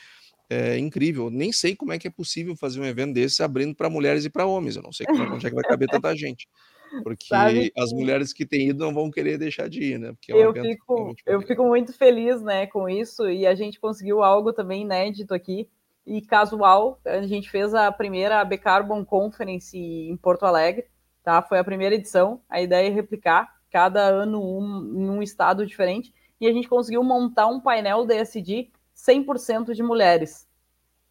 é, 0.48 0.78
incrível. 0.78 1.30
Nem 1.30 1.50
sei 1.52 1.74
como 1.74 1.92
é 1.92 1.98
que 1.98 2.06
é 2.06 2.10
possível 2.10 2.54
fazer 2.54 2.80
um 2.80 2.84
evento 2.84 3.14
desse 3.14 3.42
abrindo 3.42 3.74
para 3.74 3.90
mulheres 3.90 4.24
e 4.24 4.30
para 4.30 4.46
homens. 4.46 4.76
Eu 4.76 4.82
não 4.82 4.92
sei 4.92 5.06
como, 5.06 5.22
onde 5.34 5.46
é 5.46 5.48
que 5.48 5.56
vai 5.56 5.64
caber 5.64 5.88
tanta 5.88 6.14
gente. 6.14 6.48
Porque 7.02 7.26
Sabe 7.26 7.72
as 7.76 7.90
que- 7.90 7.94
mulheres 7.96 8.32
que 8.32 8.44
têm 8.44 8.68
ido 8.68 8.84
não 8.84 8.92
vão 8.92 9.10
querer 9.10 9.38
deixar 9.38 9.68
de 9.68 9.82
ir, 9.82 9.98
né? 9.98 10.12
Porque 10.12 10.32
é 10.32 10.36
um 10.36 10.38
eu 10.40 10.54
fico, 10.54 11.14
eu 11.26 11.34
muito 11.36 11.46
fico 11.48 11.64
muito 11.64 11.92
feliz, 11.92 12.42
né, 12.42 12.66
com 12.66 12.88
isso 12.88 13.28
e 13.30 13.46
a 13.46 13.54
gente 13.54 13.80
conseguiu 13.80 14.22
algo 14.22 14.52
também 14.52 14.82
inédito 14.82 15.32
aqui 15.32 15.68
e 16.06 16.20
casual. 16.20 17.00
A 17.04 17.22
gente 17.22 17.50
fez 17.50 17.72
a 17.74 17.90
primeira 17.90 18.40
AB 18.40 18.58
Carbon 18.58 19.04
Conference 19.04 19.76
em 19.78 20.16
Porto 20.16 20.44
Alegre, 20.44 20.84
tá? 21.24 21.40
Foi 21.40 21.58
a 21.58 21.64
primeira 21.64 21.94
edição. 21.94 22.40
A 22.48 22.60
ideia 22.60 22.88
é 22.88 22.90
replicar 22.90 23.48
cada 23.70 24.02
ano 24.02 24.42
um, 24.42 25.00
em 25.00 25.08
um 25.10 25.22
estado 25.22 25.64
diferente 25.66 26.12
e 26.40 26.46
a 26.46 26.52
gente 26.52 26.68
conseguiu 26.68 27.02
montar 27.02 27.46
um 27.46 27.60
painel 27.60 28.04
DSD 28.04 28.70
100% 28.94 29.72
de 29.74 29.82
mulheres, 29.82 30.46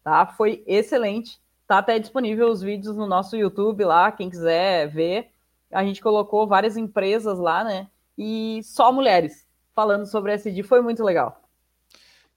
tá? 0.04 0.26
Foi 0.26 0.62
excelente. 0.66 1.40
Tá 1.66 1.78
até 1.78 1.98
disponível 1.98 2.48
os 2.48 2.60
vídeos 2.62 2.96
no 2.96 3.06
nosso 3.06 3.36
YouTube 3.36 3.84
lá, 3.84 4.12
quem 4.12 4.28
quiser 4.30 4.88
ver. 4.88 5.31
A 5.72 5.84
gente 5.84 6.00
colocou 6.00 6.46
várias 6.46 6.76
empresas 6.76 7.38
lá, 7.38 7.64
né? 7.64 7.88
E 8.16 8.60
só 8.62 8.92
mulheres 8.92 9.46
falando 9.74 10.06
sobre 10.06 10.32
SD 10.32 10.62
foi 10.62 10.80
muito 10.82 11.02
legal. 11.02 11.42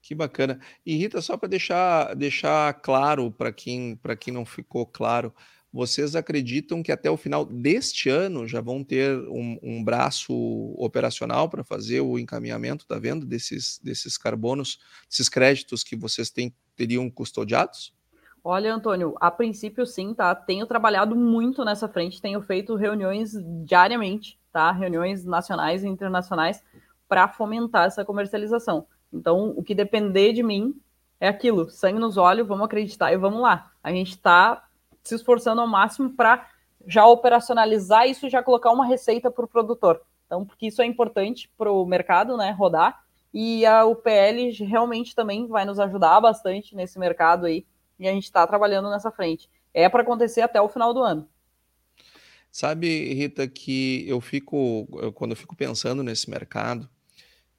Que 0.00 0.14
bacana. 0.14 0.60
E 0.84 0.96
Rita, 0.96 1.20
só 1.20 1.36
para 1.36 1.48
deixar, 1.48 2.14
deixar 2.14 2.72
claro 2.74 3.30
para 3.30 3.52
quem, 3.52 3.98
quem 4.20 4.32
não 4.32 4.44
ficou 4.44 4.86
claro, 4.86 5.34
vocês 5.72 6.14
acreditam 6.14 6.82
que 6.82 6.92
até 6.92 7.10
o 7.10 7.16
final 7.16 7.44
deste 7.44 8.08
ano 8.08 8.46
já 8.46 8.60
vão 8.60 8.84
ter 8.84 9.18
um, 9.28 9.58
um 9.62 9.84
braço 9.84 10.32
operacional 10.78 11.50
para 11.50 11.64
fazer 11.64 12.00
o 12.00 12.18
encaminhamento 12.18 12.86
da 12.88 12.98
venda 12.98 13.26
desses, 13.26 13.78
desses 13.82 14.16
carbonos, 14.16 14.78
desses 15.08 15.28
créditos 15.28 15.82
que 15.82 15.96
vocês 15.96 16.30
têm, 16.30 16.54
teriam 16.74 17.10
custodiados? 17.10 17.92
Olha, 18.48 18.72
Antônio, 18.72 19.16
a 19.20 19.28
princípio 19.28 19.84
sim, 19.84 20.14
tá? 20.14 20.32
Tenho 20.32 20.68
trabalhado 20.68 21.16
muito 21.16 21.64
nessa 21.64 21.88
frente, 21.88 22.22
tenho 22.22 22.40
feito 22.40 22.76
reuniões 22.76 23.32
diariamente, 23.64 24.38
tá? 24.52 24.70
Reuniões 24.70 25.24
nacionais 25.24 25.82
e 25.82 25.88
internacionais 25.88 26.62
para 27.08 27.26
fomentar 27.26 27.86
essa 27.86 28.04
comercialização. 28.04 28.86
Então, 29.12 29.52
o 29.56 29.64
que 29.64 29.74
depender 29.74 30.32
de 30.32 30.44
mim 30.44 30.80
é 31.18 31.26
aquilo, 31.26 31.68
sangue 31.68 31.98
nos 31.98 32.16
olhos, 32.16 32.46
vamos 32.46 32.66
acreditar 32.66 33.12
e 33.12 33.16
vamos 33.16 33.40
lá. 33.40 33.72
A 33.82 33.90
gente 33.90 34.10
está 34.10 34.62
se 35.02 35.16
esforçando 35.16 35.60
ao 35.60 35.66
máximo 35.66 36.10
para 36.10 36.46
já 36.86 37.04
operacionalizar 37.04 38.06
isso 38.06 38.28
e 38.28 38.30
já 38.30 38.44
colocar 38.44 38.70
uma 38.70 38.86
receita 38.86 39.28
para 39.28 39.44
o 39.44 39.48
produtor. 39.48 40.00
Então, 40.24 40.44
porque 40.44 40.68
isso 40.68 40.80
é 40.80 40.86
importante 40.86 41.50
para 41.58 41.72
o 41.72 41.84
mercado, 41.84 42.36
né, 42.36 42.52
rodar. 42.52 43.02
E 43.34 43.66
a 43.66 43.84
UPL 43.84 44.52
realmente 44.68 45.16
também 45.16 45.48
vai 45.48 45.64
nos 45.64 45.80
ajudar 45.80 46.20
bastante 46.20 46.76
nesse 46.76 46.96
mercado 46.96 47.46
aí. 47.46 47.66
E 47.98 48.06
a 48.08 48.12
gente 48.12 48.24
está 48.24 48.46
trabalhando 48.46 48.90
nessa 48.90 49.10
frente. 49.10 49.48
É 49.72 49.88
para 49.88 50.02
acontecer 50.02 50.40
até 50.42 50.60
o 50.60 50.68
final 50.68 50.92
do 50.92 51.00
ano. 51.02 51.28
Sabe, 52.50 53.12
Rita, 53.12 53.46
que 53.46 54.08
eu 54.08 54.20
fico, 54.20 54.86
quando 55.14 55.32
eu 55.32 55.36
fico 55.36 55.54
pensando 55.54 56.02
nesse 56.02 56.30
mercado, 56.30 56.88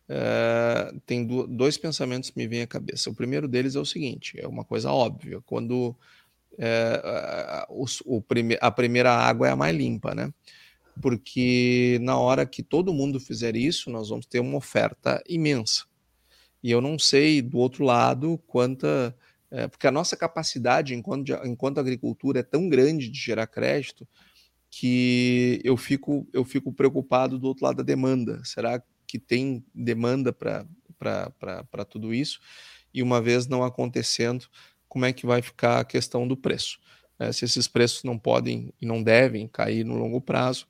eh, 0.09 0.91
tem 1.05 1.25
du- 1.25 1.45
dois 1.47 1.77
pensamentos 1.77 2.29
que 2.31 2.37
me 2.37 2.47
vêm 2.47 2.61
à 2.63 2.67
cabeça. 2.67 3.09
O 3.09 3.15
primeiro 3.15 3.47
deles 3.47 3.75
é 3.75 3.79
o 3.79 3.85
seguinte: 3.85 4.39
é 4.39 4.47
uma 4.47 4.63
coisa 4.65 4.91
óbvia. 4.91 5.41
Quando 5.45 5.95
os- 7.69 8.01
o 8.05 8.21
prime- 8.21 8.57
a 8.61 8.71
primeira 8.71 9.11
água 9.11 9.47
é 9.47 9.51
a 9.51 9.55
mais 9.55 9.75
limpa, 9.75 10.13
né? 10.15 10.33
Porque 11.01 11.99
na 12.01 12.17
hora 12.17 12.45
que 12.45 12.63
todo 12.63 12.93
mundo 12.93 13.19
fizer 13.19 13.55
isso, 13.55 13.91
nós 13.91 14.09
vamos 14.09 14.25
ter 14.25 14.39
uma 14.39 14.57
oferta 14.57 15.21
imensa. 15.27 15.85
E 16.63 16.71
eu 16.71 16.81
não 16.81 16.97
sei 16.97 17.41
do 17.41 17.57
outro 17.59 17.83
lado 17.83 18.39
quanta. 18.47 19.15
Eh, 19.51 19.67
porque 19.67 19.87
a 19.87 19.91
nossa 19.91 20.17
capacidade 20.17 20.93
enquanto, 20.93 21.31
enquanto 21.45 21.79
agricultura 21.79 22.39
é 22.39 22.43
tão 22.43 22.67
grande 22.67 23.09
de 23.09 23.19
gerar 23.19 23.47
crédito 23.47 24.07
que 24.69 25.61
eu 25.63 25.77
fico, 25.77 26.27
eu 26.33 26.43
fico 26.43 26.73
preocupado 26.73 27.39
do 27.39 27.47
outro 27.47 27.65
lado 27.65 27.77
da 27.77 27.83
demanda. 27.83 28.41
Será 28.43 28.81
que 29.07 29.17
tem 29.17 29.65
demanda 29.73 30.33
para 30.33 31.85
tudo 31.89 32.13
isso? 32.13 32.39
E 32.93 33.01
uma 33.01 33.21
vez 33.21 33.47
não 33.47 33.63
acontecendo, 33.63 34.47
como 34.87 35.05
é 35.05 35.13
que 35.13 35.25
vai 35.25 35.41
ficar 35.41 35.79
a 35.79 35.85
questão 35.85 36.27
do 36.27 36.35
preço? 36.35 36.79
Eh, 37.19 37.31
se 37.31 37.45
esses 37.45 37.67
preços 37.67 38.03
não 38.03 38.17
podem 38.17 38.73
e 38.81 38.85
não 38.85 39.01
devem 39.01 39.47
cair 39.47 39.83
no 39.83 39.95
longo 39.95 40.21
prazo, 40.21 40.67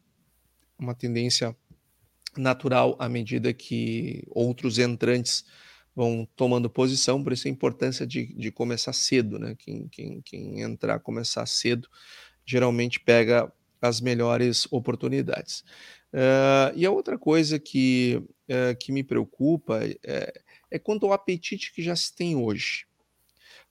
uma 0.77 0.93
tendência 0.93 1.55
natural 2.37 2.95
à 2.99 3.09
medida 3.09 3.53
que 3.53 4.23
outros 4.29 4.77
entrantes 4.77 5.43
vão 5.97 6.27
tomando 6.35 6.69
posição, 6.69 7.23
por 7.23 7.33
isso 7.33 7.47
a 7.47 7.51
importância 7.51 8.05
de, 8.05 8.27
de 8.35 8.51
começar 8.51 8.93
cedo, 8.93 9.39
né? 9.39 9.55
Quem, 9.57 9.87
quem, 9.87 10.21
quem 10.21 10.61
entrar, 10.61 10.99
começar 10.99 11.43
cedo, 11.47 11.89
geralmente 12.45 12.99
pega 12.99 13.51
as 13.81 13.99
melhores 13.99 14.67
oportunidades. 14.69 15.61
Uh, 16.13 16.69
e 16.75 16.85
a 16.85 16.91
outra 16.91 17.17
coisa 17.17 17.57
que, 17.57 18.21
uh, 18.47 18.77
que 18.79 18.91
me 18.91 19.03
preocupa 19.03 19.79
é, 20.05 20.39
é 20.69 20.77
quanto 20.77 21.07
ao 21.07 21.13
apetite 21.13 21.73
que 21.73 21.81
já 21.81 21.95
se 21.95 22.15
tem 22.15 22.35
hoje. 22.35 22.85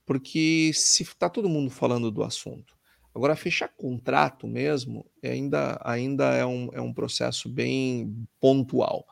Porque 0.05 0.73
se 0.75 1.05
está 1.05 1.31
todo 1.31 1.49
mundo 1.49 1.71
falando 1.71 2.11
do 2.11 2.25
assunto, 2.25 2.75
agora 3.15 3.37
fechar 3.37 3.69
contrato 3.69 4.49
mesmo 4.49 5.07
ainda, 5.23 5.81
ainda 5.85 6.35
é, 6.35 6.45
um, 6.45 6.71
é 6.73 6.81
um 6.81 6.93
processo 6.93 7.49
bem 7.49 8.13
pontual. 8.41 9.07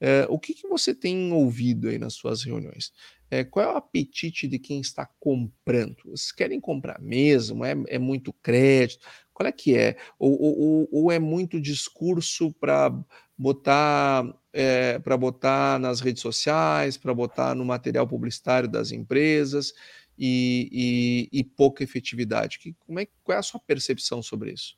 Uh, 0.00 0.32
o 0.32 0.38
que, 0.38 0.54
que 0.54 0.66
você 0.66 0.94
tem 0.94 1.32
ouvido 1.32 1.88
aí 1.88 1.98
nas 1.98 2.14
suas 2.14 2.42
reuniões? 2.42 2.92
É, 3.30 3.44
qual 3.44 3.64
é 3.64 3.72
o 3.72 3.76
apetite 3.76 4.48
de 4.48 4.58
quem 4.58 4.80
está 4.80 5.06
comprando? 5.20 5.96
Vocês 6.04 6.32
querem 6.32 6.60
comprar 6.60 7.00
mesmo? 7.00 7.64
É, 7.64 7.74
é 7.86 7.98
muito 7.98 8.32
crédito? 8.42 9.06
Qual 9.32 9.46
é 9.46 9.52
que 9.52 9.76
é? 9.76 9.96
Ou, 10.18 10.40
ou, 10.40 10.88
ou 10.90 11.12
é 11.12 11.18
muito 11.18 11.60
discurso 11.60 12.52
para 12.54 12.92
botar 13.38 14.24
é, 14.52 14.98
para 14.98 15.16
botar 15.16 15.78
nas 15.78 16.00
redes 16.00 16.22
sociais, 16.22 16.96
para 16.96 17.14
botar 17.14 17.54
no 17.54 17.64
material 17.64 18.06
publicitário 18.06 18.68
das 18.68 18.90
empresas 18.90 19.72
e, 20.18 21.28
e, 21.32 21.40
e 21.40 21.44
pouca 21.44 21.84
efetividade? 21.84 22.58
Que, 22.58 22.74
como 22.80 22.98
é, 22.98 23.06
qual 23.22 23.36
é 23.36 23.38
a 23.38 23.42
sua 23.42 23.60
percepção 23.60 24.22
sobre 24.22 24.52
isso? 24.52 24.76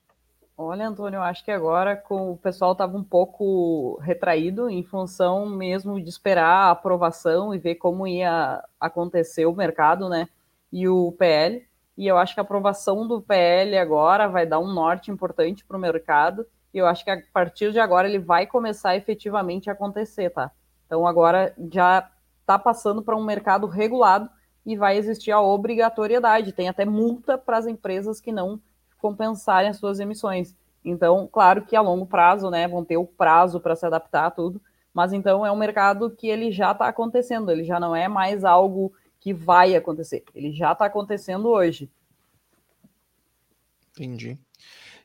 Olha, 0.56 0.86
Antônio, 0.86 1.16
eu 1.16 1.22
acho 1.22 1.44
que 1.44 1.50
agora 1.50 1.96
com, 1.96 2.32
o 2.32 2.36
pessoal 2.36 2.72
estava 2.72 2.96
um 2.96 3.02
pouco 3.02 3.98
retraído 4.02 4.68
em 4.68 4.82
função 4.82 5.46
mesmo 5.46 6.00
de 6.00 6.08
esperar 6.08 6.68
a 6.68 6.70
aprovação 6.70 7.54
e 7.54 7.58
ver 7.58 7.76
como 7.76 8.06
ia 8.06 8.62
acontecer 8.78 9.46
o 9.46 9.54
mercado, 9.54 10.08
né? 10.08 10.28
E 10.70 10.86
o 10.86 11.12
PL. 11.12 11.66
E 11.96 12.06
eu 12.06 12.18
acho 12.18 12.34
que 12.34 12.40
a 12.40 12.42
aprovação 12.42 13.06
do 13.06 13.20
PL 13.20 13.76
agora 13.78 14.28
vai 14.28 14.46
dar 14.46 14.58
um 14.58 14.72
norte 14.72 15.10
importante 15.10 15.64
para 15.64 15.76
o 15.76 15.80
mercado. 15.80 16.46
E 16.72 16.78
eu 16.78 16.86
acho 16.86 17.04
que 17.04 17.10
a 17.10 17.20
partir 17.32 17.72
de 17.72 17.80
agora 17.80 18.08
ele 18.08 18.18
vai 18.18 18.46
começar 18.46 18.94
efetivamente 18.96 19.70
a 19.70 19.72
acontecer, 19.72 20.30
tá? 20.30 20.50
Então 20.86 21.06
agora 21.06 21.54
já 21.72 22.08
está 22.40 22.58
passando 22.58 23.02
para 23.02 23.16
um 23.16 23.24
mercado 23.24 23.66
regulado 23.66 24.28
e 24.64 24.76
vai 24.76 24.96
existir 24.96 25.32
a 25.32 25.40
obrigatoriedade. 25.40 26.52
Tem 26.52 26.68
até 26.68 26.84
multa 26.84 27.38
para 27.38 27.58
as 27.58 27.66
empresas 27.66 28.20
que 28.20 28.30
não 28.30 28.60
compensarem 29.02 29.68
as 29.68 29.76
suas 29.76 29.98
emissões. 29.98 30.56
Então, 30.84 31.28
claro 31.30 31.66
que 31.66 31.76
a 31.76 31.80
longo 31.80 32.06
prazo, 32.06 32.48
né, 32.48 32.66
vão 32.66 32.84
ter 32.84 32.96
o 32.96 33.04
prazo 33.04 33.60
para 33.60 33.76
se 33.76 33.84
adaptar 33.84 34.26
a 34.26 34.30
tudo, 34.30 34.62
mas 34.94 35.12
então 35.12 35.44
é 35.44 35.50
um 35.50 35.56
mercado 35.56 36.10
que 36.10 36.28
ele 36.28 36.52
já 36.52 36.70
está 36.70 36.86
acontecendo, 36.86 37.50
ele 37.50 37.64
já 37.64 37.80
não 37.80 37.94
é 37.94 38.08
mais 38.08 38.44
algo 38.44 38.92
que 39.20 39.34
vai 39.34 39.74
acontecer, 39.74 40.24
ele 40.34 40.52
já 40.52 40.72
está 40.72 40.86
acontecendo 40.86 41.48
hoje. 41.48 41.90
Entendi. 43.90 44.38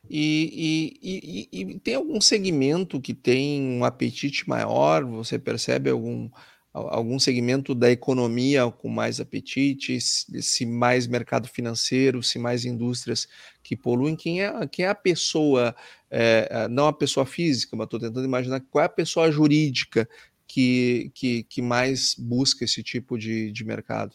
E, 0.08 0.98
e, 1.02 1.48
e, 1.52 1.60
e, 1.60 1.78
tem 1.80 1.96
algum 1.96 2.20
segmento 2.20 3.00
que 3.00 3.12
tem 3.12 3.78
um 3.78 3.84
apetite 3.84 4.48
maior? 4.48 5.04
Você 5.04 5.38
percebe 5.38 5.90
algum, 5.90 6.30
algum 6.72 7.18
segmento 7.18 7.74
da 7.74 7.90
economia 7.90 8.70
com 8.70 8.88
mais 8.88 9.20
apetite? 9.20 10.00
Se, 10.00 10.66
mais 10.66 11.06
mercado 11.06 11.48
financeiro, 11.48 12.22
se 12.22 12.38
mais 12.38 12.64
indústrias 12.64 13.28
que 13.62 13.76
poluem? 13.76 14.16
Quem 14.16 14.42
é, 14.42 14.66
quem 14.68 14.84
é 14.84 14.88
a 14.88 14.94
pessoa, 14.94 15.74
é, 16.10 16.68
não 16.68 16.86
a 16.86 16.92
pessoa 16.92 17.26
física, 17.26 17.76
mas 17.76 17.86
estou 17.86 18.00
tentando 18.00 18.24
imaginar 18.24 18.60
qual 18.70 18.82
é 18.82 18.86
a 18.86 18.90
pessoa 18.90 19.30
jurídica 19.30 20.08
que, 20.46 21.10
que, 21.14 21.42
que 21.44 21.62
mais 21.62 22.14
busca 22.14 22.64
esse 22.64 22.82
tipo 22.82 23.18
de, 23.18 23.52
de 23.52 23.64
mercado? 23.64 24.14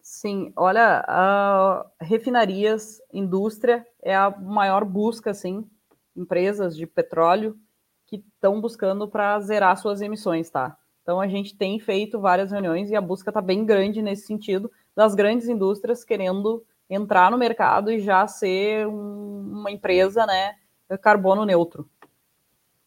Sim, 0.00 0.52
olha, 0.54 1.04
refinarias, 2.00 3.00
indústria 3.12 3.84
é 4.00 4.14
a 4.14 4.30
maior 4.30 4.84
busca, 4.84 5.32
assim, 5.32 5.68
empresas 6.14 6.76
de 6.76 6.86
petróleo 6.86 7.58
que 8.06 8.16
estão 8.16 8.60
buscando 8.60 9.08
para 9.08 9.38
zerar 9.40 9.76
suas 9.76 10.00
emissões, 10.00 10.48
tá? 10.48 10.78
Então 11.06 11.20
a 11.20 11.28
gente 11.28 11.56
tem 11.56 11.78
feito 11.78 12.18
várias 12.18 12.50
reuniões 12.50 12.90
e 12.90 12.96
a 12.96 13.00
busca 13.00 13.30
está 13.30 13.40
bem 13.40 13.64
grande 13.64 14.02
nesse 14.02 14.26
sentido, 14.26 14.68
das 14.92 15.14
grandes 15.14 15.48
indústrias 15.48 16.02
querendo 16.02 16.64
entrar 16.90 17.30
no 17.30 17.38
mercado 17.38 17.92
e 17.92 18.00
já 18.00 18.26
ser 18.26 18.88
um, 18.88 19.60
uma 19.60 19.70
empresa, 19.70 20.26
né, 20.26 20.56
carbono 21.00 21.44
neutro. 21.44 21.88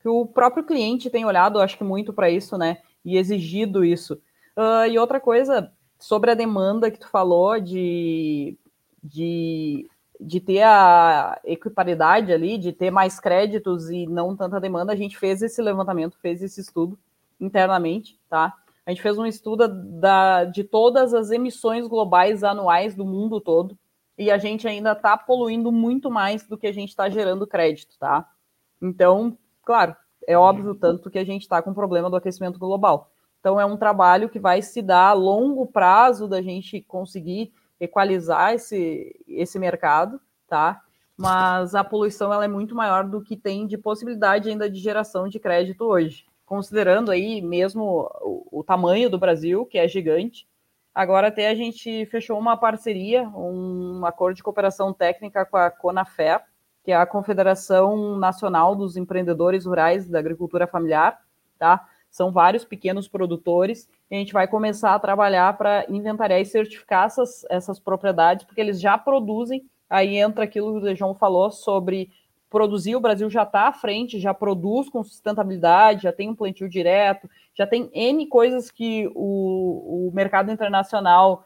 Que 0.01 0.09
o 0.09 0.25
próprio 0.25 0.65
cliente 0.65 1.09
tem 1.09 1.23
olhado, 1.23 1.61
acho 1.61 1.77
que 1.77 1.83
muito 1.85 2.11
para 2.11 2.29
isso, 2.29 2.57
né, 2.57 2.79
e 3.05 3.15
exigido 3.15 3.85
isso. 3.85 4.15
Uh, 4.57 4.85
e 4.91 4.99
outra 4.99 5.21
coisa 5.21 5.71
sobre 5.97 6.29
a 6.29 6.35
demanda 6.35 6.91
que 6.91 6.99
tu 6.99 7.07
falou 7.07 7.57
de, 7.57 8.57
de, 9.01 9.89
de 10.19 10.41
ter 10.41 10.63
a 10.63 11.39
equiparidade 11.45 12.33
ali, 12.33 12.57
de 12.57 12.73
ter 12.73 12.91
mais 12.91 13.17
créditos 13.17 13.89
e 13.89 14.05
não 14.07 14.35
tanta 14.35 14.59
demanda, 14.59 14.91
a 14.91 14.97
gente 14.97 15.17
fez 15.17 15.41
esse 15.41 15.61
levantamento, 15.61 16.19
fez 16.19 16.43
esse 16.43 16.59
estudo 16.59 16.99
internamente, 17.39 18.19
tá? 18.29 18.53
A 18.85 18.91
gente 18.91 19.01
fez 19.01 19.17
um 19.17 19.25
estudo 19.25 19.67
da, 19.67 20.45
de 20.45 20.63
todas 20.63 21.13
as 21.13 21.29
emissões 21.29 21.87
globais 21.87 22.43
anuais 22.43 22.95
do 22.95 23.05
mundo 23.05 23.39
todo 23.39 23.77
e 24.17 24.31
a 24.31 24.37
gente 24.37 24.67
ainda 24.67 24.93
está 24.93 25.17
poluindo 25.17 25.71
muito 25.71 26.09
mais 26.09 26.47
do 26.47 26.57
que 26.57 26.67
a 26.67 26.73
gente 26.73 26.89
está 26.89 27.09
gerando 27.09 27.47
crédito, 27.47 27.97
tá? 27.99 28.27
Então, 28.81 29.37
claro, 29.63 29.95
é 30.27 30.37
óbvio 30.37 30.75
tanto 30.75 31.09
que 31.09 31.19
a 31.19 31.23
gente 31.23 31.43
está 31.43 31.61
com 31.61 31.71
o 31.71 31.75
problema 31.75 32.09
do 32.09 32.15
aquecimento 32.15 32.59
global. 32.59 33.11
Então, 33.39 33.59
é 33.59 33.65
um 33.65 33.77
trabalho 33.77 34.29
que 34.29 34.39
vai 34.39 34.61
se 34.61 34.81
dar 34.81 35.09
a 35.09 35.13
longo 35.13 35.67
prazo 35.67 36.27
da 36.27 36.41
gente 36.41 36.81
conseguir 36.81 37.53
equalizar 37.79 38.53
esse, 38.53 39.15
esse 39.27 39.57
mercado, 39.57 40.19
tá? 40.47 40.81
Mas 41.15 41.75
a 41.75 41.83
poluição 41.83 42.33
ela 42.33 42.45
é 42.45 42.47
muito 42.47 42.75
maior 42.75 43.05
do 43.07 43.21
que 43.21 43.37
tem 43.37 43.65
de 43.65 43.77
possibilidade 43.77 44.49
ainda 44.49 44.69
de 44.69 44.79
geração 44.79 45.27
de 45.29 45.39
crédito 45.39 45.85
hoje. 45.85 46.25
Considerando 46.49 47.11
aí 47.11 47.43
mesmo 47.43 48.09
o, 48.21 48.61
o 48.61 48.63
tamanho 48.63 49.07
do 49.07 49.19
Brasil, 49.19 49.67
que 49.67 49.77
é 49.77 49.87
gigante, 49.87 50.47
agora 50.95 51.27
até 51.27 51.47
a 51.47 51.53
gente 51.53 52.07
fechou 52.07 52.39
uma 52.39 52.57
parceria, 52.57 53.29
um 53.29 54.03
acordo 54.03 54.37
de 54.37 54.41
cooperação 54.41 54.91
técnica 54.91 55.45
com 55.45 55.57
a 55.57 55.69
Conafer, 55.69 56.41
que 56.83 56.91
é 56.91 56.95
a 56.95 57.05
Confederação 57.05 58.17
Nacional 58.17 58.75
dos 58.75 58.97
Empreendedores 58.97 59.67
Rurais 59.67 60.09
da 60.09 60.17
Agricultura 60.17 60.65
Familiar, 60.65 61.21
tá? 61.59 61.87
São 62.09 62.31
vários 62.31 62.65
pequenos 62.65 63.07
produtores 63.07 63.87
e 64.09 64.15
a 64.15 64.17
gente 64.17 64.33
vai 64.33 64.47
começar 64.47 64.95
a 64.95 64.99
trabalhar 64.99 65.55
para 65.55 65.85
inventariar 65.87 66.41
e 66.41 66.45
certificar 66.45 67.05
essas, 67.05 67.45
essas 67.47 67.79
propriedades, 67.79 68.43
porque 68.43 68.59
eles 68.59 68.81
já 68.81 68.97
produzem. 68.97 69.69
Aí 69.87 70.17
entra 70.17 70.45
aquilo 70.45 70.81
que 70.81 70.87
o 70.87 70.95
João 70.95 71.13
falou 71.13 71.51
sobre 71.51 72.09
produzir, 72.49 72.95
o 72.95 72.99
Brasil 72.99 73.29
já 73.29 73.43
está 73.43 73.67
à 73.67 73.73
frente, 73.73 74.19
já 74.19 74.33
produz 74.33 74.89
com 74.89 75.03
sustentabilidade, 75.03 76.03
já 76.03 76.11
tem 76.11 76.29
um 76.29 76.35
plantio 76.35 76.67
direto, 76.67 77.29
já 77.53 77.67
tem 77.67 77.89
N 77.93 78.25
coisas 78.27 78.71
que 78.71 79.09
o, 79.13 80.07
o 80.07 80.11
mercado 80.13 80.51
internacional 80.51 81.45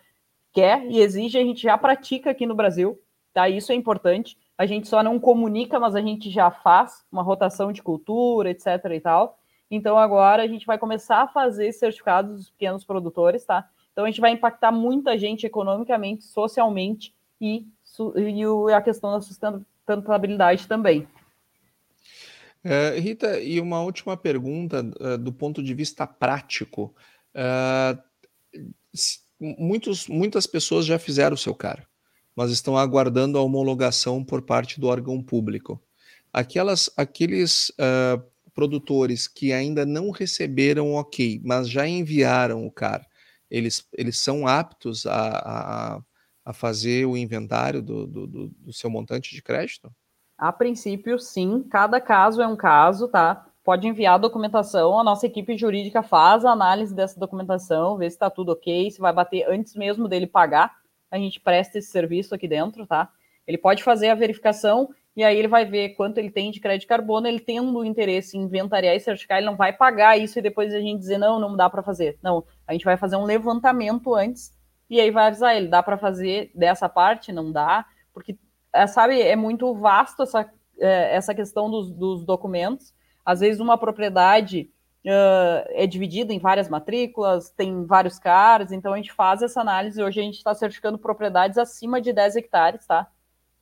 quer 0.54 0.86
e 0.86 1.00
exige, 1.00 1.38
a 1.38 1.44
gente 1.44 1.64
já 1.64 1.78
pratica 1.78 2.30
aqui 2.30 2.46
no 2.46 2.56
Brasil, 2.56 3.00
tá? 3.34 3.50
Isso 3.50 3.72
é 3.72 3.76
importante. 3.76 4.38
A 4.58 4.66
gente 4.66 4.88
só 4.88 5.02
não 5.04 5.20
comunica, 5.20 5.80
mas 5.80 5.96
a 5.96 6.02
gente 6.02 6.30
já 6.30 6.52
faz 6.52 7.04
uma 7.12 7.24
rotação 7.24 7.72
de 7.72 7.82
cultura, 7.82 8.52
etc. 8.52 8.68
e 8.94 9.00
tal. 9.00 9.40
Então 9.70 9.98
agora 9.98 10.44
a 10.44 10.48
gente 10.48 10.66
vai 10.66 10.78
começar 10.78 11.24
a 11.24 11.28
fazer 11.28 11.72
certificados 11.72 12.36
dos 12.36 12.50
pequenos 12.52 12.86
produtores, 12.86 13.44
tá? 13.44 13.68
Então 13.92 14.06
a 14.06 14.08
gente 14.08 14.22
vai 14.22 14.32
impactar 14.32 14.72
muita 14.72 15.18
gente 15.18 15.46
economicamente, 15.46 16.24
socialmente 16.24 17.14
e, 17.42 17.66
e 18.16 18.74
a 18.74 18.82
questão 18.82 19.12
da 19.12 19.22
sustentabilidade 19.84 20.68
também. 20.68 21.08
Uh, 22.64 23.00
Rita, 23.00 23.40
e 23.42 23.60
uma 23.60 23.82
última 23.82 24.16
pergunta 24.16 24.82
uh, 25.00 25.18
do 25.18 25.34
ponto 25.34 25.62
de 25.62 25.74
vista 25.74 26.08
prático. 26.08 26.96
Uh, 27.36 28.02
muitos, 29.40 30.08
muitas 30.08 30.48
pessoas 30.48 30.86
já 30.86 30.98
fizeram 30.98 31.34
o 31.34 31.38
seu 31.38 31.54
cara, 31.54 31.86
mas 32.34 32.52
estão 32.52 32.78
aguardando 32.78 33.38
a 33.38 33.42
homologação 33.42 34.24
por 34.24 34.42
parte 34.42 34.80
do 34.80 34.88
órgão 34.88 35.22
público. 35.22 35.82
Aquelas, 36.32 36.90
aqueles 36.98 37.72
produtores 38.56 39.28
que 39.28 39.54
ainda 39.54 39.86
não 39.86 40.10
receberam 40.10 40.94
ok, 40.94 41.40
mas 41.44 41.70
já 41.70 41.88
enviaram 41.88 42.66
o 42.66 42.72
CAR, 42.72 43.06
eles, 43.52 43.88
eles 43.94 44.18
são 44.18 44.48
aptos 44.48 45.06
a, 45.06 45.14
a, 45.14 46.02
a 46.46 46.52
fazer 46.52 47.06
o 47.06 47.16
inventário 47.16 47.82
do, 47.82 48.06
do, 48.06 48.28
do, 48.28 48.74
seu 48.74 48.90
montante 48.90 49.34
de 49.34 49.42
crédito? 49.42 49.92
A 50.38 50.52
princípio, 50.52 51.18
sim. 51.20 51.64
Cada 51.70 52.02
caso 52.02 52.42
é 52.42 52.48
um 52.48 52.56
caso, 52.56 53.08
tá? 53.08 53.46
Pode 53.64 53.88
enviar 53.88 54.16
a 54.16 54.18
documentação, 54.18 55.00
a 55.00 55.04
nossa 55.04 55.26
equipe 55.26 55.56
jurídica 55.56 56.04
faz 56.04 56.44
a 56.44 56.52
análise 56.52 56.94
dessa 56.94 57.18
documentação, 57.18 57.98
vê 57.98 58.10
se 58.10 58.16
está 58.16 58.30
tudo 58.30 58.52
ok, 58.52 58.92
se 58.92 59.00
vai 59.00 59.14
bater 59.14 59.50
antes 59.50 59.74
mesmo 59.76 60.08
dele 60.10 60.28
pagar. 60.28 60.76
A 61.10 61.18
gente 61.18 61.40
presta 61.40 61.78
esse 61.78 61.90
serviço 61.90 62.36
aqui 62.36 62.48
dentro, 62.48 62.86
tá? 62.86 63.10
Ele 63.48 63.58
pode 63.58 63.82
fazer 63.82 64.10
a 64.10 64.16
verificação 64.16 64.90
e 65.16 65.24
aí 65.24 65.38
ele 65.38 65.48
vai 65.48 65.64
ver 65.64 65.90
quanto 65.90 66.18
ele 66.18 66.30
tem 66.30 66.52
de 66.52 66.60
crédito 66.60 66.82
de 66.82 66.88
carbono, 66.88 67.28
ele 67.28 67.40
tendo 67.40 67.86
interesse 67.86 68.36
em 68.36 68.42
inventariar 68.42 68.96
e 68.96 69.00
certificar, 69.00 69.38
ele 69.38 69.46
não 69.46 69.56
vai 69.56 69.72
pagar 69.72 70.18
isso 70.18 70.40
e 70.40 70.42
depois 70.42 70.74
a 70.74 70.80
gente 70.80 71.00
dizer, 71.00 71.18
não, 71.18 71.40
não 71.40 71.56
dá 71.56 71.70
para 71.70 71.84
fazer. 71.84 72.18
Não, 72.22 72.44
a 72.68 72.74
gente 72.74 72.84
vai 72.84 72.98
fazer 72.98 73.16
um 73.16 73.24
levantamento 73.24 74.14
antes 74.14 74.52
e 74.90 75.00
aí 75.00 75.12
vai 75.12 75.28
avisar 75.28 75.56
ele, 75.56 75.68
dá 75.68 75.82
para 75.82 75.98
fazer 75.98 76.52
dessa 76.54 76.88
parte? 76.88 77.32
Não 77.32 77.52
dá, 77.52 77.86
porque, 78.14 78.38
é, 78.72 78.86
sabe, 78.88 79.22
é 79.22 79.36
muito 79.36 79.74
vasto 79.74 80.24
essa, 80.24 80.50
é, 80.80 81.16
essa 81.16 81.34
questão 81.34 81.70
dos, 81.70 81.92
dos 81.92 82.26
documentos. 82.26 82.94
Às 83.26 83.40
vezes 83.40 83.60
uma 83.60 83.78
propriedade 83.78 84.70
uh, 85.06 85.68
é 85.70 85.88
dividida 85.88 86.34
em 86.34 86.40
várias 86.40 86.70
matrículas, 86.70 87.50
tem 87.50 87.86
vários 87.86 88.20
caras, 88.20 88.72
então 88.72 88.94
a 88.94 88.98
gente 88.98 89.12
faz 89.12 89.42
essa 89.42 89.62
análise, 89.62 90.02
hoje 90.02 90.20
a 90.20 90.24
gente 90.24 90.38
está 90.38 90.54
certificando 90.54 90.98
propriedades 90.98 91.58
acima 91.58 92.02
de 92.02 92.12
10 92.12 92.36
hectares, 92.36 92.86
tá? 92.86 93.08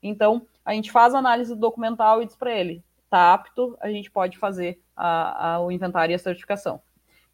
Então, 0.01 0.47
a 0.65 0.74
gente 0.74 0.91
faz 0.91 1.13
a 1.13 1.19
análise 1.19 1.55
documental 1.55 2.22
e 2.22 2.26
diz 2.26 2.36
para 2.36 2.51
ele, 2.51 2.84
está 3.05 3.34
apto, 3.34 3.78
a 3.80 3.89
gente 3.89 4.09
pode 4.09 4.38
fazer 4.38 4.82
a, 4.95 5.53
a, 5.53 5.59
o 5.61 5.72
inventário 5.72 6.13
e 6.13 6.15
a 6.15 6.19
certificação. 6.19 6.82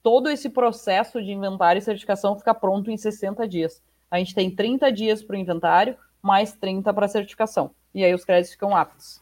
Todo 0.07 0.29
esse 0.29 0.49
processo 0.49 1.21
de 1.21 1.33
inventário 1.33 1.79
e 1.79 1.81
certificação 1.81 2.39
fica 2.39 2.55
pronto 2.55 2.89
em 2.89 2.95
60 2.95 3.45
dias. 3.45 3.83
A 4.09 4.17
gente 4.17 4.33
tem 4.33 4.49
30 4.49 4.89
dias 4.89 5.21
para 5.21 5.35
o 5.35 5.37
inventário, 5.37 5.97
mais 6.23 6.53
30 6.53 6.93
para 6.93 7.07
a 7.07 7.09
certificação. 7.09 7.71
E 7.93 8.05
aí 8.05 8.13
os 8.13 8.23
créditos 8.23 8.53
ficam 8.53 8.73
aptos. 8.73 9.19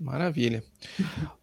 Maravilha. 0.00 0.64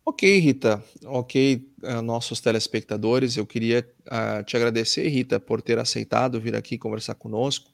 ok, 0.04 0.40
Rita. 0.40 0.84
Ok, 1.06 1.64
uh, 1.84 2.02
nossos 2.02 2.42
telespectadores, 2.42 3.38
eu 3.38 3.46
queria 3.46 3.88
uh, 4.08 4.44
te 4.44 4.58
agradecer, 4.58 5.08
Rita, 5.08 5.40
por 5.40 5.62
ter 5.62 5.78
aceitado 5.78 6.42
vir 6.42 6.56
aqui 6.56 6.80
conversar 6.80 7.14
conosco. 7.14 7.72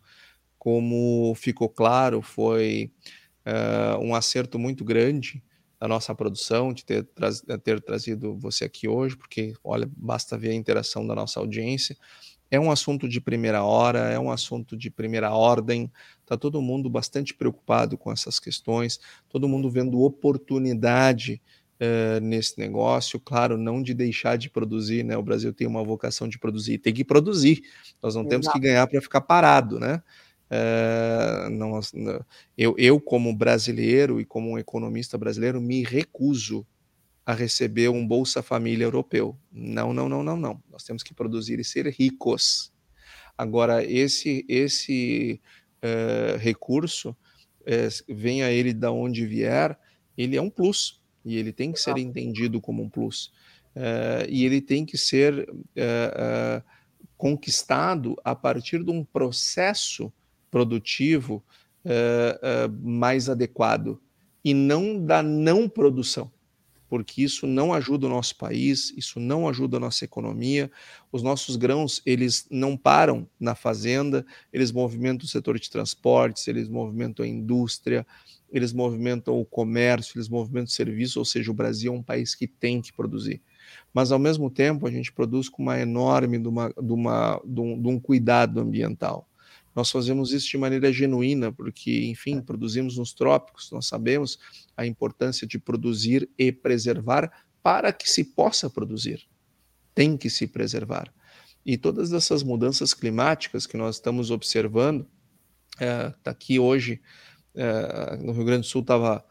Como 0.60 1.34
ficou 1.36 1.70
claro, 1.70 2.22
foi 2.22 2.92
uh, 3.46 4.04
um 4.04 4.14
acerto 4.14 4.60
muito 4.60 4.84
grande 4.84 5.42
da 5.80 5.88
nossa 5.88 6.14
produção 6.16 6.74
de 6.74 6.86
ter, 6.86 7.04
tra 7.04 7.30
ter 7.64 7.82
trazido 7.82 8.38
você 8.38 8.66
aqui 8.66 8.88
hoje, 8.88 9.16
porque, 9.16 9.54
olha, 9.64 9.90
basta 9.96 10.38
ver 10.38 10.52
a 10.52 10.56
interação 10.56 11.06
da 11.06 11.16
nossa 11.16 11.40
audiência. 11.40 11.98
É 12.50 12.60
um 12.60 12.72
assunto 12.72 13.08
de 13.10 13.20
primeira 13.20 13.64
hora, 13.64 14.00
é 14.12 14.20
um 14.20 14.32
assunto 14.32 14.78
de 14.78 14.90
primeira 14.90 15.32
ordem, 15.32 15.92
está 16.22 16.38
todo 16.38 16.62
mundo 16.62 16.90
bastante 16.90 17.34
preocupado 17.34 17.98
com 17.98 18.12
essas 18.12 18.40
questões, 18.40 19.00
todo 19.30 19.48
mundo 19.48 19.70
vendo 19.70 20.02
oportunidade 20.02 21.42
uh, 21.82 22.20
nesse 22.22 22.60
negócio, 22.60 23.20
claro, 23.20 23.58
não 23.58 23.82
de 23.82 23.94
deixar 23.94 24.38
de 24.38 24.50
produzir, 24.50 25.04
né? 25.04 25.18
O 25.18 25.24
Brasil 25.24 25.52
tem 25.54 25.68
uma 25.68 25.84
vocação 25.84 26.28
de 26.28 26.38
produzir, 26.38 26.78
tem 26.78 26.94
que 26.94 27.04
produzir, 27.04 27.64
nós 28.02 28.16
não 28.16 28.22
Exato. 28.22 28.30
temos 28.30 28.48
que 28.48 28.60
ganhar 28.60 28.88
para 28.88 29.02
ficar 29.02 29.22
parado, 29.22 29.80
né? 29.80 30.02
Uh, 30.46 31.50
não, 31.50 31.80
eu, 32.58 32.76
eu, 32.78 33.00
como 33.00 33.36
brasileiro 33.36 34.22
e 34.22 34.26
como 34.26 34.52
um 34.52 34.60
economista 34.60 35.18
brasileiro, 35.18 35.60
me 35.60 35.84
recuso 35.84 36.66
a 37.26 37.34
receber 37.34 37.90
um 37.90 38.08
Bolsa 38.08 38.44
Família 38.44 38.86
europeu. 38.86 39.36
Não, 39.52 39.92
não, 39.94 40.08
não, 40.08 40.24
não, 40.24 40.38
não. 40.38 40.64
Nós 40.72 40.84
temos 40.84 41.02
que 41.02 41.14
produzir 41.14 41.60
e 41.60 41.64
ser 41.64 41.88
ricos. 41.88 42.72
Agora, 43.38 43.84
esse, 43.84 44.46
esse 44.48 45.42
uh, 45.84 46.38
recurso, 46.38 47.10
uh, 47.10 48.14
venha 48.14 48.52
ele 48.52 48.74
da 48.74 48.92
onde 48.92 49.26
vier, 49.26 49.78
ele 50.16 50.38
é 50.38 50.42
um 50.42 50.50
plus 50.50 51.02
e 51.26 51.38
ele 51.38 51.52
tem 51.52 51.72
que 51.72 51.80
ser 51.80 51.98
entendido 51.98 52.62
como 52.62 52.84
um 52.84 52.90
plus. 52.90 53.34
e 54.30 54.46
ele 54.46 54.62
tem 54.62 54.86
que 54.86 54.96
ser 54.96 55.50
conquistado 57.18 58.16
a 58.24 58.36
partir 58.36 58.84
de 58.84 58.92
um 58.92 59.04
processo 59.04 60.14
produtivo 60.56 61.44
uh, 61.84 62.70
uh, 62.70 62.88
mais 62.90 63.28
adequado 63.28 64.00
e 64.42 64.54
não 64.54 65.06
da 65.06 65.22
não 65.22 65.68
produção, 65.68 66.32
porque 66.88 67.22
isso 67.22 67.46
não 67.46 67.74
ajuda 67.74 68.06
o 68.08 68.10
nosso 68.10 68.38
país, 68.38 68.94
isso 68.96 69.20
não 69.20 69.50
ajuda 69.50 69.76
a 69.76 69.80
nossa 69.82 70.06
economia. 70.06 70.72
Os 71.12 71.22
nossos 71.22 71.58
grãos, 71.58 72.02
eles 72.06 72.48
não 72.50 72.78
param 72.78 73.28
na 73.38 73.54
fazenda, 73.54 74.26
eles 74.54 74.72
movimentam 74.72 75.26
o 75.26 75.28
setor 75.28 75.60
de 75.60 75.70
transportes, 75.70 76.48
eles 76.48 76.70
movimentam 76.70 77.26
a 77.26 77.28
indústria, 77.28 78.08
eles 78.50 78.72
movimentam 78.72 79.38
o 79.38 79.44
comércio, 79.44 80.18
eles 80.18 80.30
movimentam 80.30 80.68
o 80.68 80.72
serviço, 80.72 81.20
ou 81.20 81.26
seja, 81.26 81.52
o 81.52 81.54
Brasil 81.54 81.94
é 81.94 81.98
um 81.98 82.02
país 82.02 82.34
que 82.34 82.48
tem 82.48 82.82
que 82.82 82.94
produzir. 82.94 83.42
Mas, 83.94 84.10
ao 84.10 84.20
mesmo 84.20 84.50
tempo, 84.50 84.88
a 84.88 84.92
gente 84.92 85.12
produz 85.12 85.50
com 85.50 85.64
uma 85.64 85.78
enorme, 85.78 86.40
de, 86.40 86.48
uma, 86.48 86.70
de, 86.70 86.94
uma, 86.94 87.42
de, 87.44 87.60
um, 87.60 87.82
de 87.82 87.88
um 87.90 88.00
cuidado 88.00 88.62
ambiental. 88.62 89.28
Nós 89.76 89.92
fazemos 89.92 90.32
isso 90.32 90.48
de 90.48 90.58
maneira 90.58 90.92
genuína, 90.94 91.52
porque, 91.52 92.06
enfim, 92.06 92.42
produzimos 92.42 92.98
nos 92.98 93.14
trópicos, 93.14 93.70
nós 93.72 93.86
sabemos 93.88 94.40
a 94.78 94.86
importância 94.86 95.46
de 95.46 95.60
produzir 95.60 96.30
e 96.38 96.52
preservar 96.52 97.30
para 97.62 97.92
que 97.92 98.10
se 98.10 98.24
possa 98.24 98.70
produzir. 98.70 99.28
Tem 99.94 100.16
que 100.16 100.30
se 100.30 100.48
preservar. 100.48 101.14
E 101.66 101.78
todas 101.78 102.14
essas 102.14 102.44
mudanças 102.44 102.94
climáticas 102.94 103.66
que 103.66 103.76
nós 103.76 103.96
estamos 103.96 104.32
observando, 104.32 105.08
está 105.74 105.86
é, 105.86 106.10
tá 106.24 106.32
aqui 106.32 106.58
hoje, 106.58 107.02
é, 107.54 108.18
no 108.18 108.32
Rio 108.32 108.46
Grande 108.46 108.62
do 108.62 108.68
Sul, 108.68 108.82
estava 108.82 109.26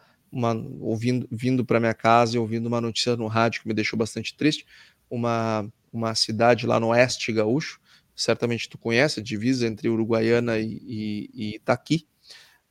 ouvindo, 0.81 1.29
vindo 1.31 1.65
para 1.65 1.81
minha 1.81 1.95
casa 1.95 2.37
e 2.37 2.39
ouvindo 2.39 2.67
uma 2.67 2.81
notícia 2.81 3.17
no 3.17 3.29
rádio 3.29 3.63
que 3.63 3.69
me 3.69 3.75
deixou 3.75 3.99
bastante 3.99 4.37
triste. 4.37 4.67
Uma, 5.09 5.71
uma 5.93 6.15
cidade 6.15 6.67
lá 6.67 6.81
no 6.81 6.89
oeste 6.89 7.33
gaúcho, 7.33 7.81
certamente 8.15 8.69
tu 8.69 8.79
conhece, 8.79 9.21
a 9.21 9.23
divisa 9.23 9.67
entre 9.67 9.89
Uruguaiana 9.89 10.59
e, 10.59 10.81
e, 10.83 11.31
e 11.33 11.55
Itaqui, 11.57 12.07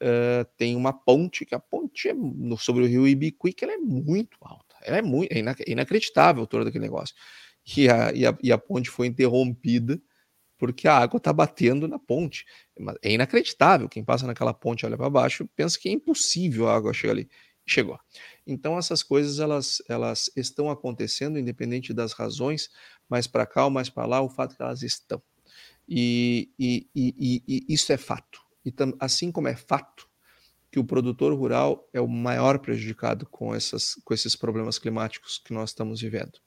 uh, 0.02 0.46
tem 0.58 0.76
uma 0.76 0.94
ponte, 0.94 1.46
que 1.46 1.56
a 1.56 1.60
ponte 1.60 2.10
é 2.10 2.14
no, 2.14 2.58
sobre 2.58 2.84
o 2.84 2.88
rio 2.88 3.08
Ibicuí, 3.08 3.54
que 3.54 3.64
ela 3.64 3.74
é 3.74 3.78
muito 3.78 4.38
alta, 4.42 4.76
ela 4.82 4.98
é, 4.98 5.02
muito, 5.02 5.32
é, 5.32 5.40
inac 5.40 5.62
é 5.66 5.72
inacreditável 5.72 6.42
a 6.42 6.44
altura 6.44 6.66
daquele 6.66 6.84
negócio. 6.84 7.16
E 7.78 7.90
a, 7.90 8.12
e, 8.14 8.26
a, 8.26 8.38
e 8.44 8.52
a 8.52 8.58
ponte 8.58 8.90
foi 8.90 9.08
interrompida 9.08 10.02
porque 10.58 10.88
a 10.88 10.98
água 10.98 11.18
está 11.18 11.34
batendo 11.34 11.88
na 11.88 12.00
ponte. 12.00 12.46
É 13.02 13.12
inacreditável. 13.12 13.90
Quem 13.90 14.04
passa 14.04 14.26
naquela 14.26 14.54
ponte 14.54 14.86
olha 14.86 14.98
para 14.98 15.10
baixo 15.10 15.48
pensa 15.56 15.78
que 15.80 15.90
é 15.90 15.92
impossível 15.92 16.68
a 16.70 16.76
água 16.76 16.94
chegar 16.94 17.14
ali. 17.14 17.30
Chegou. 17.66 17.98
Então 18.46 18.78
essas 18.78 19.02
coisas 19.02 19.40
elas, 19.40 19.82
elas 19.90 20.30
estão 20.36 20.70
acontecendo 20.70 21.40
independente 21.40 21.94
das 21.94 22.14
razões, 22.14 22.70
mais 23.10 23.26
para 23.28 23.46
cá 23.46 23.66
ou 23.66 23.72
mais 23.72 23.90
para 23.90 24.06
lá, 24.06 24.22
o 24.22 24.30
fato 24.30 24.54
é 24.54 24.56
que 24.58 24.62
elas 24.62 24.84
estão. 24.84 25.22
E, 25.88 26.50
e, 26.58 26.88
e, 26.96 27.44
e 27.48 27.74
isso 27.74 27.92
é 27.92 27.98
fato. 27.98 28.40
E 28.66 28.72
tam, 28.72 28.94
assim 29.00 29.32
como 29.32 29.48
é 29.48 29.56
fato 29.56 30.08
que 30.72 30.80
o 30.80 30.84
produtor 30.84 31.34
rural 31.38 31.88
é 31.94 32.02
o 32.02 32.08
maior 32.08 32.58
prejudicado 32.58 33.28
com, 33.28 33.54
essas, 33.54 33.94
com 34.04 34.14
esses 34.14 34.36
problemas 34.36 34.80
climáticos 34.80 35.38
que 35.38 35.54
nós 35.54 35.70
estamos 35.70 36.02
vivendo. 36.02 36.40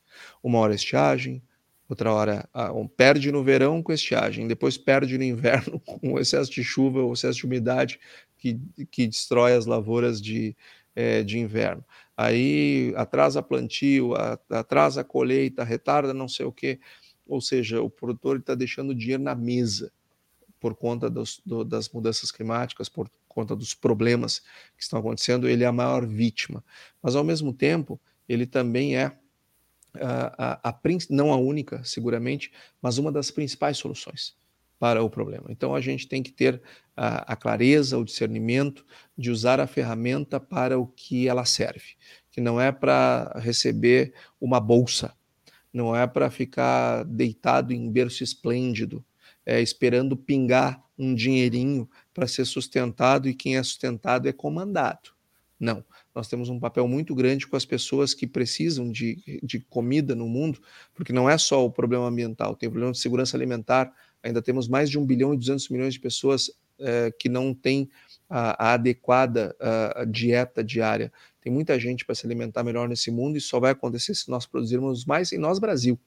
Uma 0.43 0.59
hora 0.59 0.74
estiagem, 0.74 1.41
outra 1.89 2.12
hora 2.12 2.49
ah, 2.53 2.72
um, 2.72 2.89
perde 2.89 3.30
no 3.30 3.45
verão 3.45 3.82
com 3.82 3.93
estiagem, 3.93 4.49
depois 4.49 4.76
perde 4.76 5.16
no 5.16 5.22
inverno 5.22 5.78
com 5.87 6.18
excesso 6.18 6.51
de 6.51 6.64
chuva 6.64 7.03
ou 7.03 7.12
excesso 7.12 7.39
de 7.39 7.47
umidade 7.47 8.01
que, 8.37 8.59
que 8.91 9.07
destrói 9.07 9.53
as 9.53 9.64
lavouras 9.66 10.20
de, 10.20 10.57
é, 10.95 11.22
de 11.22 11.39
inverno. 11.39 11.84
Aí 12.16 12.93
atrasa 12.97 13.43
plantio, 13.43 14.14
atrasa 14.51 15.05
colheita, 15.05 15.62
retarda 15.62 16.14
não 16.14 16.26
sei 16.26 16.47
o 16.47 16.53
quê. 16.53 16.80
Ou 17.27 17.41
seja, 17.41 17.83
o 17.83 17.91
produtor 17.91 18.39
está 18.39 18.55
deixando 18.55 18.95
dinheiro 18.95 19.22
na 19.22 19.35
mesa 19.35 19.93
por 20.61 20.74
conta 20.74 21.11
dos, 21.11 21.41
do, 21.45 21.64
das 21.64 21.89
mudanças 21.89 22.31
climáticas, 22.31 22.89
por 22.89 23.11
conta 23.29 23.55
dos 23.55 23.74
problemas 23.74 24.39
que 24.77 24.83
estão 24.83 24.99
acontecendo, 24.99 25.49
ele 25.49 25.62
é 25.62 25.66
a 25.66 25.72
maior 25.72 26.07
vítima. 26.07 26.64
Mas, 27.03 27.14
ao 27.14 27.22
mesmo 27.22 27.53
tempo, 27.53 28.01
ele 28.27 28.47
também 28.47 28.97
é 28.97 29.12
a, 30.01 30.68
a, 30.68 30.70
a, 30.70 30.81
não 31.11 31.33
a 31.33 31.37
única, 31.37 31.85
seguramente, 31.85 32.51
mas 32.81 32.97
uma 32.99 33.12
das 33.12 33.31
principais 33.31 33.77
soluções 33.77 34.35
para 34.79 35.03
o 35.03 35.11
problema. 35.11 35.47
Então, 35.51 35.74
a 35.74 35.81
gente 35.81 36.09
tem 36.09 36.22
que 36.22 36.33
ter 36.33 36.62
a, 36.97 37.33
a 37.33 37.37
clareza, 37.37 37.99
o 37.99 38.05
discernimento 38.05 38.85
de 39.16 39.31
usar 39.31 39.61
a 39.61 39.66
ferramenta 39.66 40.39
para 40.41 40.79
o 40.79 40.87
que 40.87 41.29
ela 41.29 41.45
serve, 41.45 41.97
que 42.31 42.41
não 42.41 42.61
é 42.61 42.72
para 42.72 43.39
receber 43.39 44.14
uma 44.41 44.61
bolsa, 44.61 45.14
não 45.77 45.95
é 45.95 46.07
para 46.07 46.31
ficar 46.31 47.05
deitado 47.05 47.70
em 47.70 47.91
berço 47.91 48.24
esplêndido, 48.24 49.05
é, 49.45 49.61
esperando 49.61 50.16
pingar 50.16 50.83
um 50.99 51.14
dinheirinho 51.14 51.89
para 52.14 52.27
ser 52.27 52.47
sustentado 52.47 53.29
e 53.29 53.35
quem 53.35 53.59
é 53.59 53.62
sustentado 53.62 54.27
é 54.27 54.33
comandado. 54.33 55.11
Não, 55.61 55.85
nós 56.14 56.29
temos 56.29 56.49
um 56.49 56.59
papel 56.59 56.89
muito 56.89 57.14
grande 57.14 57.47
com 57.47 57.57
as 57.57 57.66
pessoas 57.66 58.14
que 58.14 58.27
precisam 58.27 58.91
de, 58.91 59.41
de 59.43 59.61
comida 59.61 60.14
no 60.14 60.27
mundo, 60.27 60.61
porque 60.95 61.12
não 61.12 61.29
é 61.29 61.37
só 61.37 61.64
o 61.64 61.70
problema 61.70 62.09
ambiental, 62.09 62.57
tem 62.57 62.68
o 62.68 62.72
problema 62.72 62.93
de 62.93 62.99
segurança 62.99 63.37
alimentar. 63.37 63.93
Ainda 64.22 64.41
temos 64.41 64.68
mais 64.68 64.89
de 64.89 64.99
1 64.99 65.05
bilhão 65.05 65.35
e 65.35 65.37
200 65.37 65.68
milhões 65.68 65.93
de 65.95 66.01
pessoas 66.01 66.51
é, 66.79 67.12
que 67.18 67.29
não 67.29 67.55
têm 67.55 67.89
a, 68.29 68.70
a 68.70 68.72
adequada 68.74 69.55
a, 69.61 70.03
a 70.03 70.05
dieta 70.05 70.62
diária. 70.62 71.12
Tem 71.41 71.53
muita 71.53 71.79
gente 71.79 72.05
para 72.05 72.14
se 72.14 72.27
alimentar 72.27 72.64
melhor 72.64 72.89
nesse 72.89 73.11
mundo 73.11 73.37
e 73.37 73.41
só 73.41 73.61
vai 73.61 73.72
acontecer 73.72 74.14
se 74.14 74.29
nós 74.31 74.47
produzirmos 74.47 75.05
mais 75.05 75.33
em 75.33 75.39
nós, 75.39 75.59
Brasil. 75.59 75.99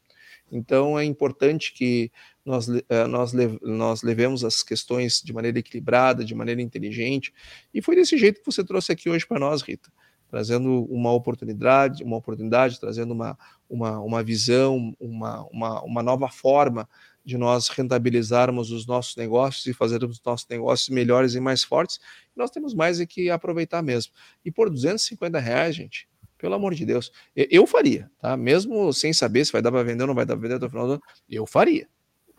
Então 0.52 0.98
é 0.98 1.06
importante 1.06 1.74
que 1.74 2.12
nós, 2.46 2.68
eh, 2.68 3.08
nós, 3.08 3.34
nós 3.62 4.02
levemos 4.02 4.44
as 4.44 4.64
questões 4.64 5.22
de 5.22 5.32
maneira 5.32 5.60
equilibrada, 5.60 6.26
de 6.26 6.34
maneira 6.34 6.62
inteligente. 6.62 7.34
E 7.74 7.82
foi 7.82 7.96
desse 7.96 8.18
jeito 8.18 8.40
que 8.40 8.46
você 8.46 8.64
trouxe 8.64 8.92
aqui 8.92 9.10
hoje 9.10 9.26
para 9.28 9.40
nós, 9.40 9.62
Rita, 9.62 9.92
trazendo 10.28 10.86
uma 10.86 11.14
oportunidade, 11.14 12.04
uma 12.04 12.18
oportunidade, 12.18 12.80
trazendo 12.80 13.14
uma, 13.14 13.38
uma, 13.70 14.00
uma 14.00 14.24
visão, 14.24 14.96
uma, 15.00 15.48
uma, 15.52 15.84
uma 15.84 16.04
nova 16.04 16.30
forma 16.30 16.90
de 17.26 17.38
nós 17.38 17.68
rentabilizarmos 17.70 18.72
os 18.72 18.86
nossos 18.86 19.16
negócios 19.16 19.66
e 19.66 19.74
fazermos 19.74 20.18
os 20.18 20.24
nossos 20.24 20.48
negócios 20.50 20.90
melhores 20.90 21.36
e 21.36 21.40
mais 21.40 21.64
fortes, 21.64 22.00
nós 22.36 22.50
temos 22.50 22.74
mais 22.74 23.00
é 23.00 23.06
que 23.06 23.30
aproveitar 23.30 23.82
mesmo. 23.82 24.14
E 24.44 24.52
por 24.52 24.70
250 24.70 25.40
reais, 25.40 25.76
gente, 25.76 26.08
pelo 26.38 26.56
amor 26.56 26.74
de 26.74 26.86
Deus, 26.86 27.12
eu 27.36 27.68
faria, 27.68 28.10
tá? 28.20 28.38
Mesmo 28.38 28.92
sem 28.94 29.12
saber 29.12 29.46
se 29.46 29.52
vai 29.52 29.62
dar 29.62 29.72
para 29.72 29.84
vender 29.84 30.04
ou 30.04 30.08
não 30.08 30.16
vai 30.16 30.26
dar 30.26 30.36
para 30.36 30.42
vender 30.42 30.56
até 30.56 30.66
o 30.66 30.70
final 30.70 30.88
do 30.88 30.94
ano, 30.94 31.04
eu 31.30 31.46
faria. 31.46 31.88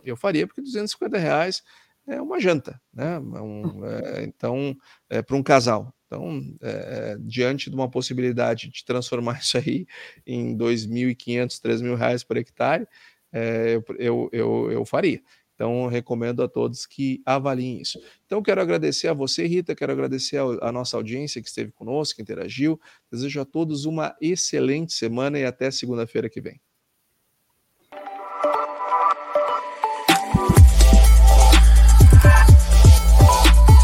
Eu 0.02 0.16
faria, 0.16 0.46
porque 0.46 0.62
250 0.62 1.18
reais 1.18 1.62
é 2.06 2.20
uma 2.20 2.40
janta, 2.40 2.80
né? 2.92 3.16
É 3.16 3.40
um, 3.40 3.84
é, 3.84 4.24
então, 4.24 4.76
é, 5.08 5.22
para 5.22 5.36
um 5.36 5.42
casal. 5.42 5.94
Então, 6.06 6.42
é, 6.60 7.16
diante 7.20 7.70
de 7.70 7.76
uma 7.76 7.88
possibilidade 7.88 8.68
de 8.68 8.84
transformar 8.84 9.38
isso 9.40 9.56
aí 9.58 9.86
em 10.26 10.56
2.500, 10.56 11.60
3.000 11.60 11.94
reais 11.94 12.24
por 12.24 12.36
hectare, 12.36 12.88
é, 13.32 13.80
eu, 13.98 14.28
eu, 14.32 14.72
eu 14.72 14.84
faria. 14.84 15.22
Então, 15.54 15.86
recomendo 15.88 16.42
a 16.42 16.48
todos 16.48 16.86
que 16.86 17.20
avaliem 17.26 17.82
isso. 17.82 18.00
Então, 18.24 18.42
quero 18.42 18.62
agradecer 18.62 19.08
a 19.08 19.12
você, 19.12 19.46
Rita, 19.46 19.74
quero 19.74 19.92
agradecer 19.92 20.38
a, 20.38 20.72
nossa 20.72 20.96
audiência 20.96 21.42
que 21.42 21.48
esteve 21.48 21.70
conosco, 21.70 22.16
que 22.16 22.22
interagiu. 22.22 22.80
Desejo 23.12 23.42
a 23.42 23.44
todos 23.44 23.84
uma 23.84 24.16
excelente 24.22 24.94
semana 24.94 25.38
e 25.38 25.44
até 25.44 25.70
segunda-feira 25.70 26.30
que 26.30 26.40
vem. 26.40 26.58